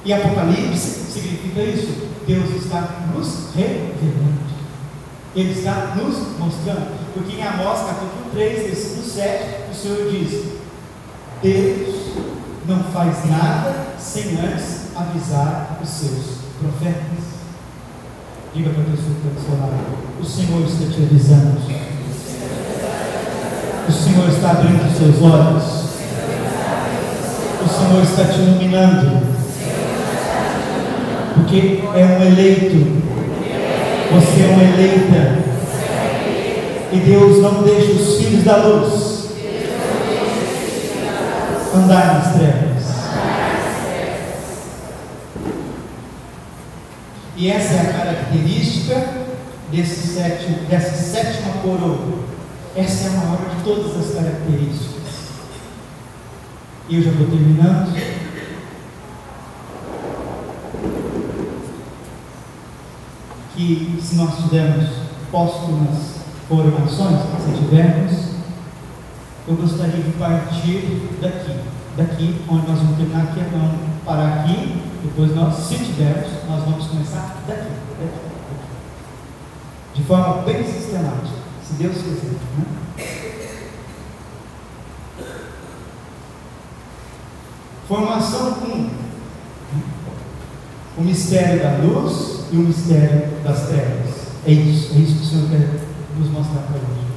E 0.05 0.13
Apocalipse 0.13 1.13
significa 1.13 1.61
isso. 1.63 2.09
Deus 2.27 2.51
está 2.51 2.89
nos 3.15 3.55
revelando. 3.55 4.41
Ele 5.35 5.53
está 5.53 5.95
nos 5.97 6.39
mostrando. 6.39 7.01
Porque 7.15 7.37
em 7.37 7.43
Amós 7.43 7.81
capítulo 7.81 8.31
3, 8.33 8.63
versículo 8.63 9.03
7, 9.03 9.71
o 9.71 9.75
Senhor 9.75 10.11
diz: 10.11 10.60
Deus 11.43 12.17
não 12.69 12.85
faz 12.93 13.25
nada 13.31 13.75
sem 13.99 14.39
antes 14.39 14.95
avisar 14.95 15.79
os 15.83 15.89
seus 15.89 16.41
profetas. 16.61 17.31
Diga 18.55 18.71
para 18.71 18.83
a 18.83 18.87
pessoa 18.87 19.15
que 19.23 19.29
está 19.29 19.41
do 19.41 19.47
seu 19.47 19.59
lado: 19.59 19.75
O 20.21 20.25
Senhor 20.25 20.63
está 20.67 20.95
te 20.95 21.03
avisando. 21.03 21.59
O 23.89 23.93
Senhor 23.93 24.29
está 24.29 24.51
abrindo 24.51 24.87
os 24.87 24.99
seus 24.99 25.23
olhos. 25.23 25.65
O 27.65 27.69
Senhor 27.69 28.03
está 28.03 28.25
te 28.25 28.41
iluminando. 28.41 29.31
Porque 31.37 31.83
é 31.95 32.05
um 32.05 32.23
eleito. 32.23 33.01
Você 34.13 34.43
é 34.43 34.49
uma 34.53 34.63
eleita. 34.63 35.39
E 36.93 36.99
Deus 36.99 37.43
não 37.43 37.63
deixa 37.63 37.93
os 37.93 38.19
filhos 38.19 38.45
da 38.45 38.57
luz 38.57 39.10
andar 41.75 42.15
nas 42.15 42.35
trevas. 42.35 42.71
E 47.37 47.51
essa 47.51 47.75
é 47.75 47.81
a 47.81 47.93
característica 47.93 49.31
desse 49.71 50.09
sétimo, 50.09 50.59
dessa 50.69 50.95
sétima 50.95 51.55
coroa. 51.63 52.19
Essa 52.77 53.05
é 53.05 53.09
a 53.09 53.13
maior 53.13 53.57
de 53.57 53.65
todas 53.65 53.97
as 53.97 54.15
características. 54.15 55.01
E 56.89 56.97
eu 56.97 57.03
já 57.03 57.11
vou 57.13 57.27
terminando. 57.29 57.95
Que 63.57 63.99
se 64.03 64.17
nós 64.17 64.37
tivermos 64.37 64.91
póstumas 65.31 66.17
formações, 66.49 67.21
se 67.45 67.53
tivermos, 67.57 68.30
eu 69.49 69.57
gostaria 69.57 70.03
de 70.03 70.13
partir 70.13 71.09
daqui. 71.21 71.59
Daqui, 71.97 72.41
onde 72.49 72.69
nós 72.69 72.79
vamos 72.79 72.97
terminar 72.97 73.25
aqui, 73.25 73.41
vamos 73.51 73.77
parar 74.05 74.41
aqui, 74.41 74.81
depois 75.03 75.35
nós, 75.35 75.55
se 75.57 75.77
tivermos, 75.77 76.31
nós 76.49 76.65
vamos 76.65 76.87
começar 76.87 77.43
daqui, 77.47 77.63
daqui, 77.63 77.71
daqui. 77.99 78.31
De 79.95 80.03
forma 80.05 80.43
bem 80.43 80.65
sistemática, 80.65 81.37
se 81.67 81.75
Deus 81.75 81.97
quiser. 81.97 82.31
Né? 82.59 82.81
Formação 87.89 88.53
1. 88.63 88.91
O 90.97 91.03
mistério 91.03 91.61
da 91.61 91.79
luz 91.79 92.45
e 92.53 92.57
o 92.57 92.61
mistério 92.61 93.31
das 93.43 93.67
trevas. 93.67 94.11
É 94.47 94.53
isso, 94.53 94.95
é 94.95 94.99
isso 94.99 95.17
que 95.17 95.23
o 95.23 95.27
Senhor 95.27 95.51
quer 95.51 95.81
nos 96.17 96.31
mostrar 96.31 96.61
para 96.63 96.77
hoje. 96.77 97.10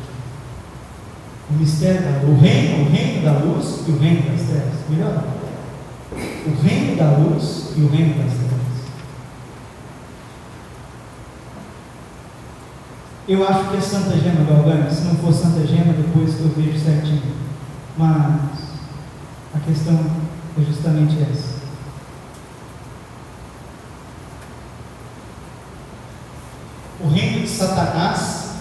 O 1.54 1.56
mistério 1.56 2.02
da 2.02 2.22
luz, 2.22 2.30
o 2.30 2.42
reino, 2.42 2.86
o 2.86 2.90
reino 2.92 3.24
da 3.24 3.32
luz 3.34 3.84
e 3.88 3.92
o 3.92 4.00
reino 4.00 4.32
das 4.32 4.42
trevas. 4.48 4.74
Melhor? 4.90 5.24
O 6.12 6.62
reino 6.64 6.96
da 6.98 7.18
luz 7.18 7.74
e 7.78 7.82
o 7.82 7.90
reino 7.90 8.24
das 8.24 8.34
trevas. 8.34 8.54
Eu 13.28 13.48
acho 13.48 13.70
que 13.70 13.78
é 13.78 13.82
Santa 13.82 14.18
Gema 14.18 14.44
Galvani, 14.44 14.94
se 14.94 15.04
não 15.04 15.16
for 15.16 15.32
Santa 15.32 15.66
Gema, 15.66 15.94
depois 15.94 16.40
eu 16.42 16.50
vejo 16.50 16.78
certinho. 16.84 17.22
Mas 17.98 18.64
a 19.56 19.60
questão 19.60 20.00
é 20.58 20.62
justamente 20.62 21.22
essa. 21.22 21.54
O 27.00 27.10
reino 27.10 27.42
de 27.42 27.48
Satanás 27.48 28.56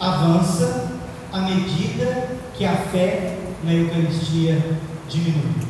avança 0.00 0.95
à 1.32 1.40
medida 1.40 2.28
que 2.56 2.64
a 2.64 2.72
fé 2.72 3.38
na 3.64 3.72
Eucaristia 3.72 4.58
diminui. 5.08 5.66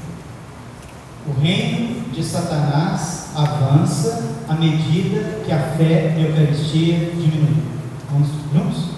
O 1.29 1.41
reino 1.41 2.09
de 2.13 2.23
Satanás 2.23 3.31
avança 3.35 4.23
à 4.49 4.55
medida 4.55 5.41
que 5.45 5.53
a 5.53 5.59
fé 5.77 6.15
na 6.17 6.23
Eucaristia 6.23 7.11
diminui. 7.15 7.63
Vamos 8.11 8.29
juntos? 8.53 8.91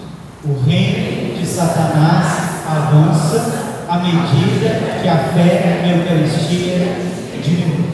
O 0.45 0.65
reino 0.65 1.39
de 1.39 1.47
Satanás 1.47 2.65
avança 2.67 3.85
à 3.89 3.99
medida 3.99 5.01
que 5.03 5.09
a 5.09 5.17
fé 5.17 5.81
na 5.83 5.97
Eucaristia 5.97 6.97
diminui. 7.43 7.89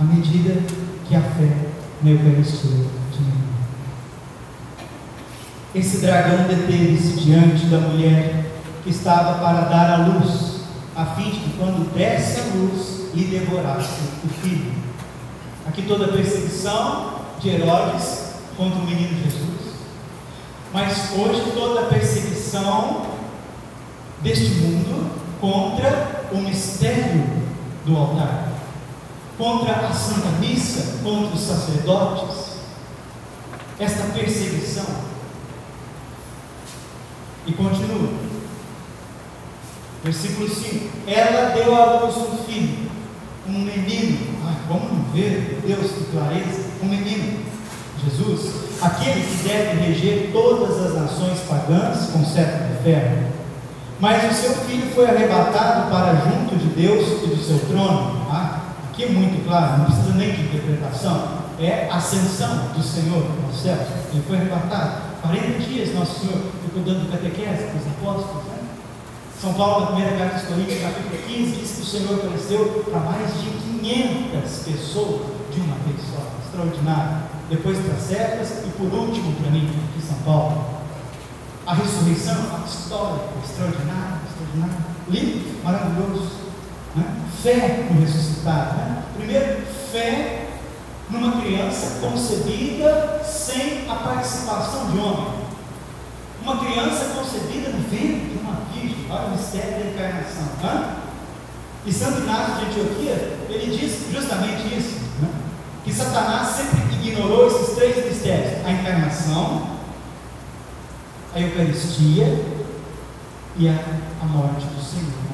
À 0.00 0.04
medida 0.04 0.60
que 1.08 1.14
a 1.14 1.20
fé 1.20 1.48
na 2.02 2.10
Eucaristia. 2.10 2.93
Esse 5.74 5.96
dragão 5.96 6.46
deteve-se 6.46 7.20
diante 7.20 7.66
da 7.66 7.78
mulher 7.78 8.44
que 8.84 8.90
estava 8.90 9.40
para 9.44 9.62
dar 9.62 9.90
a 9.90 10.06
luz, 10.06 10.60
a 10.94 11.04
fim 11.04 11.30
de 11.30 11.40
que 11.40 11.58
quando 11.58 11.92
desse 11.92 12.38
a 12.38 12.44
luz, 12.54 13.12
lhe 13.12 13.24
devorasse 13.24 14.02
o 14.24 14.28
filho. 14.28 14.72
Aqui 15.66 15.82
toda 15.82 16.04
a 16.04 16.12
perseguição 16.12 17.14
de 17.40 17.48
Herodes 17.48 18.34
contra 18.56 18.78
o 18.78 18.86
menino 18.86 19.20
Jesus. 19.24 19.74
Mas 20.72 21.10
hoje 21.16 21.50
toda 21.54 21.80
a 21.80 21.86
perseguição 21.86 23.06
deste 24.22 24.50
mundo 24.50 25.10
contra 25.40 26.28
o 26.30 26.36
mistério 26.36 27.24
do 27.84 27.96
altar, 27.96 28.48
contra 29.36 29.74
a 29.74 29.92
Santa 29.92 30.28
Missa, 30.38 30.98
contra 31.02 31.34
os 31.34 31.40
sacerdotes. 31.40 32.54
Esta 33.80 34.04
perseguição 34.12 35.13
e 37.46 37.52
continua. 37.52 38.08
Versículo 40.02 40.48
5: 40.48 40.90
Ela 41.06 41.54
deu 41.54 41.74
à 41.74 42.00
luz 42.00 42.16
um 42.16 42.36
filho, 42.44 42.90
um 43.48 43.52
menino. 43.52 44.18
Ai, 44.46 44.54
não 44.68 45.04
ver, 45.12 45.60
Deus, 45.66 45.92
que 45.92 46.04
clareza! 46.12 46.64
Um 46.82 46.86
menino, 46.86 47.40
Jesus, 48.04 48.52
aquele 48.82 49.22
que 49.22 49.48
deve 49.48 49.80
reger 49.80 50.30
todas 50.32 50.78
as 50.78 50.94
nações 50.94 51.40
pagãs 51.48 52.10
com 52.10 52.24
cetro 52.24 52.66
de 52.68 52.82
ferro. 52.82 53.34
Mas 54.00 54.30
o 54.30 54.34
seu 54.34 54.54
filho 54.66 54.90
foi 54.94 55.06
arrebatado 55.06 55.90
para 55.90 56.14
junto 56.16 56.56
de 56.56 56.66
Deus 56.74 57.22
e 57.22 57.28
do 57.28 57.42
seu 57.42 57.58
trono. 57.60 58.26
Ah, 58.30 58.60
aqui 58.90 59.04
é 59.04 59.08
muito 59.08 59.42
claro, 59.46 59.78
não 59.78 59.84
precisa 59.86 60.14
nem 60.14 60.32
de 60.32 60.42
interpretação. 60.42 61.44
É 61.58 61.88
ascensão 61.90 62.68
do 62.76 62.82
Senhor 62.82 63.24
aos 63.46 63.62
céus. 63.62 63.86
Ele 64.12 64.22
foi 64.26 64.36
arrebatado. 64.36 65.13
40 65.24 65.58
dias 65.60 65.94
Nosso 65.94 66.20
Senhor 66.20 66.52
ficou 66.62 66.82
dando 66.82 67.10
catequese 67.10 67.64
para 67.64 67.80
os 67.80 67.86
apóstolos. 67.86 68.44
Né? 68.44 68.58
São 69.40 69.54
Paulo, 69.54 69.80
na 69.80 69.86
primeira 69.92 70.16
carta 70.16 70.38
de 70.38 70.46
Coríntios, 70.46 70.82
capítulo 70.82 71.22
15, 71.26 71.52
diz 71.52 71.70
que 71.72 71.82
o 71.82 71.84
Senhor 71.84 72.14
apareceu 72.14 72.84
para 72.90 73.00
mais 73.00 73.32
de 73.40 73.50
500 73.80 74.50
pessoas 74.64 75.20
de 75.52 75.60
uma 75.60 75.76
vez 75.76 76.00
só. 76.12 76.34
Extraordinário. 76.44 77.24
Depois 77.50 77.78
para 77.78 77.96
Cefas 77.96 78.64
e 78.64 78.70
por 78.70 78.92
último 78.92 79.34
para 79.36 79.50
mim, 79.50 79.68
de 79.96 80.02
São 80.02 80.16
Paulo. 80.18 80.64
A 81.66 81.74
ressurreição, 81.74 82.34
a 82.34 82.66
história, 82.66 83.24
extraordinária, 83.42 84.20
extraordinária, 84.28 84.84
lindo, 85.08 85.64
maravilhoso. 85.64 86.30
Né? 86.94 87.04
Fé 87.42 87.88
no 87.90 88.00
ressuscitado. 88.00 88.76
Né? 88.76 89.02
Primeiro, 89.16 89.62
fé 89.90 90.43
numa 91.10 91.40
criança 91.40 92.00
concebida 92.00 93.22
sem 93.24 93.88
a 93.88 93.94
participação 93.96 94.90
de 94.90 94.98
homem. 94.98 95.44
Uma 96.42 96.58
criança 96.58 97.14
concebida 97.14 97.70
no 97.70 97.80
ventre 97.88 98.30
de 98.30 98.38
uma 98.38 98.60
virgem. 98.72 99.06
Olha 99.10 99.26
o 99.26 99.30
mistério 99.30 99.84
da 99.84 99.90
encarnação. 99.90 100.48
Hã? 100.62 100.96
E 101.86 101.92
Santo 101.92 102.20
Inácio 102.20 102.54
de 102.54 102.64
Antioquia, 102.66 103.38
ele 103.48 103.76
diz 103.76 104.10
justamente 104.12 104.74
isso: 104.74 105.00
né? 105.20 105.28
que 105.84 105.92
Satanás 105.92 106.48
sempre 106.48 106.94
ignorou 107.06 107.46
esses 107.46 107.74
três 107.74 108.04
mistérios: 108.04 108.64
a 108.64 108.70
encarnação, 108.70 109.68
a 111.34 111.40
Eucaristia 111.40 112.44
e 113.56 113.68
a, 113.68 113.78
a 114.22 114.24
morte 114.24 114.66
do 114.66 114.82
Senhor. 114.82 115.33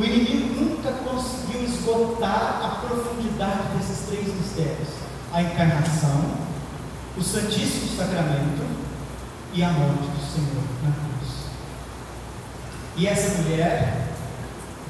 O 0.00 0.04
inimigo 0.04 0.58
nunca 0.58 0.92
conseguiu 0.92 1.62
esgotar 1.62 2.58
a 2.64 2.86
profundidade 2.86 3.76
desses 3.76 4.06
três 4.06 4.34
mistérios: 4.34 4.88
a 5.30 5.42
encarnação, 5.42 6.36
o 7.18 7.22
Santíssimo 7.22 7.98
Sacramento 7.98 8.64
e 9.52 9.62
a 9.62 9.68
morte 9.68 10.08
do 10.08 10.32
Senhor 10.32 10.64
na 10.82 10.90
cruz. 10.90 11.50
E 12.96 13.06
essa 13.06 13.42
mulher 13.42 14.08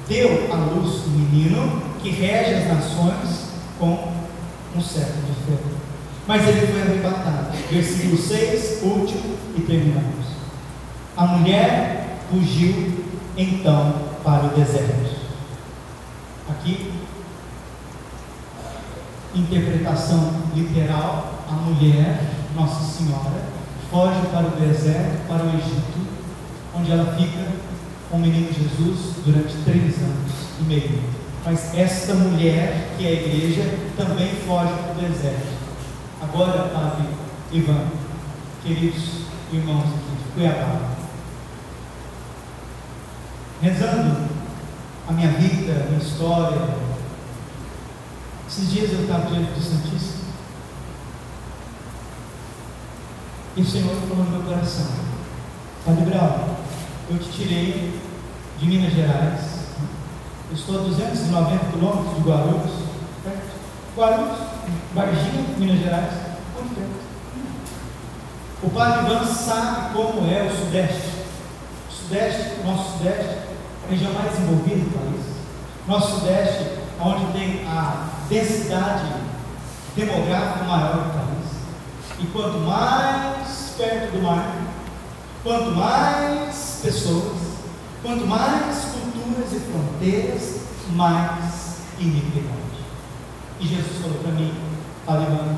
deu 0.07 0.49
à 0.49 0.55
luz 0.55 1.05
um 1.07 1.09
menino 1.09 1.81
que 2.01 2.09
rege 2.09 2.53
as 2.53 2.67
nações 2.69 3.47
com 3.77 4.13
um 4.73 4.81
certo 4.81 5.17
de. 5.25 5.81
Mas 6.25 6.47
ele 6.47 6.67
foi 6.67 6.81
arrebatado. 6.83 7.51
Versículo 7.69 8.17
6, 8.17 8.83
último, 8.83 9.35
e 9.57 9.61
terminamos. 9.61 10.25
A 11.17 11.25
mulher 11.25 12.19
fugiu 12.29 13.03
então 13.35 14.10
para 14.23 14.45
o 14.45 14.49
deserto. 14.49 15.21
Aqui, 16.49 16.93
interpretação 19.35 20.33
literal: 20.55 21.43
a 21.49 21.53
mulher, 21.53 22.21
Nossa 22.55 22.83
Senhora, 22.83 23.43
foge 23.89 24.21
para 24.31 24.47
o 24.47 24.51
deserto, 24.51 25.27
para 25.27 25.43
o 25.43 25.49
Egito, 25.49 26.07
onde 26.75 26.91
ela 26.91 27.15
fica 27.15 27.47
com 28.09 28.17
o 28.17 28.19
menino 28.19 28.51
Jesus 28.51 29.15
durante 29.25 29.55
três 29.63 29.97
anos 29.97 30.31
e 30.59 30.63
meio. 30.63 30.99
Mas 31.45 31.73
esta 31.73 32.13
mulher, 32.13 32.89
que 32.97 33.05
é 33.05 33.09
a 33.09 33.13
igreja, 33.13 33.63
também 33.97 34.29
foge 34.47 34.73
para 34.73 34.91
o 34.91 35.09
deserto. 35.09 35.61
Agora, 36.21 36.69
Padre 36.69 37.07
Ivan, 37.51 37.87
queridos 38.63 39.21
irmãos 39.51 39.85
aqui 39.85 40.23
de 40.23 40.33
Cuiabá, 40.33 41.00
rezando 43.61 44.27
a 45.07 45.11
minha 45.11 45.31
vida, 45.33 45.73
a 45.73 45.89
minha 45.89 46.01
história. 46.01 46.61
Esses 48.47 48.71
dias 48.71 48.91
eu 48.91 49.01
estava 49.03 49.27
diante 49.27 49.51
do 49.51 49.61
Santíssimo. 49.61 50.21
E 53.55 53.61
o 53.61 53.65
Senhor 53.65 53.95
falou 53.95 54.25
no 54.25 54.31
meu 54.31 54.41
coração: 54.41 54.87
Padre 55.85 56.05
Brau, 56.05 56.57
eu 57.09 57.19
te 57.19 57.29
tirei 57.29 57.99
de 58.57 58.65
Minas 58.65 58.93
Gerais. 58.93 59.61
Eu 60.49 60.55
estou 60.55 60.79
a 60.79 60.83
290 60.83 61.65
quilômetros 61.71 62.15
de 62.15 62.21
Guarulhos. 62.21 62.71
Perto. 63.23 63.51
Guarulhos, 63.95 64.37
Varginha, 64.93 65.45
Minas 65.57 65.79
Gerais. 65.79 66.13
Muito 66.55 66.75
perto. 66.75 67.01
O 68.63 68.69
Padre 68.69 69.05
Ivan 69.05 69.25
sabe 69.25 69.93
como 69.93 70.29
é 70.29 70.43
o 70.43 70.57
Sudeste. 70.57 71.11
O 71.89 71.93
Sudeste, 71.93 72.61
o 72.61 72.67
nosso 72.67 72.97
Sudeste, 72.97 73.50
região 73.91 74.13
mais 74.13 74.31
desenvolvida 74.31 74.77
do 74.77 74.97
país. 74.97 75.25
Nosso 75.85 76.19
Sudeste, 76.19 76.79
onde 76.99 77.25
tem 77.33 77.67
a 77.67 78.07
densidade 78.29 79.11
demográfica 79.95 80.63
maior 80.63 80.93
do 80.93 81.13
país. 81.13 81.51
E 82.19 82.25
quanto 82.27 82.59
mais 82.59 83.73
perto 83.77 84.11
do 84.13 84.23
mar, 84.23 84.55
quanto 85.43 85.71
mais 85.71 86.79
pessoas, 86.81 87.37
quanto 88.01 88.25
mais 88.25 88.85
culturas 88.85 89.51
e 89.51 89.59
fronteiras, 89.59 90.61
mais 90.91 91.81
iniquidade. 91.99 92.61
E 93.59 93.67
Jesus 93.67 94.01
falou 94.01 94.19
para 94.19 94.31
mim, 94.31 94.53
alemão, 95.05 95.57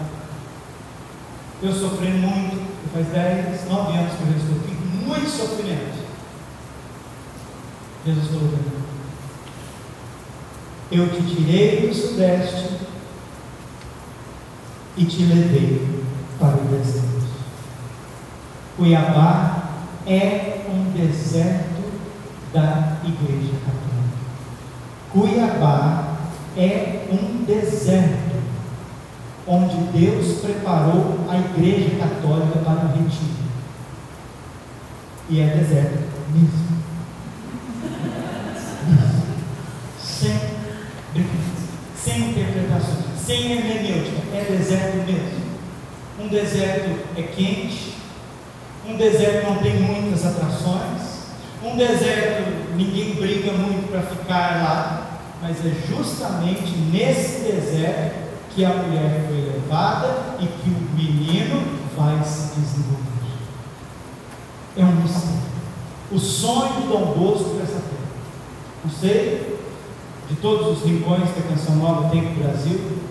eu 1.62 1.72
sofrendo 1.72 2.18
muito, 2.18 2.92
faz 2.92 3.08
10, 3.08 3.70
9 3.70 3.98
anos 3.98 4.14
que 4.14 4.24
eu 4.24 4.38
estou 4.38 4.58
aqui, 4.58 4.74
muito 5.06 5.30
sofrimento. 5.30 6.04
Jesus 8.06 8.28
falou 8.28 8.60
Eu 10.91 11.10
te 11.10 11.22
tirei 11.24 11.88
do 11.88 11.95
sudeste 11.95 12.80
e 14.97 15.06
te 15.06 15.24
levei 15.24 16.04
para 16.39 16.58
o 16.58 16.66
deserto. 16.66 17.24
Cuiabá 18.76 19.70
é 20.06 20.66
um 20.70 20.91
deserto 20.91 21.84
da 22.54 22.97
Igreja 23.06 23.54
Católica. 23.66 24.14
Cuiabá 25.12 26.18
é 26.58 27.08
um 27.10 27.45
deserto 27.45 28.43
onde 29.47 29.76
Deus 29.97 30.39
preparou 30.41 31.26
a 31.30 31.38
Igreja 31.38 31.97
Católica 31.97 32.60
para 32.60 32.86
o 32.86 32.97
retiro. 32.97 33.43
E 35.30 35.39
é 35.39 35.47
deserto 35.47 36.04
mesmo. 36.34 36.74
Sem, 39.99 40.34
sem 41.95 42.34
sem 43.44 43.52
hermenêutica, 43.52 44.22
é 44.34 44.46
deserto 44.50 45.06
mesmo. 45.06 45.44
Um 46.20 46.28
deserto 46.30 46.98
é 47.18 47.22
quente, 47.24 47.94
um 48.88 48.96
deserto 48.96 49.50
não 49.50 49.58
tem 49.58 49.76
muitas 49.76 50.26
atrações, 50.26 51.24
um 51.64 51.76
deserto 51.76 52.76
ninguém 52.76 53.16
briga 53.16 53.52
muito 53.52 53.91
para 53.91 54.02
ficar 54.02 54.64
lá, 54.64 55.20
mas 55.41 55.58
é 55.66 55.74
justamente 55.88 56.72
nesse 56.91 57.52
deserto 57.52 58.24
que 58.56 58.64
a 58.64 58.70
mulher 58.70 59.26
foi 59.28 59.41
levada 59.41 60.38
e 60.39 60.46
que 60.46 60.70
o 60.70 60.96
menino 60.96 61.62
vai 61.98 62.24
se 62.24 62.60
desenvolver. 62.60 63.04
É 64.78 64.86
um 64.86 64.96
mistério. 65.02 65.44
O 66.12 66.20
sonho 66.20 66.82
de 66.82 66.88
Dom 66.88 67.14
Bosco 67.18 67.56
dessa 67.56 67.74
terra. 67.74 68.04
Não 68.86 68.91
sei, 68.91 69.60
de 70.30 70.36
todos 70.36 70.78
os 70.78 70.86
rincões 70.86 71.32
que 71.32 71.39
a 71.39 71.56
Canção 71.56 71.76
Nova 71.76 72.10
tem 72.10 72.22
no 72.22 72.36
Brasil, 72.36 73.03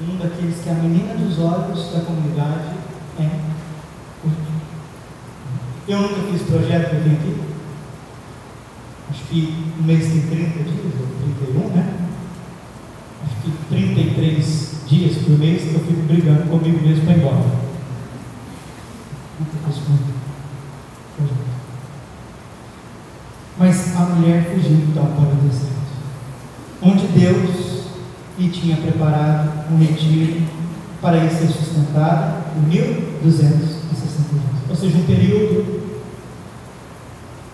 um 0.00 0.16
daqueles 0.16 0.60
que 0.62 0.70
a 0.70 0.74
menina 0.74 1.14
dos 1.14 1.38
olhos 1.38 1.92
da 1.92 2.00
comunidade 2.00 2.76
é 3.18 3.54
Eu 5.86 6.00
nunca 6.00 6.32
fiz 6.32 6.42
projeto 6.42 6.90
para 6.90 6.98
vir 6.98 7.12
aqui. 7.12 7.40
Acho 9.10 9.24
que 9.24 9.72
o 9.78 9.82
mês 9.82 10.06
tem 10.06 10.22
30 10.22 10.64
dias, 10.64 10.94
ou 10.98 11.06
31, 11.52 11.68
né? 11.76 11.94
Acho 13.22 13.34
que 13.42 13.50
33 13.68 14.74
dias 14.88 15.16
por 15.18 15.38
mês 15.38 15.62
que 15.62 15.74
eu 15.74 15.80
fico 15.80 16.02
brigando 16.02 16.48
comigo 16.48 16.80
mesmo 16.80 17.04
para 17.04 17.14
ir 17.14 17.18
embora. 17.18 17.36
Nunca 19.38 19.58
fiz 19.66 19.88
muito. 19.88 20.14
Mas 23.56 23.96
a 23.96 24.00
mulher 24.00 24.50
fugiu 24.52 24.78
então 24.78 25.06
para 25.06 25.32
o 25.32 25.48
deserto, 25.48 25.74
onde 26.82 27.06
Deus 27.06 27.63
lhe 28.38 28.48
tinha 28.48 28.76
preparado 28.76 29.70
um 29.70 29.78
retiro 29.78 30.42
para 31.00 31.18
ir 31.18 31.30
ser 31.30 31.48
sustentado 31.48 32.44
em 32.56 32.68
1260 32.68 33.84
Ou 34.70 34.76
seja, 34.76 34.96
um 34.96 35.04
período, 35.04 35.82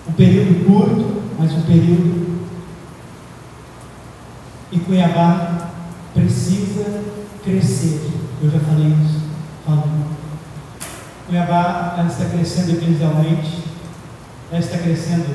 um 0.09 0.12
período 0.12 0.64
curto, 0.64 1.22
mas 1.39 1.53
um 1.53 1.62
período. 1.62 2.41
E 4.72 4.78
Cuiabá 4.78 5.70
precisa 6.14 7.03
crescer. 7.45 8.09
Eu 8.43 8.51
já 8.51 8.61
falei 8.61 8.87
isso. 8.87 9.20
Falo. 9.66 9.91
Cuiabá 11.26 11.95
ela 11.99 12.09
está 12.09 12.24
crescendo 12.26 12.72
eclesialmente, 12.72 13.64
ela 14.51 14.61
está 14.61 14.78
crescendo 14.78 15.26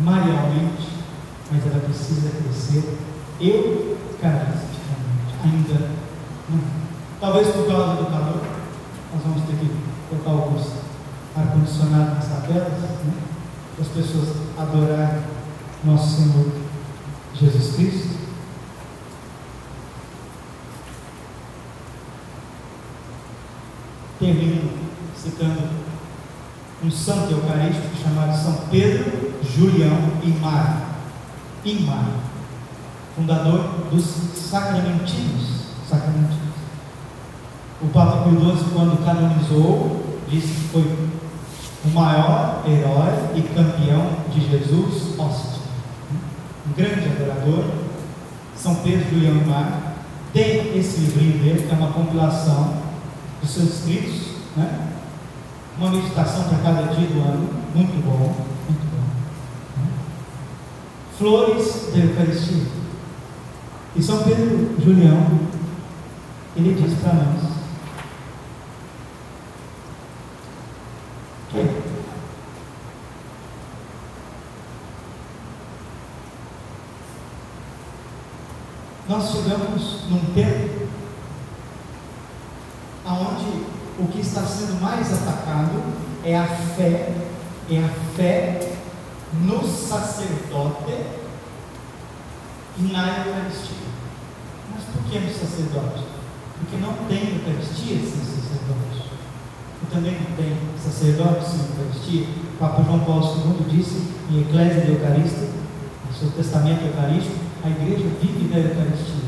marialmente, 0.00 0.88
mas 1.50 1.66
ela 1.66 1.80
precisa 1.80 2.30
crescer 2.30 2.96
eucaristicamente. 3.40 4.65
Ainda 5.46 5.90
não. 6.48 6.60
Talvez 7.20 7.48
por 7.48 7.66
causa 7.68 8.02
do 8.02 8.10
calor, 8.10 8.42
nós 9.12 9.22
vamos 9.22 9.42
ter 9.46 9.56
que 9.56 9.70
colocar 10.08 10.30
alguns 10.30 10.66
ar-condicionado 11.36 12.14
nas 12.16 12.26
tabelas, 12.26 12.72
né? 12.72 13.14
para 13.74 13.84
as 13.84 13.92
pessoas 13.92 14.36
adorarem 14.58 15.22
nosso 15.84 16.16
Senhor 16.16 16.52
Jesus 17.34 17.76
Cristo. 17.76 18.16
Termino 24.18 24.70
citando 25.14 25.68
um 26.82 26.90
santo 26.90 27.32
eucarístico 27.32 27.96
chamado 28.02 28.36
São 28.36 28.66
Pedro 28.70 29.34
Julião 29.42 29.98
Imar, 30.24 30.96
Imar, 31.64 32.25
fundador 33.16 33.88
dos 33.90 34.04
sacramentinos. 34.04 35.64
sacramentinos. 35.88 36.36
O 37.80 37.88
Papa 37.88 38.24
Pio 38.24 38.38
XII, 38.38 38.70
quando 38.74 39.04
canonizou, 39.04 40.04
disse 40.28 40.48
que 40.48 40.68
foi 40.68 41.08
o 41.84 41.88
maior 41.88 42.62
herói 42.66 43.38
e 43.38 43.42
campeão 43.42 44.08
de 44.32 44.50
Jesus 44.50 45.18
hóstia. 45.18 45.62
Um 46.68 46.72
grande 46.74 47.08
adorador, 47.08 47.64
São 48.54 48.74
Pedro 48.76 49.08
Julião 49.10 49.36
Imar, 49.36 49.94
tem 50.32 50.76
esse 50.76 51.00
livrinho 51.00 51.38
dele, 51.42 51.66
que 51.66 51.74
é 51.74 51.78
uma 51.78 51.92
compilação 51.92 52.74
dos 53.40 53.50
seus 53.50 53.76
escritos, 53.76 54.32
né? 54.56 54.88
uma 55.78 55.90
meditação 55.90 56.44
para 56.44 56.58
cada 56.58 56.82
dia 56.94 57.06
do 57.08 57.20
ano, 57.20 57.48
muito 57.74 58.04
bom, 58.04 58.34
muito 58.68 58.86
bom. 58.90 59.06
Flores 61.18 61.92
da 61.92 61.98
Eucaristia. 61.98 62.85
E 63.96 64.02
São 64.02 64.22
Pedro 64.24 64.76
Julião, 64.78 65.40
ele 66.54 66.74
diz 66.74 66.98
para 67.00 67.14
nós. 67.14 67.56
Que? 71.48 71.82
Nós 79.08 79.30
chegamos 79.30 80.10
num 80.10 80.34
tempo 80.34 80.88
aonde 83.06 83.64
o 83.98 84.08
que 84.08 84.20
está 84.20 84.42
sendo 84.42 84.78
mais 84.78 85.10
atacado 85.10 85.82
é 86.22 86.36
a 86.36 86.46
fé, 86.46 87.14
é 87.70 87.78
a 87.78 87.88
fé 88.14 88.76
no 89.40 89.66
sacerdote 89.66 91.25
e 92.78 92.82
na 92.92 93.24
Eucaristia. 93.24 93.86
Mas 94.72 94.84
por 94.84 95.02
que 95.10 95.18
no 95.18 95.32
sacerdote? 95.32 96.04
Porque 96.58 96.76
não 96.76 96.92
tem 97.08 97.36
Eucaristia 97.36 97.98
sem 97.98 98.24
sacerdote. 98.24 99.10
E 99.82 99.86
também 99.86 100.12
não 100.20 100.36
tem 100.36 100.56
sacerdote 100.82 101.48
sem 101.48 101.60
Eucaristia. 101.60 102.26
O 102.54 102.58
Papa 102.58 102.82
João 102.82 103.00
Paulo 103.00 103.24
II 103.24 103.76
disse 103.76 104.14
em 104.30 104.40
Eclésia 104.42 104.90
Eucarista, 104.90 105.46
no 106.08 106.14
seu 106.14 106.30
testamento 106.30 106.84
eucarístico, 106.84 107.36
a 107.64 107.68
igreja 107.68 108.08
vive 108.20 108.48
da 108.48 108.58
Eucaristia. 108.58 109.26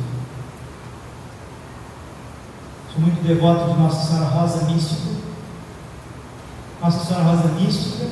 Sou 2.92 3.00
muito 3.02 3.22
devoto 3.26 3.72
de 3.72 3.78
Nossa 3.78 4.08
Senhora 4.08 4.30
Rosa 4.30 4.64
Mística. 4.64 5.18
Nossa 6.82 7.04
Senhora 7.04 7.24
Rosa 7.24 7.48
Mística, 7.54 8.06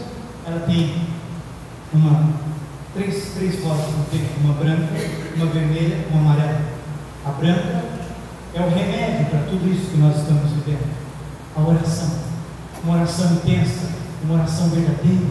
ela 0.47 0.61
tem 0.61 1.07
uma, 1.93 2.35
três, 2.97 3.33
três 3.35 3.63
rosas 3.63 3.95
no 3.95 4.05
tempo, 4.05 4.41
uma 4.43 4.55
branca, 4.55 4.89
uma 5.37 5.47
vermelha, 5.47 6.07
uma 6.11 6.33
amarela. 6.33 6.61
A 7.25 7.31
branca 7.31 7.85
é 8.55 8.61
o 8.61 8.69
remédio 8.69 9.27
para 9.27 9.41
tudo 9.41 9.71
isso 9.71 9.91
que 9.91 9.99
nós 9.99 10.17
estamos 10.17 10.51
vivendo. 10.53 10.97
A 11.55 11.61
oração. 11.61 12.27
Uma 12.83 12.97
oração 12.97 13.33
intensa, 13.35 13.89
uma 14.23 14.35
oração 14.35 14.69
verdadeira, 14.71 15.27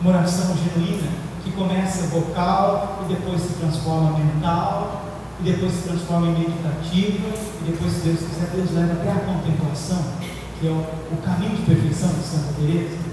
uma 0.00 0.10
oração 0.12 0.56
genuína, 0.56 1.08
que 1.44 1.50
começa 1.52 2.06
vocal 2.06 3.04
e 3.04 3.14
depois 3.14 3.42
se 3.42 3.54
transforma 3.54 4.18
mental, 4.18 5.04
e 5.40 5.50
depois 5.50 5.72
se 5.72 5.88
transforma 5.88 6.28
em 6.28 6.38
meditativa, 6.38 7.28
e 7.60 7.70
depois, 7.70 7.92
se 7.92 8.00
Deus 8.00 8.20
quiser, 8.20 8.50
Deus 8.54 8.70
leva 8.72 8.92
até 8.92 9.10
a 9.10 9.20
contemplação, 9.20 10.04
que 10.60 10.68
é 10.68 10.70
o, 10.70 10.74
o 10.74 11.22
caminho 11.24 11.56
de 11.56 11.62
perfeição 11.62 12.10
de 12.10 12.22
Santa 12.22 12.52
Teresa. 12.54 13.09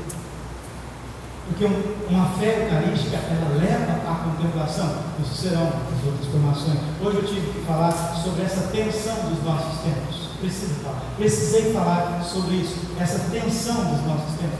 Porque 1.48 1.66
uma 2.10 2.26
fé 2.38 2.66
eucarística, 2.66 3.18
ela 3.18 3.56
leva 3.58 3.94
à 4.10 4.16
contemplação. 4.16 4.98
Isso 5.24 5.42
serão 5.44 5.68
as 5.68 6.06
outras 6.06 6.28
formações. 6.30 6.80
Hoje 7.02 7.18
eu 7.18 7.24
tive 7.24 7.54
que 7.54 7.66
falar 7.66 7.92
sobre 7.92 8.44
essa 8.44 8.68
tensão 8.68 9.16
dos 9.30 9.44
nossos 9.44 9.80
tempos. 9.80 10.28
Preciso 10.40 10.74
falar. 10.84 11.02
Precisei 11.16 11.74
falar 11.74 12.22
sobre 12.24 12.56
isso. 12.58 12.76
Essa 13.00 13.20
tensão 13.32 13.76
dos 13.76 14.06
nossos 14.06 14.36
tempos. 14.40 14.60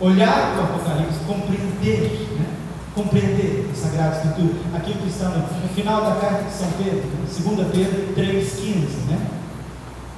Olhar 0.00 0.54
para 0.54 0.60
o 0.60 0.64
Apocalipse, 0.64 1.18
compreender, 1.26 2.36
né? 2.38 2.46
compreender 2.94 3.70
a 3.72 3.74
Sagrada 3.74 4.16
Escritura. 4.16 4.54
Aquilo 4.74 4.98
que 4.98 5.08
está 5.08 5.28
no, 5.28 5.68
final 5.68 6.02
da 6.02 6.20
carta 6.20 6.44
de 6.44 6.52
São 6.52 6.68
Pedro, 6.72 7.08
2 7.26 7.68
Pedro 7.72 8.14
3,15. 8.14 9.08
Né? 9.08 9.26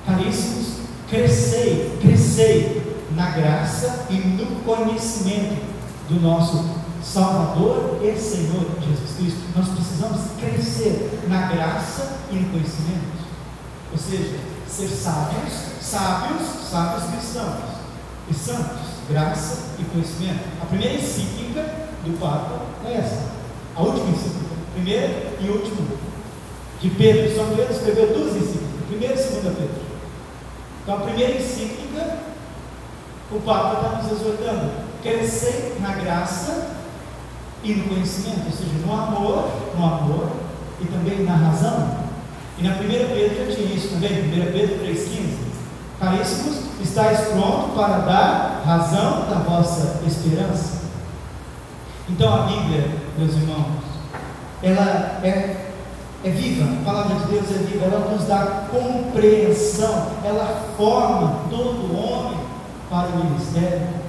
Caríssimos, 0.07 0.81
crescei, 1.09 1.99
crescei 2.01 2.97
na 3.15 3.31
graça 3.31 4.07
e 4.11 4.15
no 4.15 4.47
conhecimento 4.63 5.80
do 6.11 6.21
nosso 6.21 6.65
Salvador 7.03 8.01
e 8.03 8.19
Senhor 8.19 8.67
Jesus 8.85 9.17
Cristo. 9.17 9.41
Nós 9.57 9.69
precisamos 9.69 10.21
crescer 10.41 11.21
na 11.29 11.47
graça 11.47 12.19
e 12.31 12.35
no 12.35 12.51
conhecimento. 12.51 13.21
Ou 13.93 13.99
seja, 13.99 14.39
ser 14.69 14.89
sábios, 14.89 15.53
sábios, 15.81 16.43
sábios 16.69 17.05
cristãos 17.11 17.55
e 18.29 18.35
santos, 18.35 18.81
graça 19.09 19.77
e 19.79 19.85
conhecimento. 19.85 20.41
A 20.61 20.67
primeira 20.67 20.95
encíclica 20.95 21.63
do 22.05 22.19
Papa 22.19 22.61
é 22.85 22.95
essa. 22.95 23.31
A 23.77 23.83
última 23.83 24.11
encíclica, 24.11 24.55
primeira 24.75 25.33
e 25.41 25.49
última, 25.49 25.87
de 26.81 26.91
Pedro. 26.91 27.37
São 27.37 27.55
Pedro 27.55 27.73
escreveu 27.73 28.15
duas 28.15 28.37
encíclicas, 28.37 28.87
primeira 28.89 29.15
e 29.15 29.19
segunda 29.19 29.51
Pedro. 29.51 29.83
Então 30.83 30.97
a 30.97 31.01
primeira 31.01 31.39
encíclica, 31.39 32.19
o 33.31 33.41
Papa 33.41 33.75
está 33.75 34.03
nos 34.03 34.13
exortando, 34.13 34.90
crescer 35.03 35.77
na 35.81 35.95
graça 35.95 36.69
e 37.63 37.75
no 37.75 37.89
conhecimento, 37.89 38.47
ou 38.47 38.53
seja, 38.53 38.87
no 38.87 38.93
amor, 38.93 39.51
no 39.77 39.85
amor 39.85 40.31
e 40.81 40.87
também 40.87 41.25
na 41.25 41.35
razão. 41.35 41.99
E 42.59 42.63
na 42.63 42.75
primeira 42.75 43.07
Pedro 43.09 43.47
já 43.47 43.57
tinha 43.57 43.75
isso 43.75 43.89
também, 43.89 44.11
1 44.11 44.53
Pedro 44.53 44.85
3,15. 44.85 45.51
Caríssimos, 45.99 46.61
estáis 46.81 47.21
prontos 47.29 47.75
para 47.75 47.99
dar 47.99 48.63
razão 48.65 49.29
da 49.29 49.37
vossa 49.37 50.01
esperança. 50.07 50.81
Então 52.09 52.33
a 52.33 52.47
Bíblia, 52.47 52.91
meus 53.19 53.35
irmãos, 53.35 53.83
ela 54.63 55.21
é 55.23 55.71
é 56.23 56.31
viva, 56.31 56.65
a 56.71 56.85
palavra 56.85 57.17
de 57.17 57.33
Deus 57.33 57.51
é 57.51 57.65
viva, 57.65 57.87
ela 57.87 58.11
nos 58.11 58.27
dá 58.27 58.67
compreensão, 58.71 60.09
ela 60.23 60.67
forma 60.77 61.45
todo 61.49 61.97
homem 61.97 62.39
para 62.91 63.09
o 63.09 63.25
ministério. 63.25 64.00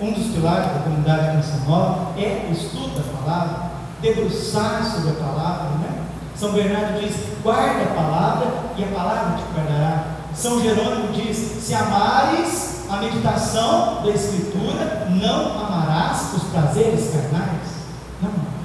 Um 0.00 0.12
dos 0.12 0.28
pilares 0.28 0.72
da 0.72 0.80
comunidade 0.84 1.36
Canção 1.36 1.68
Nova 1.68 2.12
é 2.16 2.46
o 2.48 2.52
estudo 2.52 2.94
da 2.94 3.18
palavra, 3.18 3.70
debruçar 4.00 4.84
sobre 4.84 5.10
a 5.10 5.14
palavra, 5.14 5.70
né? 5.78 6.04
São 6.36 6.52
Bernardo 6.52 7.00
diz: 7.00 7.16
guarda 7.42 7.82
a 7.82 7.94
palavra 7.94 8.46
e 8.76 8.84
a 8.84 8.86
palavra 8.86 9.36
te 9.36 9.42
guardará. 9.52 10.04
São 10.32 10.62
Jerônimo 10.62 11.12
diz: 11.12 11.36
se 11.36 11.74
amares 11.74 12.84
a 12.88 12.98
meditação 12.98 14.02
da 14.04 14.10
Escritura, 14.10 15.08
não 15.10 15.64
amarás 15.66 16.32
os 16.32 16.44
prazeres 16.44 17.10
carnais. 17.10 17.68
Não 18.22 18.30
amarás. 18.30 18.58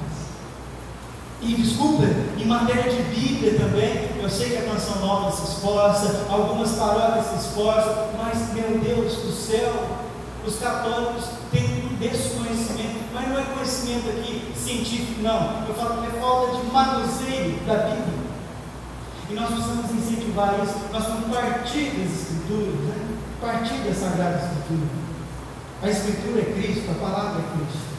E 1.42 1.52
desculpa, 1.54 2.04
em 2.38 2.46
matéria 2.46 2.92
de 2.92 3.02
Bíblia 3.02 3.58
também, 3.58 4.08
eu 4.22 4.30
sei 4.30 4.50
que 4.50 4.58
a 4.58 4.70
Canção 4.70 5.04
Nova 5.04 5.32
se 5.32 5.48
esforça, 5.48 6.26
algumas 6.30 6.70
paróquias 6.72 7.26
se 7.26 7.48
esforçam, 7.48 8.06
mas, 8.16 8.54
meu 8.54 8.78
Deus 8.78 9.14
do 9.14 9.32
céu, 9.32 10.03
os 10.46 10.58
católicos 10.58 11.24
têm 11.50 11.96
desconhecimento, 11.98 13.04
mas 13.12 13.28
não 13.28 13.38
é 13.38 13.42
conhecimento 13.44 14.08
aqui 14.10 14.52
científico, 14.56 15.22
não. 15.22 15.66
Eu 15.66 15.74
falo 15.74 16.02
que 16.02 16.16
é 16.16 16.20
falta 16.20 16.56
de 16.58 16.66
manuseio 16.70 17.58
da 17.66 17.74
Bíblia. 17.74 18.24
E 19.30 19.34
nós 19.34 19.46
precisamos 19.46 19.90
incentivar 19.90 20.54
isso, 20.62 20.74
nós 20.92 21.04
vamos 21.04 21.34
partir 21.34 21.90
das 21.90 22.12
Escrituras, 22.12 22.74
né? 22.74 23.16
partir 23.40 23.74
da 23.74 23.94
Sagrada 23.94 24.36
Escritura. 24.36 24.88
A 25.82 25.88
Escritura 25.88 26.40
é 26.40 26.52
Cristo, 26.52 26.90
a 26.90 26.94
palavra 26.94 27.40
é 27.40 27.56
Cristo. 27.56 27.94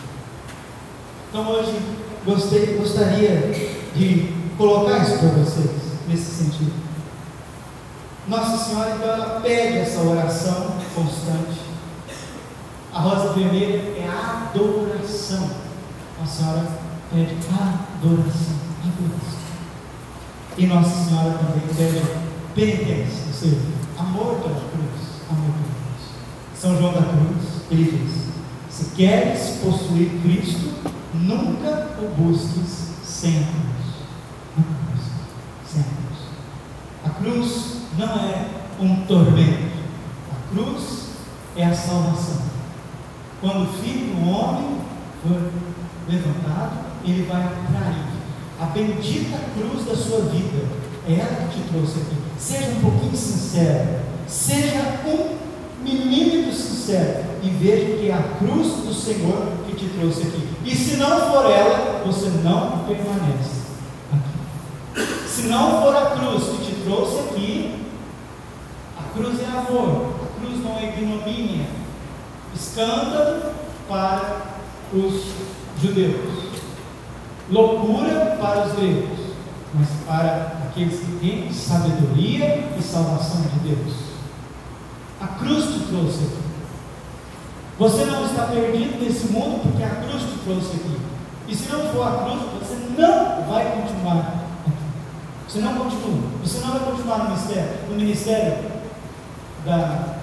Então 1.30 1.48
hoje 1.50 1.80
gostei, 2.24 2.78
gostaria 2.78 3.52
de 3.96 4.34
colocar 4.58 5.00
isso 5.00 5.18
para 5.20 5.30
vocês, 5.30 5.72
nesse 6.08 6.44
sentido. 6.44 6.74
Nossa 8.28 8.58
Senhora, 8.58 8.96
então, 8.96 9.08
ela 9.08 9.40
pede 9.42 9.78
essa 9.80 10.02
oração 10.02 10.76
constante. 10.96 11.65
A 12.96 13.02
rosa 13.02 13.34
vermelha 13.34 13.94
é 13.98 14.08
a 14.08 14.52
adoração. 14.54 15.50
Nossa 16.18 16.44
Senhora 16.44 16.66
pede 17.12 17.36
adoração, 17.50 18.56
adoração. 18.82 19.40
E 20.58 20.66
Nossa 20.66 21.04
Senhora 21.04 21.38
também 21.38 21.76
pede 21.76 22.02
penitência, 22.56 23.26
ou 23.28 23.34
seja, 23.34 23.58
amor 24.00 24.36
pela 24.36 24.56
cruz, 24.56 25.22
amor 25.30 25.52
pela 25.52 25.74
cruz. 25.76 26.06
São 26.58 26.78
João 26.78 26.94
da 26.94 27.02
Cruz, 27.02 27.64
ele 27.70 27.98
diz: 27.98 28.30
se 28.70 28.96
queres 28.96 29.58
possuir 29.62 30.22
Cristo, 30.22 30.74
nunca 31.14 31.98
o 32.02 32.08
busques 32.16 32.92
sem 33.04 33.40
a 33.40 33.44
cruz. 33.44 33.86
Nunca 34.56 34.72
busques 34.90 35.12
sem 35.68 35.82
a 35.82 35.84
cruz. 35.84 36.20
A 37.04 37.10
cruz 37.10 37.76
não 37.98 38.16
é 38.26 38.48
um 38.80 39.06
tormento. 39.06 39.76
A 40.32 40.54
cruz 40.54 41.10
é 41.58 41.66
a 41.66 41.76
salvação. 41.76 42.55
Quando 43.42 43.64
o 43.64 43.74
filho 43.74 44.16
do 44.16 44.30
homem 44.30 44.78
for 45.22 45.52
levantado, 46.08 46.86
ele 47.04 47.24
vai 47.24 47.44
trair 47.44 48.16
a 48.60 48.66
bendita 48.68 49.38
cruz 49.54 49.86
da 49.86 49.96
sua 49.96 50.22
vida. 50.30 50.66
É 51.08 51.14
ela 51.14 51.48
que 51.48 51.60
te 51.60 51.68
trouxe 51.70 52.00
aqui. 52.00 52.16
Seja 52.38 52.72
um 52.72 52.82
pouquinho 52.82 53.16
sincero. 53.16 54.00
Seja 54.28 55.02
um 55.06 55.36
milímetro 55.84 56.54
sincero. 56.54 57.26
E 57.44 57.50
veja 57.50 57.98
que 57.98 58.10
é 58.10 58.14
a 58.14 58.38
cruz 58.40 58.68
do 58.68 58.94
Senhor 58.94 59.54
que 59.68 59.76
te 59.76 59.90
trouxe 59.90 60.24
aqui. 60.24 60.50
E 60.64 60.76
se 60.76 60.96
não 60.98 61.32
for 61.32 61.46
ela, 61.52 62.02
você 62.06 62.30
não 62.44 62.80
permanece 62.86 63.66
aqui. 64.12 65.28
Se 65.28 65.44
não 65.44 65.82
for 65.82 65.96
a 65.96 66.12
cruz 66.12 66.44
que 66.44 66.66
te 66.66 66.76
trouxe 66.84 67.20
aqui, 67.20 67.76
a 68.98 69.04
cruz 69.14 69.40
é 69.42 69.46
amor, 69.46 70.16
a 70.24 70.40
cruz 70.40 70.64
não 70.64 70.78
é 70.80 70.86
ignomínia, 70.86 71.68
escândalo 72.56 73.54
para 73.88 74.42
os 74.94 75.26
judeus, 75.82 76.52
loucura 77.50 78.38
para 78.40 78.68
os 78.68 78.74
gregos, 78.74 79.20
mas 79.74 79.88
para 80.08 80.58
aqueles 80.66 81.00
que 81.00 81.20
têm 81.20 81.52
sabedoria 81.52 82.70
e 82.78 82.82
salvação 82.82 83.42
de 83.42 83.70
Deus. 83.70 83.94
A 85.22 85.28
cruz 85.28 85.66
te 85.66 85.80
trouxe 85.88 86.24
aqui. 86.24 86.46
Você 87.78 88.06
não 88.06 88.26
está 88.26 88.44
perdido 88.46 89.04
nesse 89.04 89.28
mundo 89.28 89.62
porque 89.64 89.84
a 89.84 89.90
cruz 89.90 90.24
te 90.24 90.38
trouxe 90.46 90.76
aqui. 90.78 90.98
E 91.48 91.56
se 91.56 91.72
não 91.72 91.82
for 91.90 92.08
a 92.08 92.24
cruz, 92.24 92.42
você 92.60 92.76
não 92.98 93.44
vai 93.50 93.82
continuar 93.82 94.20
aqui. 94.20 94.72
Você 95.48 95.60
não 95.60 95.74
continua. 95.76 96.30
Você 96.44 96.60
não 96.60 96.72
vai 96.72 96.80
continuar 96.80 97.18
no 97.20 97.26
ministério, 97.26 97.70
no 97.90 97.96
ministério 97.96 98.72
da 99.66 100.16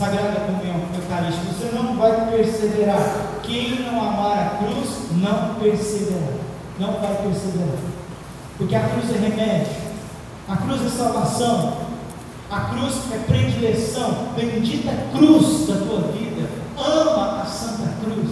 Sagrada 0.00 0.40
Comunhão 0.40 0.80
Eucarística. 0.94 1.52
Você 1.52 1.76
não 1.76 1.94
vai 1.94 2.30
perseverar. 2.30 3.42
Quem 3.42 3.80
não 3.80 4.00
amar 4.00 4.38
a 4.38 4.64
cruz, 4.64 4.88
não 5.12 5.56
perseverará. 5.56 6.38
Não 6.78 6.92
vai 6.94 7.14
perseverar. 7.16 7.76
Porque 8.56 8.74
a 8.74 8.88
cruz 8.88 9.10
é 9.10 9.28
remédio. 9.28 9.72
A 10.48 10.56
cruz 10.56 10.86
é 10.86 10.88
salvação. 10.88 11.74
A 12.50 12.60
cruz 12.60 12.94
é 13.12 13.18
predileção. 13.26 14.28
Bendita 14.34 14.90
cruz 15.12 15.66
da 15.66 15.74
tua 15.84 16.00
vida 16.12 16.48
ama 16.78 17.42
a 17.42 17.44
Santa 17.44 17.92
Cruz, 18.02 18.30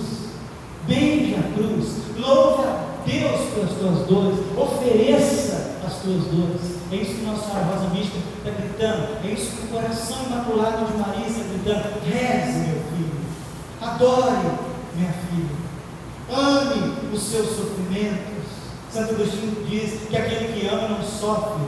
beije 0.86 1.34
a 1.34 1.52
cruz, 1.52 1.96
louve 2.16 2.62
a 2.64 2.78
Deus 3.04 3.40
pelas 3.52 3.72
tuas 3.72 4.06
dores, 4.06 4.38
ofereça 4.56 5.47
as 5.88 6.02
tuas 6.02 6.24
dores. 6.24 6.60
É 6.92 6.96
isso 6.96 7.14
que 7.14 7.24
Nossa 7.24 7.58
Rosa 7.58 7.88
Mística 7.94 8.18
está 8.36 8.50
gritando, 8.50 9.24
é 9.24 9.32
isso 9.32 9.52
que 9.52 9.64
o 9.64 9.68
coração 9.68 10.18
imaculado 10.26 10.84
de 10.86 10.98
Maria 10.98 11.26
está 11.26 11.44
gritando: 11.44 12.04
reze, 12.04 12.58
meu 12.58 12.82
filho, 12.92 13.20
adore, 13.80 14.50
minha 14.94 15.12
filha, 15.12 15.56
ame 16.30 17.12
os 17.12 17.22
seus 17.22 17.48
sofrimentos. 17.56 18.28
Santo 18.90 19.14
Agostinho 19.14 19.66
diz 19.68 20.08
que 20.08 20.16
aquele 20.16 20.52
que 20.52 20.66
ama 20.66 20.88
não 20.88 21.02
sofre, 21.02 21.62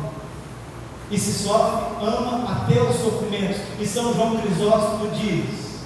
e 1.10 1.18
se 1.18 1.44
sofre, 1.44 2.02
ama 2.02 2.50
até 2.50 2.80
os 2.80 2.96
sofrimentos. 2.96 3.60
E 3.78 3.86
São 3.86 4.14
João 4.14 4.38
Crisóstomo 4.38 5.10
diz: 5.10 5.80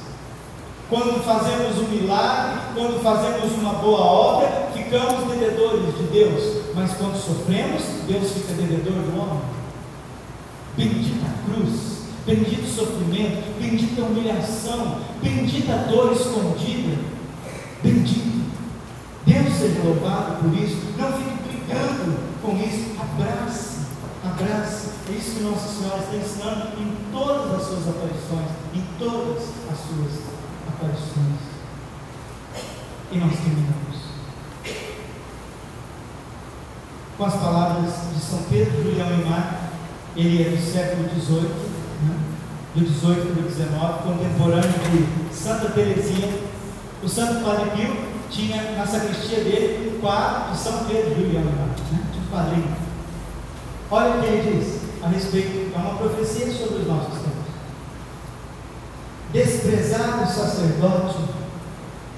quando 0.89 1.23
fazemos 1.25 1.79
um 1.79 1.89
milagre, 1.89 2.61
quando 2.75 3.03
fazemos 3.03 3.53
uma 3.59 3.75
boa 3.75 4.01
obra, 4.01 4.69
ficamos 4.75 5.29
devedores 5.31 5.97
de 5.97 6.03
Deus. 6.05 6.64
Mas 6.75 6.93
quando 6.95 7.17
sofremos, 7.17 7.83
Deus 8.09 8.33
fica 8.33 8.53
devedor 8.55 9.03
do 9.05 9.21
homem. 9.21 9.43
Bendita 10.77 11.27
cruz, 11.47 12.03
bendito 12.27 12.67
sofrimento, 12.67 13.61
bendita 13.61 14.03
humilhação, 14.03 15.01
bendita 15.23 15.87
dor 15.89 16.13
escondida. 16.13 16.99
Bendito. 17.81 18.45
Deus 19.25 19.55
seja 19.55 19.83
louvado 19.85 20.43
por 20.43 20.55
isso. 20.59 20.79
Não 20.99 21.13
fique 21.13 21.43
brigando 21.47 22.19
com 22.43 22.57
isso. 22.57 23.01
Abrace, 23.01 23.79
abrace. 24.25 24.89
É 25.09 25.13
isso 25.13 25.37
que 25.37 25.43
Nossa 25.45 25.69
Senhora 25.69 25.99
está 25.99 26.17
ensinando 26.17 26.81
em 26.81 26.97
todas 27.13 27.55
as 27.55 27.67
suas 27.69 27.89
aparições, 27.89 28.51
em 28.75 28.85
todas 28.99 29.43
as 29.71 29.79
suas 29.79 30.25
aparições. 30.67 31.55
E 33.13 33.19
nós 33.19 33.33
terminamos 33.39 33.94
com 37.17 37.25
as 37.25 37.35
palavras 37.35 37.93
de 38.15 38.21
São 38.21 38.41
Pedro 38.51 38.83
Julião 38.83 39.09
e 39.09 39.25
Mar, 39.25 39.71
ele 40.17 40.43
é 40.43 40.49
do 40.51 40.73
século 40.73 41.09
XVIII, 41.09 41.51
né? 42.03 42.17
do 42.75 42.87
XVIII 42.87 43.33
para 43.33 43.47
o 43.47 43.51
XIX, 43.51 43.69
contemporâneo 44.03 45.29
de 45.29 45.35
Santa 45.35 45.71
Teresinha. 45.71 46.29
O 47.03 47.09
Santo 47.09 47.45
Padre 47.45 47.71
Pio 47.71 47.97
tinha 48.31 48.73
na 48.77 48.87
sacristia 48.87 49.39
dele 49.45 49.97
o 49.97 50.01
quadro 50.01 50.53
de 50.53 50.59
São 50.59 50.85
Pedro 50.85 51.15
Julião 51.15 51.43
e 51.43 51.45
Mar, 51.45 51.69
né? 51.93 52.01
de 52.13 52.21
padrinho. 52.31 52.77
Olha 53.91 54.17
o 54.17 54.21
que 54.21 54.27
ele 54.27 54.59
diz: 54.59 54.81
a 55.03 55.09
respeito, 55.09 55.73
é 55.75 55.79
uma 55.79 55.97
profecia 55.97 56.51
sobre 56.53 56.83
os 56.83 56.87
nossos 56.87 57.15
tempos. 57.15 57.45
Desprezar 59.33 60.23
o 60.23 60.27
sacerdote, 60.27 61.19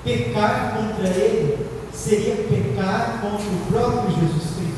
pecar 0.05 0.77
contra 0.77 1.09
ele, 1.09 1.67
seria 1.93 2.37
pecar 2.37 3.21
contra 3.21 3.47
o 3.47 3.67
próprio 3.71 4.11
Jesus 4.11 4.55
Cristo. 4.57 4.76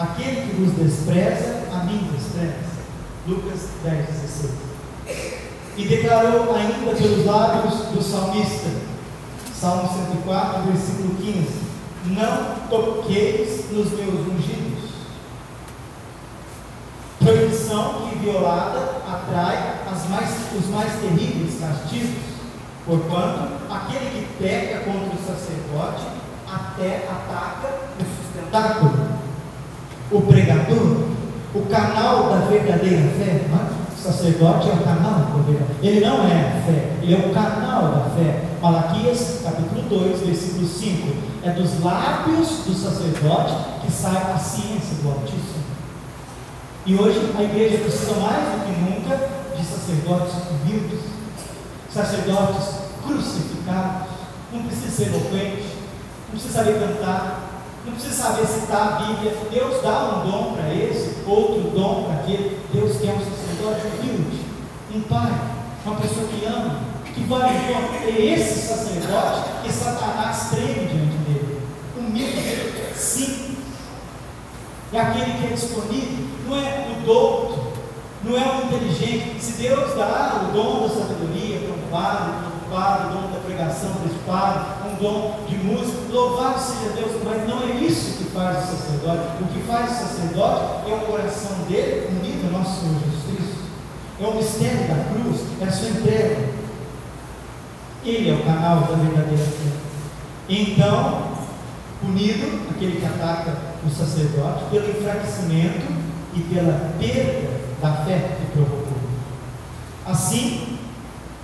Aquele 0.00 0.46
que 0.46 0.56
vos 0.62 0.72
despreza, 0.72 1.64
a 1.74 1.84
mim 1.84 2.08
despreza. 2.10 2.70
Lucas 3.28 3.68
10, 3.84 4.06
16. 4.06 4.52
E 5.76 5.88
declarou 5.88 6.54
ainda 6.54 6.94
pelos 6.96 7.26
lábios 7.26 7.74
do 7.88 8.02
salmista, 8.02 8.70
Salmo 9.54 9.88
104, 9.92 10.62
versículo 10.72 11.14
15: 11.16 11.48
Não 12.06 12.68
toqueis 12.70 13.70
nos 13.70 13.92
meus 13.92 14.26
ungidos. 14.26 14.90
Proibição 17.18 18.08
que 18.08 18.18
violada 18.20 19.02
atrai 19.06 19.80
mais, 20.10 20.30
os 20.58 20.66
mais 20.70 20.92
terríveis 21.00 21.60
castigos, 21.60 22.22
porquanto 22.84 23.48
aquele 23.70 24.10
que 24.10 24.42
peca 24.42 24.80
contra 24.80 25.14
o 25.14 25.26
sacerdote 25.26 26.06
até 26.46 27.08
ataca 27.08 27.68
o 28.00 28.04
sustentáculo, 28.04 29.09
o 30.10 30.20
pregador, 30.22 31.08
o 31.54 31.66
canal 31.70 32.30
da 32.30 32.46
verdadeira 32.46 33.10
fé. 33.18 33.46
O 34.00 34.02
sacerdote 34.02 34.70
é 34.70 34.72
o 34.72 34.82
canal 34.82 35.12
da 35.12 35.42
verdadeira 35.42 35.66
Ele 35.82 36.00
não 36.00 36.26
é 36.26 36.32
a 36.32 36.62
fé, 36.64 36.96
ele 37.02 37.14
é 37.14 37.18
o 37.18 37.34
canal 37.34 37.82
da 37.92 38.10
fé. 38.16 38.44
Malaquias 38.62 39.40
capítulo 39.44 39.82
2, 39.88 40.20
versículo 40.20 40.66
5. 40.66 41.08
É 41.42 41.50
dos 41.50 41.82
lábios 41.82 42.48
do 42.66 42.74
sacerdote 42.74 43.54
que 43.82 43.92
sai 43.92 44.32
a 44.32 44.38
ciência 44.38 44.96
do 45.02 45.10
Altíssimo. 45.10 45.64
E 46.86 46.94
hoje 46.94 47.32
a 47.36 47.42
igreja 47.42 47.78
precisa 47.78 48.14
mais 48.14 48.42
do 48.42 48.64
que 48.64 48.80
nunca 48.80 49.28
de 49.54 49.64
sacerdotes 49.64 50.34
humildes, 50.50 51.00
sacerdotes 51.92 52.68
crucificados. 53.06 54.08
Não 54.52 54.62
precisa 54.62 54.90
ser 54.90 55.08
eloquente, 55.08 55.76
não 56.24 56.30
precisa 56.32 56.54
saber 56.54 56.80
cantar, 56.80 57.49
não 57.84 57.92
precisa 57.92 58.22
saber 58.22 58.46
citar 58.46 58.88
a 58.88 58.96
Bíblia. 58.96 59.36
Deus 59.50 59.82
dá 59.82 60.16
um 60.16 60.30
dom 60.30 60.54
para 60.54 60.74
esse, 60.74 61.22
outro 61.26 61.70
dom 61.70 62.04
para 62.04 62.20
aquele. 62.20 62.58
Deus 62.72 62.98
quer 62.98 63.14
um 63.14 63.18
sacerdote 63.18 63.86
humilde, 63.86 64.40
um 64.94 65.00
pai, 65.02 65.32
uma 65.84 65.96
pessoa 65.96 66.26
que 66.28 66.44
ama, 66.46 66.80
que 67.14 67.24
vai 67.24 67.50
em 67.50 68.08
É 68.08 68.34
esse 68.34 68.66
sacerdote 68.66 69.62
que 69.62 69.72
Satanás 69.72 70.50
treme 70.50 70.86
diante 70.86 71.16
dele. 71.18 71.60
Humilde, 71.96 72.94
simples. 72.94 73.58
É 74.92 75.00
aquele 75.00 75.38
que 75.38 75.52
é 75.52 75.54
disponível, 75.54 76.26
não 76.48 76.56
é 76.56 76.88
o 76.90 77.06
douto, 77.06 77.72
não 78.24 78.36
é 78.36 78.40
o 78.40 78.64
inteligente. 78.66 79.40
Se 79.40 79.52
Deus 79.62 79.94
dá 79.94 80.48
o 80.48 80.52
dom 80.52 80.82
da 80.82 80.94
sabedoria 80.94 81.60
para 81.60 81.74
um 81.74 81.90
padre, 81.90 82.49
padre, 82.70 83.08
o 83.08 83.20
dom 83.20 83.32
da 83.32 83.40
pregação 83.44 83.90
padre, 84.26 84.62
um 84.88 85.02
dom 85.02 85.40
de 85.48 85.56
música, 85.56 85.98
louvado 86.12 86.58
seja 86.60 86.94
Deus, 86.94 87.22
mas 87.24 87.48
não 87.48 87.62
é 87.62 87.72
isso 87.84 88.18
que 88.18 88.30
faz 88.30 88.64
o 88.64 88.76
sacerdote. 88.76 89.42
O 89.42 89.46
que 89.46 89.60
faz 89.66 89.90
o 89.90 89.94
sacerdote 89.94 90.90
é 90.90 90.94
o 90.94 91.00
coração 91.00 91.56
dele 91.68 92.08
unido 92.08 92.46
ao 92.46 92.60
nosso 92.60 92.80
Senhor 92.80 92.94
Jesus 93.00 93.24
Cristo. 93.26 93.60
É 94.20 94.26
o 94.26 94.36
mistério 94.36 94.88
da 94.88 95.04
cruz, 95.12 95.40
é 95.60 95.64
a 95.64 95.72
sua 95.72 95.88
entrega. 95.88 96.60
Ele 98.04 98.30
é 98.30 98.34
o 98.34 98.44
canal 98.44 98.80
da 98.80 98.94
verdadeira 98.94 99.44
fé. 99.44 99.72
Então, 100.48 101.22
punido 102.00 102.70
aquele 102.70 103.00
que 103.00 103.06
ataca 103.06 103.56
o 103.84 103.90
sacerdote 103.90 104.64
pelo 104.70 104.90
enfraquecimento 104.90 105.86
e 106.34 106.40
pela 106.40 106.92
perda 106.98 107.50
da 107.80 107.92
fé 108.04 108.36
que 108.38 108.52
provocou. 108.52 108.98
Assim, 110.06 110.79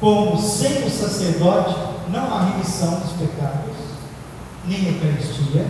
como 0.00 0.40
sem 0.40 0.84
o 0.84 0.90
sacerdote 0.90 1.74
não 2.10 2.32
há 2.32 2.50
remissão 2.50 3.00
dos 3.00 3.12
pecados, 3.12 3.76
nem 4.66 4.88
Eucaristia, 4.88 5.66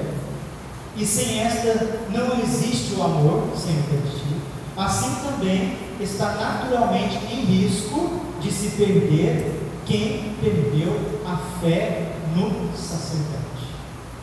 e 0.97 1.05
sem 1.05 1.41
esta 1.41 2.01
não 2.11 2.41
existe 2.43 2.95
o 2.95 3.03
amor, 3.03 3.49
sem 3.57 3.77
Eucaristia, 3.77 4.39
assim 4.77 5.15
também 5.25 5.77
está 6.01 6.35
naturalmente 6.35 7.19
em 7.31 7.45
risco 7.45 8.21
de 8.41 8.51
se 8.51 8.71
perder 8.71 9.63
quem 9.85 10.35
perdeu 10.41 11.21
a 11.25 11.37
fé 11.61 12.13
no 12.35 12.77
sacerdote. 12.77 13.47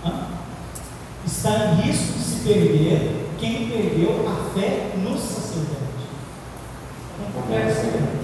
Hã? 0.05 0.27
Está 1.25 1.73
em 1.73 1.81
risco 1.81 2.13
de 2.13 2.23
se 2.23 2.35
perder 2.41 3.29
quem 3.39 3.69
perdeu 3.69 4.25
a 4.27 4.53
fé 4.53 4.91
no 4.97 5.17
sacerdote. 5.17 5.83
Acontece 7.29 8.22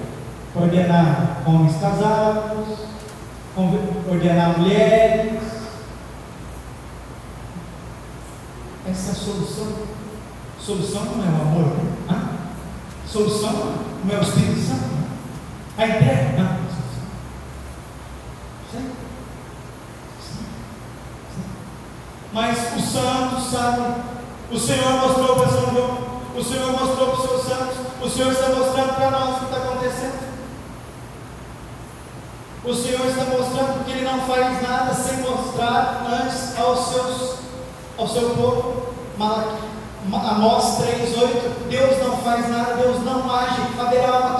ordenar 0.55 1.41
homens 1.45 1.75
casados, 1.79 2.79
ordenar 4.09 4.59
mulheres. 4.59 5.41
Essa 8.89 9.13
solução. 9.13 9.89
Solução 10.59 11.05
não 11.05 11.23
é 11.23 11.27
o 11.27 11.41
amor, 11.41 11.77
né? 11.77 12.29
Solução 13.07 13.75
não 14.03 14.15
é 14.15 14.19
o 14.19 14.21
Espírito 14.21 14.59
Santo. 14.59 14.89
A 15.77 15.85
ideia, 15.85 16.35
não. 16.37 16.59
Mas 22.31 22.57
o 22.75 22.79
santo 22.79 23.41
sabe. 23.41 24.01
O 24.51 24.57
Senhor 24.57 24.91
mostrou 24.91 25.35
para 25.35 25.47
São 25.49 25.73
João. 25.73 25.97
O 26.35 26.43
Senhor 26.43 26.71
mostrou 26.71 27.09
para 27.09 27.19
os 27.19 27.29
seus 27.29 27.43
santos. 27.43 27.75
O 28.01 28.09
Senhor 28.09 28.31
está 28.31 28.49
mostrando 28.49 28.95
para 28.95 29.11
nós 29.11 29.35
o 29.35 29.39
que 29.39 29.45
está 29.45 29.57
acontecendo. 29.57 30.28
O 32.61 32.73
Senhor 32.73 33.07
está 33.07 33.23
mostrando 33.23 33.85
que 33.85 33.91
Ele 33.91 34.03
não 34.03 34.19
faz 34.21 34.61
nada 34.61 34.93
sem 34.93 35.19
mostrar 35.19 36.05
antes 36.05 36.59
aos 36.59 36.89
seus, 36.89 37.35
ao 37.97 38.05
seu 38.05 38.31
povo. 38.31 38.89
Amós 40.11 40.79
3,8 40.79 41.69
Deus 41.69 41.99
não 42.05 42.17
faz 42.17 42.49
nada, 42.49 42.73
Deus 42.75 43.01
não 43.05 43.33
age. 43.33 43.61
Haverá 43.79 44.19
uma 44.19 44.35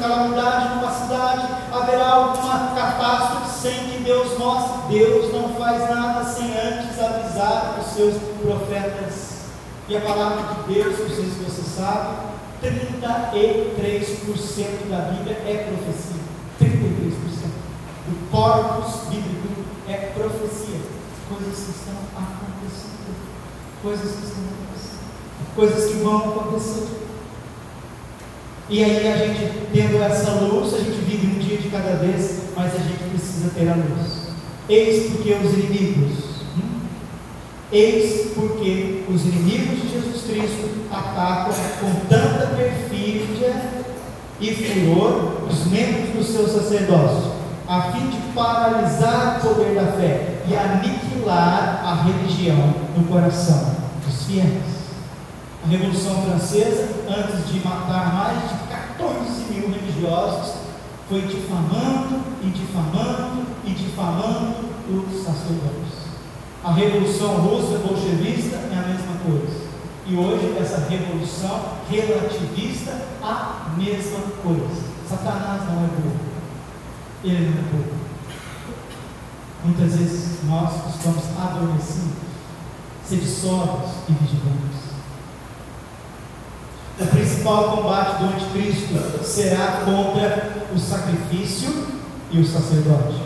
calamidade 0.00 0.74
numa 0.74 0.90
cidade, 0.90 1.46
haverá 1.72 2.08
alguma 2.08 2.72
catástrofe 2.74 3.60
sem 3.60 3.88
que 3.88 4.02
Deus 4.02 4.36
mostre. 4.36 4.98
Deus 4.98 5.32
não 5.32 5.54
faz 5.54 5.88
nada 5.90 6.24
sem 6.24 6.46
antes 6.46 7.00
avisar 7.00 7.78
os 7.78 7.86
seus 7.94 8.16
profetas. 8.42 9.44
E 9.88 9.96
a 9.96 10.00
palavra 10.00 10.54
de 10.54 10.62
Deus, 10.74 10.98
não 10.98 11.08
sei 11.08 11.24
se 11.24 11.38
você 11.44 11.62
sabe, 11.62 12.16
33% 12.62 14.88
da 14.90 14.98
Bíblia 15.10 15.36
é 15.46 15.68
profecia. 15.68 16.29
33%. 18.30 18.32
O 18.32 18.36
corpus 18.36 19.08
bíblico 19.08 19.48
é 19.88 19.96
profecia. 20.14 20.80
Coisas 21.28 21.64
que 21.64 21.70
estão 21.70 21.94
acontecendo. 22.16 23.16
Coisas 23.82 24.12
que 24.12 24.24
estão 24.24 24.44
acontecendo. 24.44 25.54
Coisas 25.54 25.90
que 25.90 25.98
vão 25.98 26.16
acontecer. 26.16 27.00
E 28.68 28.84
aí 28.84 29.12
a 29.12 29.16
gente, 29.16 29.68
tendo 29.72 30.00
essa 30.00 30.30
luz, 30.32 30.74
a 30.74 30.78
gente 30.78 31.00
vive 31.00 31.26
um 31.26 31.38
dia 31.40 31.58
de 31.58 31.68
cada 31.70 31.96
vez, 31.96 32.42
mas 32.56 32.72
a 32.72 32.78
gente 32.78 33.02
precisa 33.10 33.50
ter 33.50 33.68
a 33.68 33.74
luz. 33.74 34.30
Eis 34.68 35.10
porque 35.10 35.32
os 35.32 35.52
inimigos, 35.54 36.24
hum? 36.56 36.80
eis 37.72 38.30
porque 38.32 39.02
os 39.08 39.22
inimigos 39.22 39.82
de 39.82 39.88
Jesus 39.88 40.22
Cristo 40.22 40.70
atacam 40.92 41.52
com 41.80 42.06
tanta 42.08 42.54
perfídia 42.54 43.80
e 44.40 44.54
furor 44.54 45.42
os 45.50 45.66
membros 45.66 46.14
do 46.14 46.22
seu 46.24 46.46
sacerdócio, 46.46 47.32
a 47.70 47.82
fim 47.92 48.08
de 48.08 48.18
paralisar 48.34 49.38
o 49.38 49.48
poder 49.48 49.76
da 49.76 49.92
fé 49.92 50.42
e 50.44 50.56
aniquilar 50.56 51.80
a 51.84 52.02
religião 52.02 52.74
no 52.96 53.04
coração 53.04 53.76
dos 54.04 54.24
fiéis. 54.24 54.80
A 55.64 55.68
Revolução 55.68 56.20
Francesa, 56.22 56.88
antes 57.06 57.46
de 57.46 57.60
matar 57.60 58.12
mais 58.12 58.50
de 58.50 58.58
14 58.98 59.52
mil 59.52 59.70
religiosos, 59.70 60.54
foi 61.08 61.20
difamando 61.20 62.24
e 62.42 62.48
difamando 62.48 63.46
e 63.64 63.70
difamando 63.70 64.56
os 64.90 65.22
sacerdotes. 65.22 66.10
A 66.64 66.72
Revolução 66.72 67.36
Russa 67.36 67.78
bolchevista 67.78 68.56
é 68.56 68.82
a 68.84 68.88
mesma 68.88 69.14
coisa. 69.24 69.70
E 70.08 70.16
hoje 70.16 70.56
essa 70.60 70.88
revolução 70.88 71.60
relativista 71.88 73.00
a 73.22 73.66
mesma 73.76 74.18
coisa. 74.42 74.82
Satanás 75.08 75.62
não 75.66 75.84
é 75.84 75.86
burro. 75.86 76.29
Ele 77.22 77.50
não 77.50 77.58
é 77.58 77.62
burro. 77.70 78.00
Muitas 79.64 79.94
vezes 79.94 80.38
nós 80.44 80.72
estamos 80.94 81.24
adormecidos, 81.38 82.12
sóbrios 83.28 83.90
e 84.08 84.12
vigilantes. 84.12 84.90
O 86.98 87.06
principal 87.06 87.76
combate 87.76 88.18
do 88.18 88.24
anticristo 88.26 89.24
será 89.24 89.82
contra 89.84 90.66
o 90.74 90.78
sacrifício 90.78 91.86
e 92.30 92.40
o 92.40 92.46
sacerdote. 92.46 93.20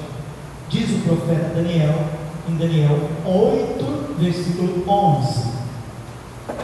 Diz 0.69 0.91
o 0.91 1.01
profeta 1.01 1.55
Daniel, 1.55 2.05
em 2.49 2.57
Daniel 2.57 3.11
8, 3.25 4.17
versículo 4.19 4.85
11. 4.89 5.55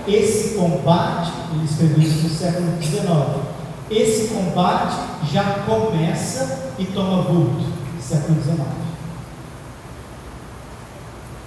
esse 0.07 0.55
combate, 0.55 1.33
ele 1.53 1.65
escreveu 1.65 1.99
no 1.99 2.29
século 2.29 2.83
XIX, 2.83 3.50
esse 3.91 4.29
combate 4.29 4.97
já 5.33 5.43
começa 5.67 6.71
e 6.79 6.85
toma 6.87 7.23
vulto, 7.23 7.65
século 8.01 8.41
XIX. 8.41 8.59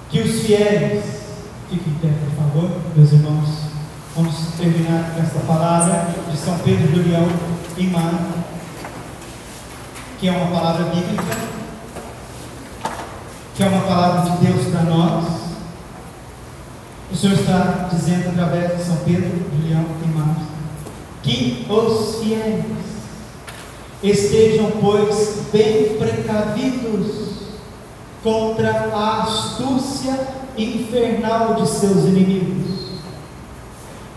Que 0.09 0.19
os 0.19 0.41
fiéis, 0.41 1.03
fiquem 1.69 1.93
em 1.93 1.95
pé, 1.95 2.09
por 2.09 2.43
favor, 2.43 2.81
meus 2.95 3.11
irmãos, 3.13 3.49
vamos 4.15 4.35
terminar 4.57 5.13
com 5.13 5.21
esta 5.21 5.39
palavra 5.39 6.13
de 6.29 6.37
São 6.37 6.57
Pedro 6.59 6.87
do 6.87 7.09
Leão 7.09 7.27
Mar, 7.91 8.13
que 10.19 10.27
é 10.27 10.31
uma 10.31 10.51
palavra 10.51 10.85
bíblica, 10.85 11.37
que 13.55 13.63
é 13.63 13.67
uma 13.67 13.81
palavra 13.81 14.31
de 14.31 14.45
Deus 14.45 14.67
para 14.67 14.83
nós. 14.83 15.25
O 17.11 17.15
Senhor 17.15 17.33
está 17.33 17.89
dizendo 17.91 18.29
através 18.29 18.77
de 18.77 18.83
São 18.83 18.97
Pedro, 18.97 19.49
de 19.49 19.67
Leão 19.67 19.85
e 20.03 20.07
Marcos, 20.07 20.52
que 21.23 21.65
os 21.69 22.17
fiéis 22.17 22.65
estejam, 24.03 24.71
pois, 24.81 25.43
bem 25.51 25.97
precavidos 25.97 27.33
contra 28.21 28.89
a 28.93 29.23
astúcia 29.23 30.27
infernal 30.57 31.55
de 31.55 31.67
seus 31.67 32.03
inimigos, 32.05 32.99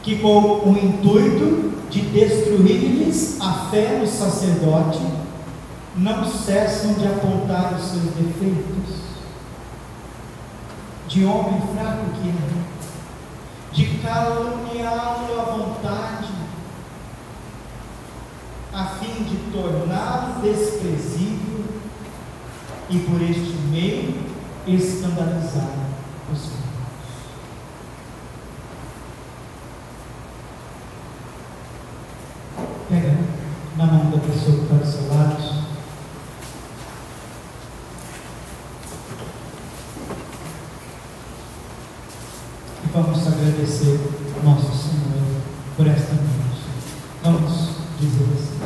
que 0.03 0.19
com 0.19 0.69
o 0.69 0.77
intuito 0.77 1.73
de 1.89 2.01
destruir-lhes 2.01 3.41
a 3.41 3.69
fé 3.71 3.99
no 4.01 4.07
sacerdote, 4.07 5.01
não 5.97 6.29
cessam 6.29 6.93
de 6.95 7.07
apontar 7.07 7.75
os 7.75 7.85
seus 7.85 8.03
defeitos, 8.15 8.97
de 11.09 11.25
homem 11.25 11.63
fraco 11.73 12.05
que 12.21 12.29
é 12.29 12.67
de 13.77 13.85
caluniá-lo 13.99 15.39
à 15.39 15.45
vontade, 15.55 16.29
a 18.77 18.85
fim 18.85 19.25
de 19.25 19.37
torná-lo 19.51 20.43
desprezível 20.43 21.65
e 22.91 22.99
por 22.99 23.23
este 23.23 23.57
meio 23.71 24.15
escandalizar 24.67 25.71
os 26.31 26.45
irmãos. 26.45 26.67
Pega 32.91 33.19
na 33.79 33.87
mão 33.87 34.11
da 34.11 34.19
pessoa 34.19 34.57
que 34.59 34.63
está 34.65 34.75
do 34.75 34.87
seu 34.87 35.09
lado. 35.09 35.57
vamos 42.93 43.27
agradecer 43.27 44.01
nosso 44.43 44.73
Senhor 44.73 45.43
por 45.77 45.87
esta 45.87 46.15
noite. 46.15 46.63
Vamos 47.23 47.69
dizer 48.01 48.25
assim: 48.35 48.57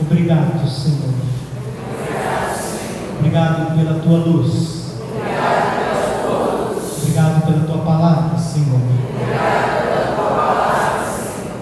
Obrigado, 0.00 0.68
Senhor. 0.68 1.14
Obrigado 3.18 3.76
pela 3.76 4.00
tua 4.12 4.18
luz. 4.18 4.82
Obrigado 6.98 7.46
pela 7.46 7.64
tua 7.64 7.78
palavra, 7.78 8.38
Senhor. 8.38 8.80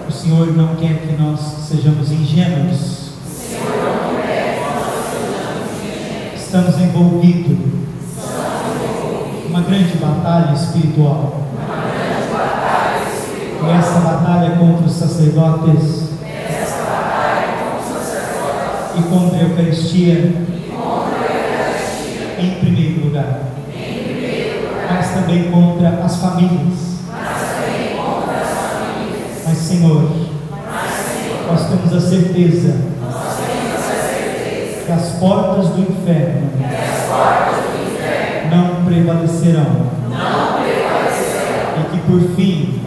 O 0.07 0.11
Senhor 0.11 0.47
não 0.57 0.75
quer 0.75 0.99
que 0.99 1.21
nós 1.21 1.39
sejamos 1.39 2.11
ingênuos. 2.11 3.11
Estamos 6.35 6.77
envolvidos 6.81 7.57
uma 9.47 9.61
grande 9.61 9.97
batalha 9.97 10.53
espiritual. 10.53 11.43
E 13.63 13.69
essa 13.69 13.99
batalha 13.99 14.57
contra 14.57 14.85
os 14.85 14.93
sacerdotes. 14.93 16.09
E 18.97 19.03
contra 19.03 19.37
a 19.37 19.41
Eucaristia. 19.41 20.51
Lugar. 23.11 23.39
Mas 24.89 25.09
também 25.09 25.51
contra 25.51 25.89
as 26.05 26.15
famílias. 26.15 26.91
Mas, 29.45 29.57
Senhor, 29.57 30.09
nós 31.49 31.67
temos 31.67 31.93
a 31.93 31.99
certeza 31.99 32.73
que 34.85 34.91
as 34.91 35.09
portas 35.19 35.67
do 35.71 35.81
inferno 35.81 36.51
não 38.49 38.85
prevalecerão. 38.85 39.91
E 41.79 41.83
que 41.91 41.97
por 42.07 42.21
fim 42.37 42.79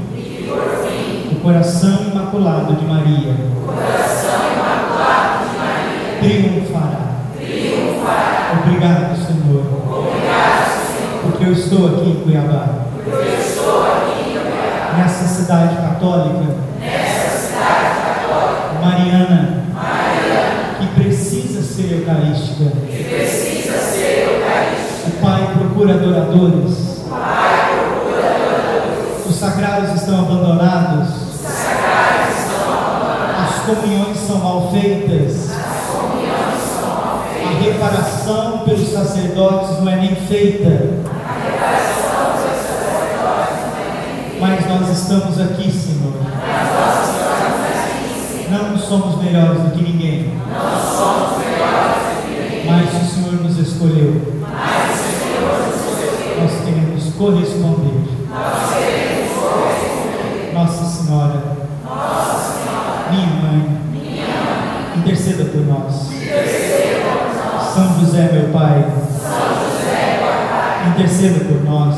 o 1.33 1.35
coração 1.41 1.99
imaculado 2.11 2.77
de 2.77 2.87
Maria, 2.87 3.35
o 3.63 3.67
coração 3.67 4.41
imaculado 4.55 5.45
de 5.51 5.57
Maria 5.59 6.19
triunfará. 6.21 7.05
triunfará. 7.37 8.63
Obrigado, 8.63 9.17
Senhor. 9.17 9.65
Obrigado, 9.87 10.71
Senhor. 10.87 11.23
Porque 11.23 11.45
eu 11.45 11.53
estou 11.53 11.87
aqui 11.87 12.11
em 12.11 12.23
Cuiabá. 12.23 12.65
Porque 12.95 13.17
eu 13.17 13.39
estou 13.39 13.83
aqui 13.83 14.21
em 14.21 14.39
Cuiabá. 14.39 14.97
Nessa 14.99 15.25
cidade 15.27 15.77
católica. 15.77 16.47
Nessa 16.81 17.37
cidade 17.37 17.97
católica. 18.05 18.73
Mariana. 18.83 19.65
Mariana. 19.73 20.79
Que 20.81 20.87
precisa 21.03 21.63
ser 21.63 21.93
eucarística. 21.99 22.71
Que 22.87 23.05
precisa 23.05 23.79
ser 23.79 24.29
eucarística. 24.29 25.09
O 25.09 25.11
Pai 25.21 25.51
procura 25.59 25.95
adoradores. 25.95 26.73
O 27.05 27.11
Pai 27.11 27.69
procura 27.75 28.27
adoradores. 28.29 29.27
Os 29.27 29.37
sagrados 29.37 29.95
estão 29.95 30.21
abandonados. 30.21 31.09
Os 31.09 31.41
sagrados 31.41 32.39
estão 32.39 32.73
abandonados. 32.73 33.51
As 33.51 33.55
comunhões 33.67 34.19
são 34.19 34.39
mal 34.39 34.71
feitas. 34.71 35.51
As 35.51 35.87
comunhões 35.91 36.61
são 36.79 36.89
mal 36.89 37.25
feitas. 37.33 37.45
A 37.45 37.63
reparação 37.63 38.59
pelos 38.65 38.89
sacerdotes 38.89 39.81
não 39.81 39.91
é 39.91 39.97
nem 39.97 40.14
feita. 40.29 40.69
A 40.69 41.33
reparação 41.45 42.25
pelos 42.37 42.63
sacerdotes 42.63 43.59
não 43.65 43.77
é 43.77 43.89
nem 44.03 44.23
feita. 44.25 44.41
Mas 44.41 44.67
nós 44.69 44.89
estamos 44.99 45.41
aqui, 45.41 45.71
Senhor. 45.71 46.13
Mas 46.23 46.67
nós 46.75 46.97
estamos 47.11 47.63
aqui, 47.85 48.13
Senhor. 48.21 48.63
Não 48.63 48.79
somos 48.79 49.23
melhores 49.23 49.61
do 49.63 49.71
que 49.73 49.83
ninguém. 49.83 50.33
Não 50.49 50.97
somos 50.97 51.39
melhores 51.39 52.03
do 52.05 52.23
que 52.23 52.33
ninguém. 52.41 52.67
Mas 52.67 52.87
o 53.03 53.15
Senhor 53.15 53.35
nos 53.43 53.59
escolheu. 53.59 54.11
Mas 54.41 54.91
o 54.91 55.05
Senhor 55.21 55.55
nos 55.67 55.77
escolheu. 55.77 56.43
Nós 56.43 56.55
queremos 56.65 57.15
corresponder. 57.15 57.97
Nós 58.31 58.75
queremos 58.75 59.33
corresponder. 59.39 60.53
Nossa 60.55 60.85
Senhora, 60.85 61.43
Nossa 61.85 62.53
Senhora, 62.53 63.11
minha 63.11 63.27
mãe, 63.27 63.79
minha 63.93 64.27
mãe, 64.27 64.99
interceda 64.99 65.45
por 65.47 65.61
nós. 65.67 66.13
interceda 66.13 67.01
por 67.03 67.55
nós. 67.55 67.75
São 67.75 68.01
José, 68.01 68.31
meu 68.33 68.49
Pai, 68.53 68.85
São 69.21 69.49
José, 69.65 70.19
meu 70.21 70.29
Pai, 70.29 70.84
interceda 70.95 71.45
por 71.45 71.65
nós. 71.65 71.95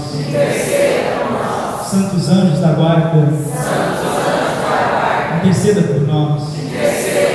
Santos 1.87 2.29
anjos 2.31 2.61
da 2.61 2.73
guarda, 2.73 3.29
interceda 5.37 5.83
por 5.83 6.09
nós. 6.09 6.43
Nessa 6.73 7.27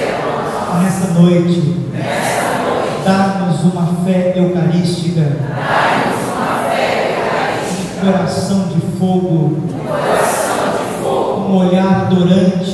Nesta 0.82 1.20
noite, 1.20 1.88
dá-nos 3.05 3.62
uma 3.64 4.03
fé 4.03 4.34
eucarística, 4.36 5.38
coração 8.01 8.70
de 8.70 8.82
fogo, 8.97 9.62
um 9.62 9.88
coração 9.88 10.72
de 10.72 11.03
fogo, 11.03 11.41
um 11.41 11.68
olhar 11.68 12.07
adorante, 12.07 12.70